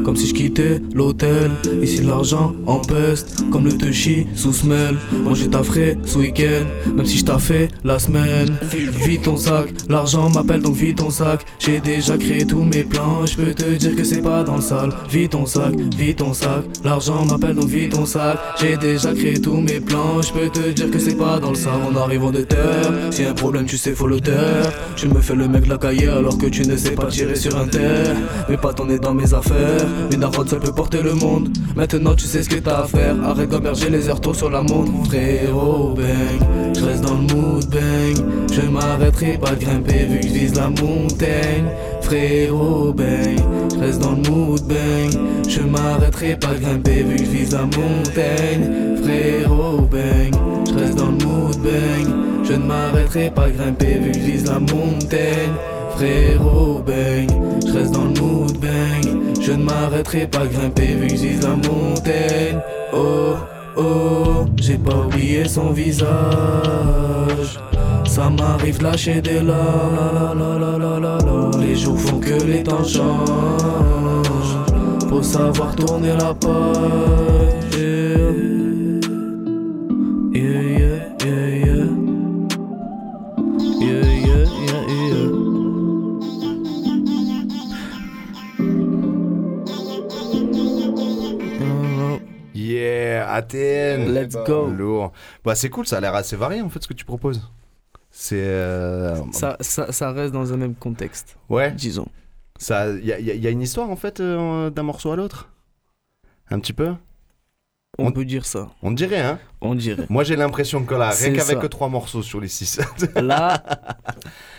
comme 0.03 0.17
si 0.17 0.29
je 0.29 0.35
quittais 0.35 0.81
l'hôtel. 0.95 1.51
Ici, 1.83 2.03
l'argent 2.03 2.55
empeste 2.67 3.45
comme 3.51 3.67
le 3.67 3.77
touchy 3.77 4.27
sous 4.35 4.55
semelle. 4.55 4.97
Moi, 5.13 5.35
j'ai 5.35 5.51
taffré 5.51 5.99
ce 6.07 6.17
week-end, 6.17 6.65
même 6.95 7.05
si 7.05 7.19
je 7.19 7.25
fait 7.39 7.69
la 7.85 7.99
semaine. 7.99 8.57
Vite 8.73 9.25
ton 9.25 9.37
sac, 9.37 9.69
l'argent 9.91 10.31
m'appelle 10.31 10.63
donc 10.63 10.77
vite 10.77 10.97
ton 10.97 11.11
sac. 11.11 11.45
J'ai 11.59 11.81
déjà 11.81 12.17
créé 12.17 12.47
tous 12.47 12.63
mes 12.63 12.83
plans, 12.83 13.27
je 13.27 13.37
peux 13.37 13.53
te 13.53 13.69
dire 13.75 13.95
que 13.95 14.05
c'est 14.05 14.23
pas 14.23 14.43
dans 14.43 14.57
le 14.57 14.63
sale. 14.63 14.95
Vite 15.11 15.33
ton 15.33 15.45
sac, 15.45 15.75
vite 15.95 16.19
ton 16.19 16.33
sac, 16.33 16.65
l'argent 16.85 17.27
m'appelle 17.27 17.57
donc 17.57 17.67
vite 17.67 17.93
ton 17.93 18.07
sac. 18.07 18.39
J'ai 18.59 18.79
déjà 18.79 19.13
créé 19.13 19.39
tous 19.39 19.61
mes 19.61 19.81
plans, 19.81 20.23
je 20.23 20.33
peux 20.33 20.49
te 20.49 20.71
dire 20.71 20.91
que 20.91 20.99
c'est 20.99 21.17
pas 21.17 21.39
dans 21.39 21.51
le 21.51 21.57
sale. 21.57 21.73
En 21.83 22.31
de 22.31 22.43
terre, 22.43 22.93
si 23.11 23.23
y 23.23 23.27
a 23.27 23.31
un 23.31 23.35
problème, 23.35 23.67
tu 23.67 23.77
sais, 23.77 23.93
faut 23.93 24.07
le 24.07 24.21
taire. 24.21 24.73
Je 25.03 25.09
me 25.09 25.21
fais 25.21 25.35
le 25.35 25.49
mec 25.49 25.67
la 25.67 25.79
cahier 25.79 26.07
alors 26.07 26.39
que 26.39 26.47
tu 26.47 26.63
ne 26.63 26.77
sais 26.77 26.93
pas 26.93 27.07
tirer 27.07 27.35
sur 27.35 27.59
un 27.59 27.67
terre. 27.67 28.15
Mais 28.49 28.57
pas 28.57 28.73
ton 28.73 28.87
dans 28.87 29.15
mes 29.15 29.35
affaires, 29.35 29.85
une 30.13 30.21
daronne 30.21 30.47
seule 30.47 30.61
peut 30.61 30.73
porter 30.73 31.03
le 31.03 31.13
monde. 31.15 31.49
Maintenant 31.75 32.15
tu 32.15 32.27
sais 32.27 32.45
ce 32.45 32.49
que 32.49 32.61
t'as 32.61 32.83
à 32.83 32.87
faire, 32.87 33.17
arrête 33.25 33.49
d'emmerger 33.49 33.91
les 33.91 34.09
heures 34.09 34.21
tôt 34.21 34.33
sur 34.33 34.49
la 34.49 34.63
montre. 34.63 34.93
Frérot, 35.09 35.95
bang, 35.97 36.77
je 36.79 36.85
reste 36.85 37.03
dans 37.03 37.17
le 37.17 37.35
mood, 37.35 37.67
bang. 37.69 38.25
Je 38.53 38.61
m'arrêterai 38.61 39.39
pas 39.39 39.51
de 39.51 39.65
grimper 39.65 40.05
vu 40.05 40.21
que 40.21 40.29
je 40.29 40.33
vise 40.33 40.55
la 40.55 40.69
montagne. 40.69 41.67
Frérot, 42.03 42.93
bang, 42.93 43.39
je 43.73 43.79
reste 43.79 44.03
dans 44.03 44.13
le 44.13 44.31
mood, 44.31 44.63
bang. 44.63 45.11
Je 45.49 45.61
m'arrêterai 45.61 46.37
pas 46.37 46.55
grimper 46.61 47.03
vu 47.03 47.17
que 47.17 47.25
je 47.25 47.31
vise 47.31 47.53
la 47.53 47.63
montagne. 47.63 48.97
Frérot, 49.03 49.83
bang, 49.91 50.35
je 50.69 50.75
reste 50.79 50.99
dans 50.99 51.07
le 51.07 51.25
mood, 51.25 51.57
bang. 51.59 52.15
Je 52.45 52.53
ne 52.53 52.65
m'arrêterai 52.67 53.31
pas 53.31 53.49
grimper 53.51 53.99
vu 53.99 54.13
que 54.13 54.19
je 54.19 54.25
vise 54.25 54.47
la 54.47 54.59
montagne. 54.59 55.55
Frérot, 55.97 56.83
bang, 56.87 57.31
je 57.67 57.73
reste 57.73 57.93
dans 57.93 58.05
le 58.05 58.21
mood, 58.21 58.59
bang. 58.59 59.23
Je 59.41 59.53
ne 59.53 59.65
m'arrêterai 59.65 60.27
pas 60.27 60.47
grimper 60.47 60.95
vu 60.95 61.07
que 61.09 61.17
je 61.17 61.23
vise 61.23 61.43
la 61.43 61.57
montagne. 61.57 62.61
Oh, 62.93 63.35
oh, 63.77 64.47
j'ai 64.57 64.79
pas 64.79 64.97
oublié 64.97 65.49
son 65.49 65.71
visage. 65.71 66.09
Ça 68.15 68.29
m'arrive 68.29 68.77
de 68.77 68.83
lâcher 68.85 69.23
des 69.23 69.41
larmes. 69.41 69.97
la, 69.97 70.35
la, 70.35 70.59
la, 70.59 70.77
la, 70.79 71.01
la, 71.01 71.19
la. 71.19 71.51
Les 71.59 71.75
jours 71.75 71.99
font 71.99 72.21
que 72.21 72.35
les 72.45 72.63
temps 72.63 72.85
changent. 72.85 74.59
Faut 75.09 75.23
savoir 75.23 75.75
tourner 75.75 76.13
la 76.13 76.35
page. 76.35 77.75
Yeah. 77.75 78.33
Yeah, 80.35 80.63
yeah, 80.79 80.99
yeah, 81.25 81.49
yeah. 81.65 81.87
Yeah, 83.81 84.05
yeah, 84.27 84.45
yeah, 84.69 84.83
yeah. 85.09 85.33
Yeah, 92.55 93.37
ATN. 93.39 94.13
Let's 94.13 94.37
go. 94.47 94.67
Lourd. 94.67 95.13
Bah, 95.43 95.55
c'est 95.55 95.71
cool, 95.71 95.87
ça 95.87 95.97
a 95.97 96.01
l'air 96.01 96.15
assez 96.15 96.37
varié 96.37 96.61
en 96.61 96.69
fait 96.69 96.83
ce 96.83 96.89
que 96.89 96.93
tu 96.93 97.07
proposes. 97.07 97.41
C'est. 98.15 98.37
euh, 98.39 99.17
Ça, 99.33 99.57
ça, 99.61 99.91
ça 99.91 100.13
reste 100.13 100.33
dans 100.33 100.53
un 100.53 100.57
même 100.57 100.75
contexte. 100.75 101.37
Ouais. 101.49 101.73
Disons. 101.73 102.07
Ça, 102.59 102.91
il 102.91 103.05
y, 103.05 103.13
a- 103.13 103.19
y 103.19 103.25
y 103.39 103.47
a 103.47 103.51
une 103.51 103.63
histoire 103.63 103.91
en 103.91 103.97
fait 103.97 104.21
euh, 104.21 104.71
d'un 104.71 104.83
morceau 104.85 105.11
à 105.11 105.17
l'autre? 105.17 105.49
Un 106.51 106.61
petit 106.61 106.73
peu? 106.75 106.95
On, 107.99 108.11
peut 108.13 108.25
dire 108.25 108.47
ça. 108.47 108.71
On 108.83 108.91
dirait, 108.91 109.21
hein? 109.21 109.39
On 109.61 109.75
dirait. 109.75 110.07
Moi 110.09 110.25
j'ai 110.25 110.37
l'impression 110.37 110.85
que 110.85 110.95
là, 110.95 111.11
rien 111.11 111.33
qu'avec 111.35 111.61
ça. 111.63 111.69
trois 111.69 111.89
morceaux 111.89 112.23
sur 112.23 112.41
les 112.41 112.49
six. 112.49 112.81
Là, 113.17 113.63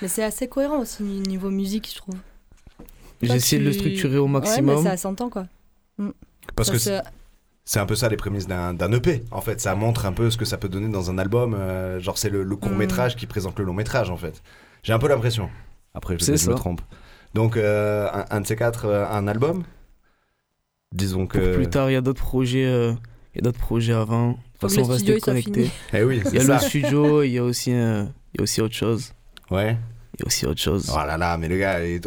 Mais 0.01 0.07
c'est 0.07 0.23
assez 0.23 0.47
cohérent 0.47 0.79
aussi 0.79 1.01
niveau 1.03 1.49
musique, 1.49 1.89
je 1.91 1.95
trouve. 1.97 2.15
J'ai 3.23 3.33
essayé 3.35 3.59
de 3.61 3.65
le 3.67 3.71
tu- 3.73 3.79
structurer 3.79 4.17
au 4.17 4.25
Ouais, 4.25 4.29
maximum. 4.31 4.83
mais 4.83 4.89
ça 4.89 4.97
s'entend 4.97 5.29
quoi. 5.29 5.45
Mm. 5.97 6.09
Parce 6.55 6.67
Ça 6.67 6.73
que 6.73 6.79
se- 6.79 7.01
c'est- 7.65 7.79
un 7.79 7.85
peu 7.85 7.95
ça 7.95 8.09
les 8.09 8.17
prémices 8.17 8.47
d'un 8.47 8.91
EP. 8.91 9.23
En 9.31 9.41
fait, 9.41 9.59
ça 9.61 9.75
montre 9.75 10.05
un 10.05 10.13
peu 10.13 10.29
ce 10.29 10.37
que 10.37 10.45
ça 10.45 10.57
peut 10.57 10.69
donner 10.69 10.89
dans 10.89 11.09
un 11.11 11.17
album. 11.17 11.53
euh, 11.53 11.99
genre, 11.99 12.17
c'est 12.17 12.29
le, 12.29 12.43
le 12.43 12.55
court 12.55 12.71
métrage 12.71 13.15
qui 13.15 13.25
présente 13.25 13.57
le 13.59 13.65
long 13.65 13.73
métrage 13.73 14.09
en 14.09 14.17
fait. 14.17 14.41
J'ai 14.83 14.93
un 14.93 14.99
peu 14.99 15.07
l'impression. 15.07 15.49
Après, 15.93 16.17
je, 16.19 16.25
je 16.35 16.49
me 16.49 16.55
trompe. 16.55 16.81
Donc, 17.33 17.55
euh, 17.57 18.07
un, 18.13 18.25
un 18.37 18.41
de 18.41 18.47
ces 18.47 18.55
quatre, 18.55 18.85
euh, 18.85 19.05
un 19.09 19.27
album? 19.27 19.63
Disons 20.93 21.25
Pour 21.25 21.39
que. 21.41 21.55
plus 21.55 21.67
tard, 21.69 21.89
il 21.89 21.93
y 21.93 21.95
a 21.95 22.01
d'autres 22.01 22.21
projets, 22.21 22.65
euh, 22.65 22.93
il 23.33 23.37
y 23.37 23.39
a 23.39 23.41
d'autres 23.41 23.59
projets 23.59 23.93
avant. 23.93 24.29
De 24.31 24.35
toute 24.35 24.61
façon, 24.71 24.93
il 24.93 25.03
soit 25.07 25.19
connectés. 25.19 25.63
fini. 25.65 25.71
Eh 25.93 26.03
oui, 26.03 26.21
Il 26.25 26.33
y 26.35 26.37
a 26.37 26.41
ça. 26.45 26.53
le 26.53 26.59
studio, 26.59 27.23
il 27.23 27.31
y 27.31 27.37
a 27.39 27.43
aussi, 27.43 27.73
euh, 27.73 28.03
il 28.33 28.37
y 28.37 28.41
a 28.41 28.43
aussi 28.43 28.61
autre 28.61 28.75
chose. 28.75 29.13
Ouais. 29.49 29.77
Il 30.15 30.21
y 30.21 30.23
a 30.23 30.27
aussi 30.27 30.45
autre 30.45 30.61
chose. 30.61 30.91
Oh 30.93 30.97
là 31.05 31.17
là, 31.17 31.37
mais 31.39 31.47
le 31.47 31.57
gars, 31.57 31.83
il- 31.83 32.01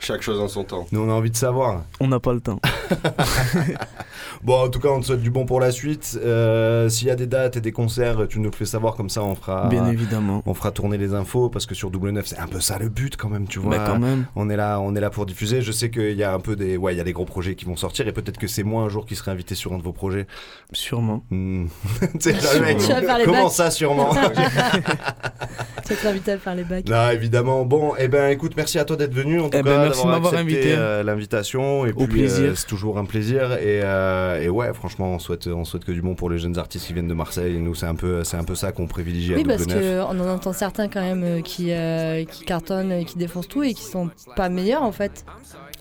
Chaque 0.00 0.22
chose 0.22 0.40
en 0.40 0.48
son 0.48 0.64
temps. 0.64 0.86
nous 0.92 1.00
on 1.00 1.10
a 1.10 1.12
envie 1.12 1.30
de 1.30 1.36
savoir. 1.36 1.84
On 2.00 2.08
n'a 2.08 2.18
pas 2.20 2.32
le 2.32 2.40
temps. 2.40 2.60
Bon, 4.42 4.64
en 4.64 4.68
tout 4.68 4.78
cas, 4.80 4.88
on 4.88 5.00
te 5.00 5.06
souhaite 5.06 5.20
du 5.22 5.30
bon 5.30 5.44
pour 5.46 5.60
la 5.60 5.70
suite. 5.70 6.18
Euh, 6.24 6.88
S'il 6.88 7.08
y 7.08 7.10
a 7.10 7.16
des 7.16 7.26
dates 7.26 7.56
et 7.56 7.60
des 7.60 7.72
concerts, 7.72 8.26
tu 8.28 8.38
nous 8.40 8.52
fais 8.52 8.64
savoir 8.64 8.94
comme 8.94 9.08
ça, 9.10 9.22
on 9.22 9.34
fera. 9.34 9.68
Bien 9.68 9.86
évidemment. 9.90 10.42
On 10.46 10.54
fera 10.54 10.70
tourner 10.70 10.98
les 10.98 11.14
infos 11.14 11.48
parce 11.48 11.66
que 11.66 11.74
sur 11.74 11.90
Double 11.90 12.10
9 12.10 12.26
c'est 12.26 12.38
un 12.38 12.46
peu 12.46 12.60
ça 12.60 12.78
le 12.78 12.88
but 12.88 13.16
quand 13.16 13.28
même, 13.28 13.46
tu 13.48 13.58
vois. 13.58 13.76
Bah, 13.78 13.84
quand 13.86 13.98
même. 13.98 14.26
On 14.36 14.48
est 14.50 14.56
là, 14.56 14.80
on 14.80 14.94
est 14.94 15.00
là 15.00 15.10
pour 15.10 15.26
diffuser. 15.26 15.62
Je 15.62 15.72
sais 15.72 15.90
qu'il 15.90 16.12
y 16.16 16.22
a 16.24 16.32
un 16.32 16.40
peu 16.40 16.56
des, 16.56 16.76
ouais, 16.76 16.94
il 16.94 16.98
y 16.98 17.00
a 17.00 17.04
des 17.04 17.12
gros 17.12 17.24
projets 17.24 17.54
qui 17.54 17.64
vont 17.64 17.76
sortir 17.76 18.06
et 18.08 18.12
peut-être 18.12 18.38
que 18.38 18.46
c'est 18.46 18.62
moi 18.62 18.82
un 18.82 18.88
jour 18.88 19.06
qui 19.06 19.16
serai 19.16 19.30
invité 19.30 19.54
sur 19.54 19.72
un 19.72 19.78
de 19.78 19.82
vos 19.82 19.92
projets. 19.92 20.26
Sûrement. 20.72 21.22
Hmm. 21.30 21.66
tu 22.00 22.20
sais, 22.20 22.32
le 22.58 22.60
mec, 22.64 22.78
Tu 22.78 22.86
vas 22.88 23.00
faire 23.02 23.18
les 23.18 23.24
comment 23.24 23.44
bacs. 23.44 23.52
ça 23.52 23.70
sûrement 23.70 24.10
Tu 25.86 25.94
vas 25.94 26.00
t'inviter 26.02 26.32
à 26.32 26.38
faire 26.38 26.54
les 26.56 26.64
bacs. 26.64 26.88
Non, 26.88 27.10
évidemment. 27.10 27.64
Bon, 27.64 27.92
eh 27.98 28.08
ben, 28.08 28.30
écoute, 28.30 28.54
merci 28.56 28.78
à 28.78 28.84
toi 28.84 28.96
d'être 28.96 29.14
venu. 29.14 29.40
En 29.40 29.48
tout 29.48 29.56
Eh 29.58 29.62
ben, 29.62 29.70
cas, 29.70 29.82
merci 29.84 30.00
de 30.00 30.04
d'avoir 30.10 30.20
m'avoir 30.20 30.34
accepté, 30.34 30.56
invité. 30.56 30.74
euh, 30.76 31.02
l'invitation. 31.04 31.86
Et 31.86 31.92
Au 31.92 32.06
puis, 32.06 32.20
plaisir. 32.20 32.50
euh, 32.50 32.54
c'est 32.56 32.66
toujours 32.66 32.98
un 32.98 33.04
plaisir. 33.04 33.52
Et, 33.52 33.80
euh, 33.84 34.25
et 34.40 34.48
ouais, 34.48 34.72
franchement, 34.74 35.12
on 35.14 35.18
souhaite, 35.18 35.46
on 35.46 35.64
souhaite 35.64 35.84
que 35.84 35.92
du 35.92 36.02
bon 36.02 36.14
pour 36.14 36.30
les 36.30 36.38
jeunes 36.38 36.58
artistes 36.58 36.86
qui 36.86 36.92
viennent 36.92 37.08
de 37.08 37.14
Marseille. 37.14 37.56
Et 37.56 37.58
nous, 37.58 37.74
c'est 37.74 37.86
un 37.86 37.94
peu, 37.94 38.24
c'est 38.24 38.36
un 38.36 38.44
peu 38.44 38.54
ça 38.54 38.72
qu'on 38.72 38.86
privilégie 38.86 39.32
à 39.34 39.36
Oui, 39.36 39.42
Double 39.44 39.56
parce 39.56 39.66
qu'on 39.66 40.20
en 40.20 40.28
entend 40.28 40.52
certains 40.52 40.88
quand 40.88 41.00
même 41.00 41.22
euh, 41.24 41.40
qui, 41.40 41.72
euh, 41.72 42.24
qui 42.24 42.44
cartonnent, 42.44 42.92
et 42.92 43.04
qui 43.04 43.18
défoncent 43.18 43.48
tout 43.48 43.62
et 43.62 43.74
qui 43.74 43.82
sont 43.84 44.10
pas 44.36 44.48
meilleurs 44.48 44.82
en 44.82 44.92
fait. 44.92 45.24
Ah 45.26 45.32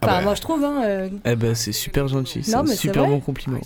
Enfin, 0.02 0.18
bah. 0.18 0.22
moi 0.24 0.36
je 0.36 0.42
trouve. 0.42 0.64
Hein, 0.64 0.84
euh, 0.86 1.10
Eh 1.26 1.36
ben, 1.36 1.56
c'est 1.56 1.72
super 1.72 2.08
gentil. 2.08 2.44
C'est 2.44 2.52
Non, 2.52 2.60
un 2.60 2.68
super 2.68 3.08
bon 3.08 3.20
compliment. 3.20 3.62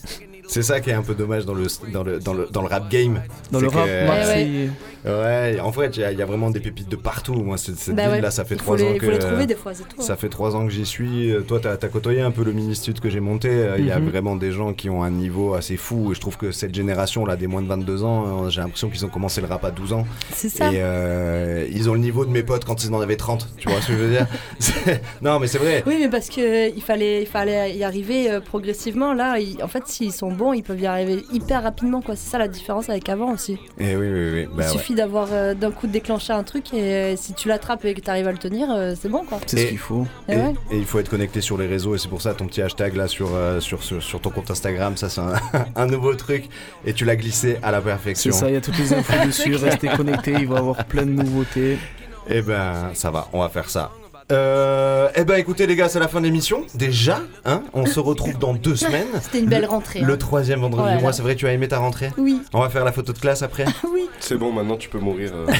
C'est 0.51 0.63
ça 0.63 0.79
qui 0.79 0.89
est 0.89 0.93
un 0.93 1.03
peu 1.03 1.13
dommage 1.13 1.45
dans 1.45 1.53
le, 1.53 1.67
dans 1.93 2.03
le, 2.03 2.19
dans 2.19 2.33
le, 2.33 2.47
dans 2.51 2.61
le 2.63 2.67
rap 2.67 2.89
game. 2.89 3.21
Dans 3.51 3.59
le 3.59 3.67
rap 3.67 3.87
marseillais. 4.07 4.69
Ouais, 5.05 5.59
en 5.61 5.71
fait, 5.71 5.95
il 5.95 6.01
y, 6.01 6.03
a- 6.03 6.11
il 6.11 6.17
y 6.17 6.21
a 6.21 6.25
vraiment 6.25 6.49
des 6.49 6.59
pépites 6.59 6.89
de 6.89 6.95
partout. 6.95 7.35
Moi, 7.35 7.57
cette, 7.57 7.77
cette 7.77 7.95
Bah 7.95 8.07
ouais. 8.07 8.13
ville-là, 8.15 8.31
ça 8.31 8.43
fait 8.45 8.55
trois 8.57 8.75
ans 8.83 8.87
il 8.93 8.99
que. 8.99 9.05
faut 9.05 9.11
les 9.11 9.19
trouver 9.19 9.45
des 9.45 9.55
fois, 9.55 9.73
c'est 9.73 9.87
tout, 9.87 10.01
Ça 10.01 10.13
hein. 10.13 10.15
fait 10.17 10.27
trois 10.27 10.55
ans 10.55 10.65
que 10.65 10.71
j'y 10.73 10.85
suis. 10.85 11.31
Euh, 11.31 11.41
Toi, 11.41 11.59
t'as 11.61 11.73
as 11.73 11.87
côtoyé 11.87 12.19
un 12.21 12.31
peu 12.31 12.43
le 12.43 12.51
mini-stud 12.51 12.99
que 12.99 13.09
j'ai 13.09 13.19
monté. 13.21 13.47
Euh, 13.49 13.75
Il 13.77 13.85
y 13.85 13.91
a 13.91 13.99
Mhm. 13.99 14.09
vraiment 14.09 14.35
des 14.35 14.51
gens 14.51 14.73
qui 14.73 14.89
ont 14.89 15.03
un 15.03 15.11
niveau 15.11 15.53
assez 15.53 15.77
fou. 15.77 16.11
Et 16.11 16.15
je 16.15 16.19
trouve 16.19 16.35
que 16.35 16.51
cette 16.51 16.73
génération-là, 16.75 17.35
des 17.37 17.47
moins 17.47 17.61
de 17.61 17.67
22 17.67 18.03
ans, 18.03 18.45
euh, 18.45 18.49
j'ai 18.49 18.59
l'impression 18.61 18.89
qu'ils 18.89 19.05
ont 19.05 19.09
commencé 19.09 19.39
le 19.39 19.47
rap 19.47 19.63
à 19.63 19.71
12 19.71 19.93
ans. 19.93 20.05
C'est 20.33 20.49
ça. 20.49 20.65
Et 20.73 20.79
euh, 20.81 21.65
ils 21.71 21.89
ont 21.89 21.93
le 21.93 21.99
niveau 21.99 22.25
de 22.25 22.31
mes 22.31 22.43
potes 22.43 22.65
quand 22.65 22.83
ils 22.83 22.93
en 22.93 22.99
avaient 22.99 23.15
30. 23.15 23.47
Tu 23.57 23.69
vois 23.69 23.79
ce 23.81 23.87
que 23.87 23.93
je 23.93 23.97
veux 23.99 24.09
dire? 24.11 24.27
Non, 25.21 25.39
mais 25.39 25.47
c'est 25.47 25.59
vrai. 25.59 25.83
Oui, 25.85 25.97
mais 26.01 26.09
parce 26.09 26.29
que 26.29 26.73
il 26.75 26.81
fallait, 26.81 27.21
il 27.21 27.27
fallait 27.27 27.75
y 27.75 27.83
arriver 27.83 28.39
progressivement. 28.45 29.13
Là, 29.13 29.37
en 29.63 29.67
fait, 29.67 29.83
s'ils 29.87 30.11
sont 30.13 30.31
bons, 30.39 30.53
ils 30.53 30.63
peuvent 30.63 30.79
y 30.81 30.87
arriver 30.87 31.23
hyper 31.31 31.61
rapidement. 31.63 32.01
quoi. 32.01 32.15
C'est 32.15 32.29
ça 32.29 32.37
la 32.39 32.47
différence 32.47 32.89
avec 32.89 33.07
avant 33.09 33.31
aussi. 33.33 33.59
Et 33.79 33.95
oui, 33.95 34.07
oui, 34.11 34.29
oui. 34.33 34.45
Bah, 34.45 34.51
il 34.51 34.57
ouais. 34.59 34.67
suffit 34.69 34.95
d'avoir 34.95 35.27
euh, 35.31 35.53
d'un 35.53 35.69
coup 35.71 35.85
de 35.85 35.91
déclencher 35.91 36.33
un 36.33 36.43
truc 36.43 36.73
et 36.73 36.81
euh, 36.93 37.15
si 37.15 37.33
tu 37.33 37.47
l'attrapes 37.47 37.85
et 37.85 37.93
que 37.93 38.01
tu 38.01 38.09
arrives 38.09 38.27
à 38.27 38.31
le 38.31 38.37
tenir, 38.37 38.67
euh, 38.71 38.95
c'est 38.99 39.09
bon 39.09 39.23
quoi. 39.25 39.39
C'est 39.45 39.57
ce 39.57 39.65
qu'il 39.67 39.77
faut. 39.77 40.07
Et 40.27 40.33
Et, 40.33 40.35
ouais. 40.37 40.53
et 40.71 40.77
il 40.77 40.85
faut 40.85 40.99
être 40.99 41.09
connecté 41.09 41.41
sur 41.41 41.57
les 41.57 41.67
réseaux 41.67 41.93
et 41.93 41.97
c'est 41.99 42.07
pour 42.09 42.21
ça 42.21 42.33
ton 42.33 42.47
petit 42.47 42.61
hashtag 42.61 42.95
là 42.95 43.07
sur, 43.07 43.29
euh, 43.35 43.59
sur, 43.59 43.83
sur, 43.83 44.01
sur 44.01 44.19
ton 44.21 44.29
compte 44.31 44.49
Instagram, 44.49 44.97
ça 44.97 45.09
c'est 45.09 45.21
un, 45.21 45.33
un 45.75 45.85
nouveau 45.85 46.15
truc 46.15 46.45
et 46.85 46.93
tu 46.93 47.05
l'as 47.05 47.15
glissé 47.15 47.57
à 47.61 47.71
la 47.71 47.81
perfection. 47.81 48.31
C'est 48.31 48.39
ça, 48.39 48.47
il 48.49 48.53
y 48.53 48.57
a 48.57 48.61
toutes 48.61 48.77
les 48.79 48.93
infos 48.93 49.25
dessus. 49.25 49.55
Restez 49.59 49.89
connectés, 49.89 50.33
il 50.39 50.47
va 50.47 50.55
y 50.55 50.59
avoir 50.59 50.85
plein 50.85 51.05
de 51.05 51.11
nouveautés. 51.11 51.77
Eh 52.29 52.41
ben 52.41 52.91
ça 52.93 53.11
va, 53.11 53.27
on 53.33 53.39
va 53.39 53.49
faire 53.49 53.69
ça. 53.69 53.91
Euh, 54.31 55.09
eh 55.15 55.23
ben 55.23 55.35
écoutez 55.39 55.65
les 55.65 55.75
gars, 55.75 55.89
c'est 55.89 55.99
la 55.99 56.07
fin 56.07 56.19
de 56.19 56.25
l'émission. 56.25 56.63
Déjà, 56.75 57.21
hein, 57.45 57.63
on 57.73 57.85
se 57.87 57.99
retrouve 57.99 58.37
dans 58.37 58.53
deux 58.53 58.75
semaines. 58.75 59.07
C'était 59.21 59.39
une 59.39 59.47
belle 59.47 59.61
Le- 59.63 59.67
rentrée. 59.67 60.01
Le 60.01 60.13
hein. 60.13 60.17
troisième 60.17 60.61
vendredi 60.61 60.83
Oh 60.85 60.89
là 60.89 60.95
du 60.97 61.01
mois, 61.01 61.13
c'est 61.13 61.23
vrai, 61.23 61.35
tu 61.35 61.47
as 61.47 61.51
aimé 61.53 61.67
ta 61.67 61.79
rentrée 61.79 62.11
Oui. 62.17 62.39
On 62.53 62.59
va 62.61 62.69
faire 62.69 62.85
la 62.85 62.91
photo 62.91 63.11
de 63.11 63.17
classe 63.17 63.41
après 63.41 63.65
oui. 63.91 64.07
C'est 64.19 64.35
bon, 64.35 64.51
maintenant 64.51 64.77
tu 64.77 64.87
peux 64.89 64.99
mourir. 64.99 65.31
euh. 65.33 65.47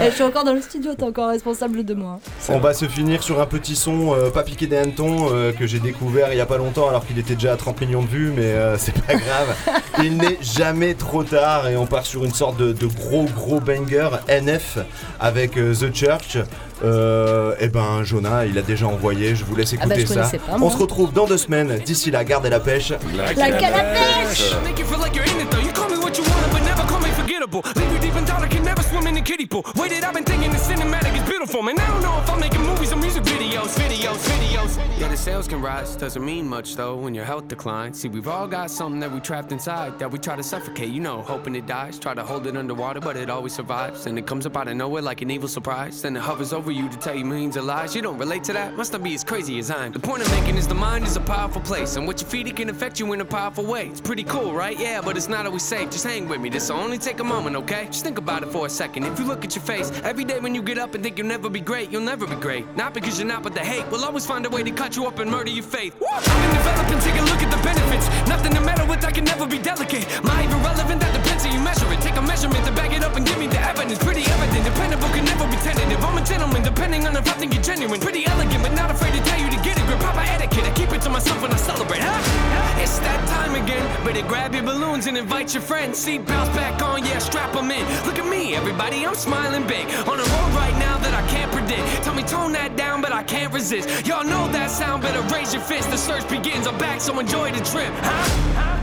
Eh, 0.00 0.06
je 0.10 0.14
suis 0.14 0.22
encore 0.24 0.44
dans 0.44 0.54
le 0.54 0.60
studio, 0.62 0.92
t'es 0.96 1.04
encore 1.04 1.28
responsable 1.28 1.84
de 1.84 1.94
moi. 1.94 2.18
On 2.48 2.58
va 2.58 2.72
se 2.74 2.86
finir 2.86 3.22
sur 3.22 3.40
un 3.40 3.46
petit 3.46 3.76
son 3.76 4.14
euh, 4.14 4.30
pas 4.30 4.42
piqué 4.42 4.66
des 4.66 4.76
hannetons 4.76 5.28
euh, 5.32 5.52
que 5.52 5.66
j'ai 5.66 5.78
découvert 5.78 6.32
il 6.32 6.38
y 6.38 6.40
a 6.40 6.46
pas 6.46 6.56
longtemps 6.58 6.88
alors 6.88 7.06
qu'il 7.06 7.18
était 7.18 7.34
déjà 7.34 7.52
à 7.52 7.56
30 7.56 7.80
millions 7.82 8.02
de 8.02 8.08
vues 8.08 8.32
mais 8.34 8.42
euh, 8.44 8.76
c'est 8.78 8.94
pas 8.94 9.14
grave. 9.14 9.54
Il 10.02 10.16
n'est 10.16 10.38
jamais 10.40 10.94
trop 10.94 11.22
tard 11.22 11.68
et 11.68 11.76
on 11.76 11.86
part 11.86 12.06
sur 12.06 12.24
une 12.24 12.32
sorte 12.34 12.56
de, 12.56 12.72
de 12.72 12.86
gros 12.86 13.24
gros 13.24 13.60
banger 13.60 14.08
NF 14.28 14.78
avec 15.20 15.56
euh, 15.58 15.74
The 15.74 15.94
Church. 15.94 16.38
Euh, 16.84 17.17
et 17.60 17.68
ben 17.68 18.02
Jonah 18.04 18.46
il 18.46 18.58
a 18.58 18.62
déjà 18.62 18.86
envoyé, 18.86 19.34
je 19.34 19.44
vous 19.44 19.56
laisse 19.56 19.74
Ah 19.80 19.86
bah, 19.86 19.94
écouter 19.98 20.06
je 20.06 20.14
ça. 20.14 20.38
pas, 20.38 20.56
on 20.60 20.70
se 20.70 20.76
retrouve 20.76 21.12
dans 21.12 21.26
deux 21.26 21.38
semaines. 21.38 21.78
D'ici 21.84 22.10
là, 22.10 22.24
gardez 22.24 22.50
la 22.50 22.60
pêche. 22.60 22.92
La 23.16 23.34
canne 23.34 23.74
à 23.74 23.84
pêche 23.84 24.52
in 29.08 29.14
the 29.14 29.20
kiddie 29.22 29.46
pool. 29.46 29.64
Waited, 29.74 30.04
I've 30.04 30.14
been 30.14 30.24
thinking 30.24 30.50
the 30.50 30.58
cinematic 30.58 31.16
is 31.16 31.26
beautiful, 31.28 31.62
man. 31.62 31.78
I 31.78 31.86
don't 31.86 32.02
know 32.02 32.18
if 32.18 32.30
I'm 32.30 32.38
making 32.38 32.60
movies 32.60 32.92
or 32.92 32.96
music 32.96 33.22
videos, 33.24 33.74
videos, 33.78 34.18
videos. 34.28 34.98
Yeah, 34.98 35.08
the 35.08 35.16
sales 35.16 35.48
can 35.48 35.62
rise, 35.62 35.96
doesn't 35.96 36.24
mean 36.24 36.46
much 36.46 36.76
though 36.76 36.96
when 36.96 37.14
your 37.14 37.24
health 37.24 37.48
declines. 37.48 37.98
See, 38.00 38.08
we've 38.08 38.28
all 38.28 38.46
got 38.46 38.70
something 38.70 39.00
that 39.00 39.10
we 39.10 39.20
trapped 39.20 39.50
inside 39.50 39.98
that 39.98 40.10
we 40.10 40.18
try 40.18 40.36
to 40.36 40.42
suffocate, 40.42 40.90
you 40.90 41.00
know, 41.00 41.22
hoping 41.22 41.56
it 41.56 41.66
dies. 41.66 41.98
Try 41.98 42.14
to 42.14 42.22
hold 42.22 42.46
it 42.46 42.56
underwater, 42.56 43.00
but 43.00 43.16
it 43.16 43.30
always 43.30 43.54
survives. 43.54 44.06
And 44.06 44.18
it 44.18 44.26
comes 44.26 44.44
up 44.44 44.56
out 44.56 44.68
of 44.68 44.76
nowhere 44.76 45.00
like 45.02 45.22
an 45.22 45.30
evil 45.30 45.48
surprise. 45.48 46.02
Then 46.02 46.14
it 46.16 46.20
hovers 46.20 46.52
over 46.52 46.70
you 46.70 46.88
to 46.90 46.96
tell 46.98 47.14
you 47.14 47.24
millions 47.24 47.56
of 47.56 47.64
lies. 47.64 47.96
You 47.96 48.02
don't 48.02 48.18
relate 48.18 48.44
to 48.44 48.52
that, 48.52 48.76
must 48.76 48.92
not 48.92 49.02
be 49.02 49.14
as 49.14 49.24
crazy 49.24 49.58
as 49.58 49.70
I'm. 49.70 49.92
The 49.92 49.98
point 49.98 50.22
I'm 50.22 50.40
making 50.40 50.56
is 50.56 50.68
the 50.68 50.74
mind 50.74 51.06
is 51.06 51.16
a 51.16 51.20
powerful 51.20 51.62
place, 51.62 51.96
and 51.96 52.06
what 52.06 52.20
you 52.20 52.26
feed 52.26 52.46
it 52.46 52.56
can 52.56 52.68
affect 52.68 53.00
you 53.00 53.10
in 53.14 53.20
a 53.22 53.24
powerful 53.24 53.64
way. 53.64 53.88
It's 53.88 54.02
pretty 54.02 54.24
cool, 54.24 54.52
right? 54.52 54.78
Yeah, 54.78 55.00
but 55.00 55.16
it's 55.16 55.28
not 55.28 55.46
always 55.46 55.62
safe. 55.62 55.90
Just 55.90 56.04
hang 56.04 56.28
with 56.28 56.40
me, 56.40 56.50
this'll 56.50 56.76
only 56.76 56.98
take 56.98 57.20
a 57.20 57.24
moment, 57.24 57.56
okay? 57.56 57.86
Just 57.86 58.04
think 58.04 58.18
about 58.18 58.42
it 58.42 58.50
for 58.50 58.66
a 58.66 58.70
second. 58.70 58.97
If 59.04 59.18
you 59.18 59.24
look 59.24 59.44
at 59.44 59.54
your 59.54 59.64
face, 59.64 59.90
every 60.04 60.24
day 60.24 60.38
when 60.40 60.54
you 60.54 60.62
get 60.62 60.78
up 60.78 60.94
and 60.94 61.02
think 61.02 61.18
you'll 61.18 61.26
never 61.26 61.48
be 61.48 61.60
great, 61.60 61.90
you'll 61.90 62.02
never 62.02 62.26
be 62.26 62.36
great. 62.36 62.64
Not 62.76 62.94
because 62.94 63.18
you're 63.18 63.28
not, 63.28 63.42
but 63.42 63.54
the 63.54 63.60
hate 63.60 63.86
will 63.90 64.04
always 64.04 64.26
find 64.26 64.44
a 64.46 64.50
way 64.50 64.62
to 64.62 64.70
cut 64.70 64.96
you 64.96 65.06
up 65.06 65.18
and 65.18 65.30
murder 65.30 65.50
your 65.50 65.64
faith. 65.64 65.94
I've 66.10 66.24
been 66.24 66.54
developing, 66.54 66.98
take 67.00 67.20
a 67.20 67.24
look 67.24 67.42
at 67.42 67.50
the 67.50 67.62
benefits. 67.62 68.06
Nothing 68.28 68.54
to 68.54 68.60
meddle 68.60 68.86
with, 68.86 69.04
I 69.04 69.10
can 69.10 69.24
never 69.24 69.46
be 69.46 69.58
delicate. 69.58 70.06
My 70.22 70.42
even 70.44 70.62
relevant, 70.62 71.00
that 71.00 71.12
depends 71.12 71.37
you 71.52 71.60
measure 71.60 71.90
it. 71.92 72.00
Take 72.00 72.16
a 72.16 72.22
measurement 72.22 72.64
to 72.66 72.72
back 72.72 72.92
it 72.92 73.02
up 73.02 73.16
and 73.16 73.26
give 73.26 73.38
me 73.38 73.46
the 73.46 73.60
evidence. 73.60 73.98
Pretty 73.98 74.24
evident, 74.24 74.64
dependable, 74.64 75.08
can 75.08 75.24
never 75.24 75.46
be 75.46 75.56
tentative. 75.56 76.02
I'm 76.04 76.18
a 76.18 76.24
gentleman, 76.24 76.62
depending 76.62 77.06
on 77.06 77.16
if 77.16 77.28
I 77.28 77.32
think 77.32 77.54
you're 77.54 77.62
genuine. 77.62 78.00
Pretty 78.00 78.26
elegant, 78.26 78.62
but 78.62 78.72
not 78.72 78.90
afraid 78.90 79.12
to 79.14 79.22
tell 79.22 79.40
you 79.40 79.50
to 79.50 79.60
get 79.62 79.78
it. 79.78 79.84
Grip 79.86 80.00
proper 80.00 80.20
etiquette, 80.20 80.64
I 80.64 80.72
keep 80.72 80.90
it 80.92 81.02
to 81.02 81.10
myself 81.10 81.40
when 81.42 81.52
I 81.52 81.56
celebrate. 81.56 82.00
Huh? 82.00 82.82
It's 82.82 82.98
that 83.00 83.20
time 83.28 83.54
again. 83.62 83.84
Better 84.04 84.26
grab 84.26 84.54
your 84.54 84.64
balloons 84.64 85.06
and 85.06 85.16
invite 85.16 85.54
your 85.54 85.62
friends. 85.62 86.04
Seatbelts 86.04 86.52
back 86.54 86.80
on, 86.82 87.04
yeah, 87.04 87.18
strap 87.18 87.52
them 87.52 87.70
in. 87.70 87.84
Look 88.06 88.18
at 88.18 88.26
me, 88.26 88.54
everybody, 88.54 89.06
I'm 89.06 89.14
smiling 89.14 89.66
big. 89.66 89.86
On 90.08 90.18
a 90.18 90.26
road 90.34 90.50
right 90.54 90.76
now 90.78 90.98
that 90.98 91.14
I 91.14 91.26
can't 91.28 91.50
predict. 91.52 92.04
Tell 92.04 92.14
me 92.14 92.22
tone 92.22 92.52
that 92.52 92.76
down, 92.76 93.02
but 93.02 93.12
I 93.12 93.22
can't 93.22 93.52
resist. 93.52 94.06
Y'all 94.06 94.24
know 94.24 94.48
that 94.48 94.70
sound, 94.70 95.02
better 95.02 95.22
raise 95.34 95.52
your 95.52 95.62
fist. 95.62 95.90
The 95.90 95.98
search 95.98 96.28
begins, 96.28 96.66
I'm 96.66 96.78
back, 96.78 97.00
so 97.00 97.18
enjoy 97.18 97.52
the 97.52 97.64
trip. 97.64 97.92
Huh? 97.96 98.77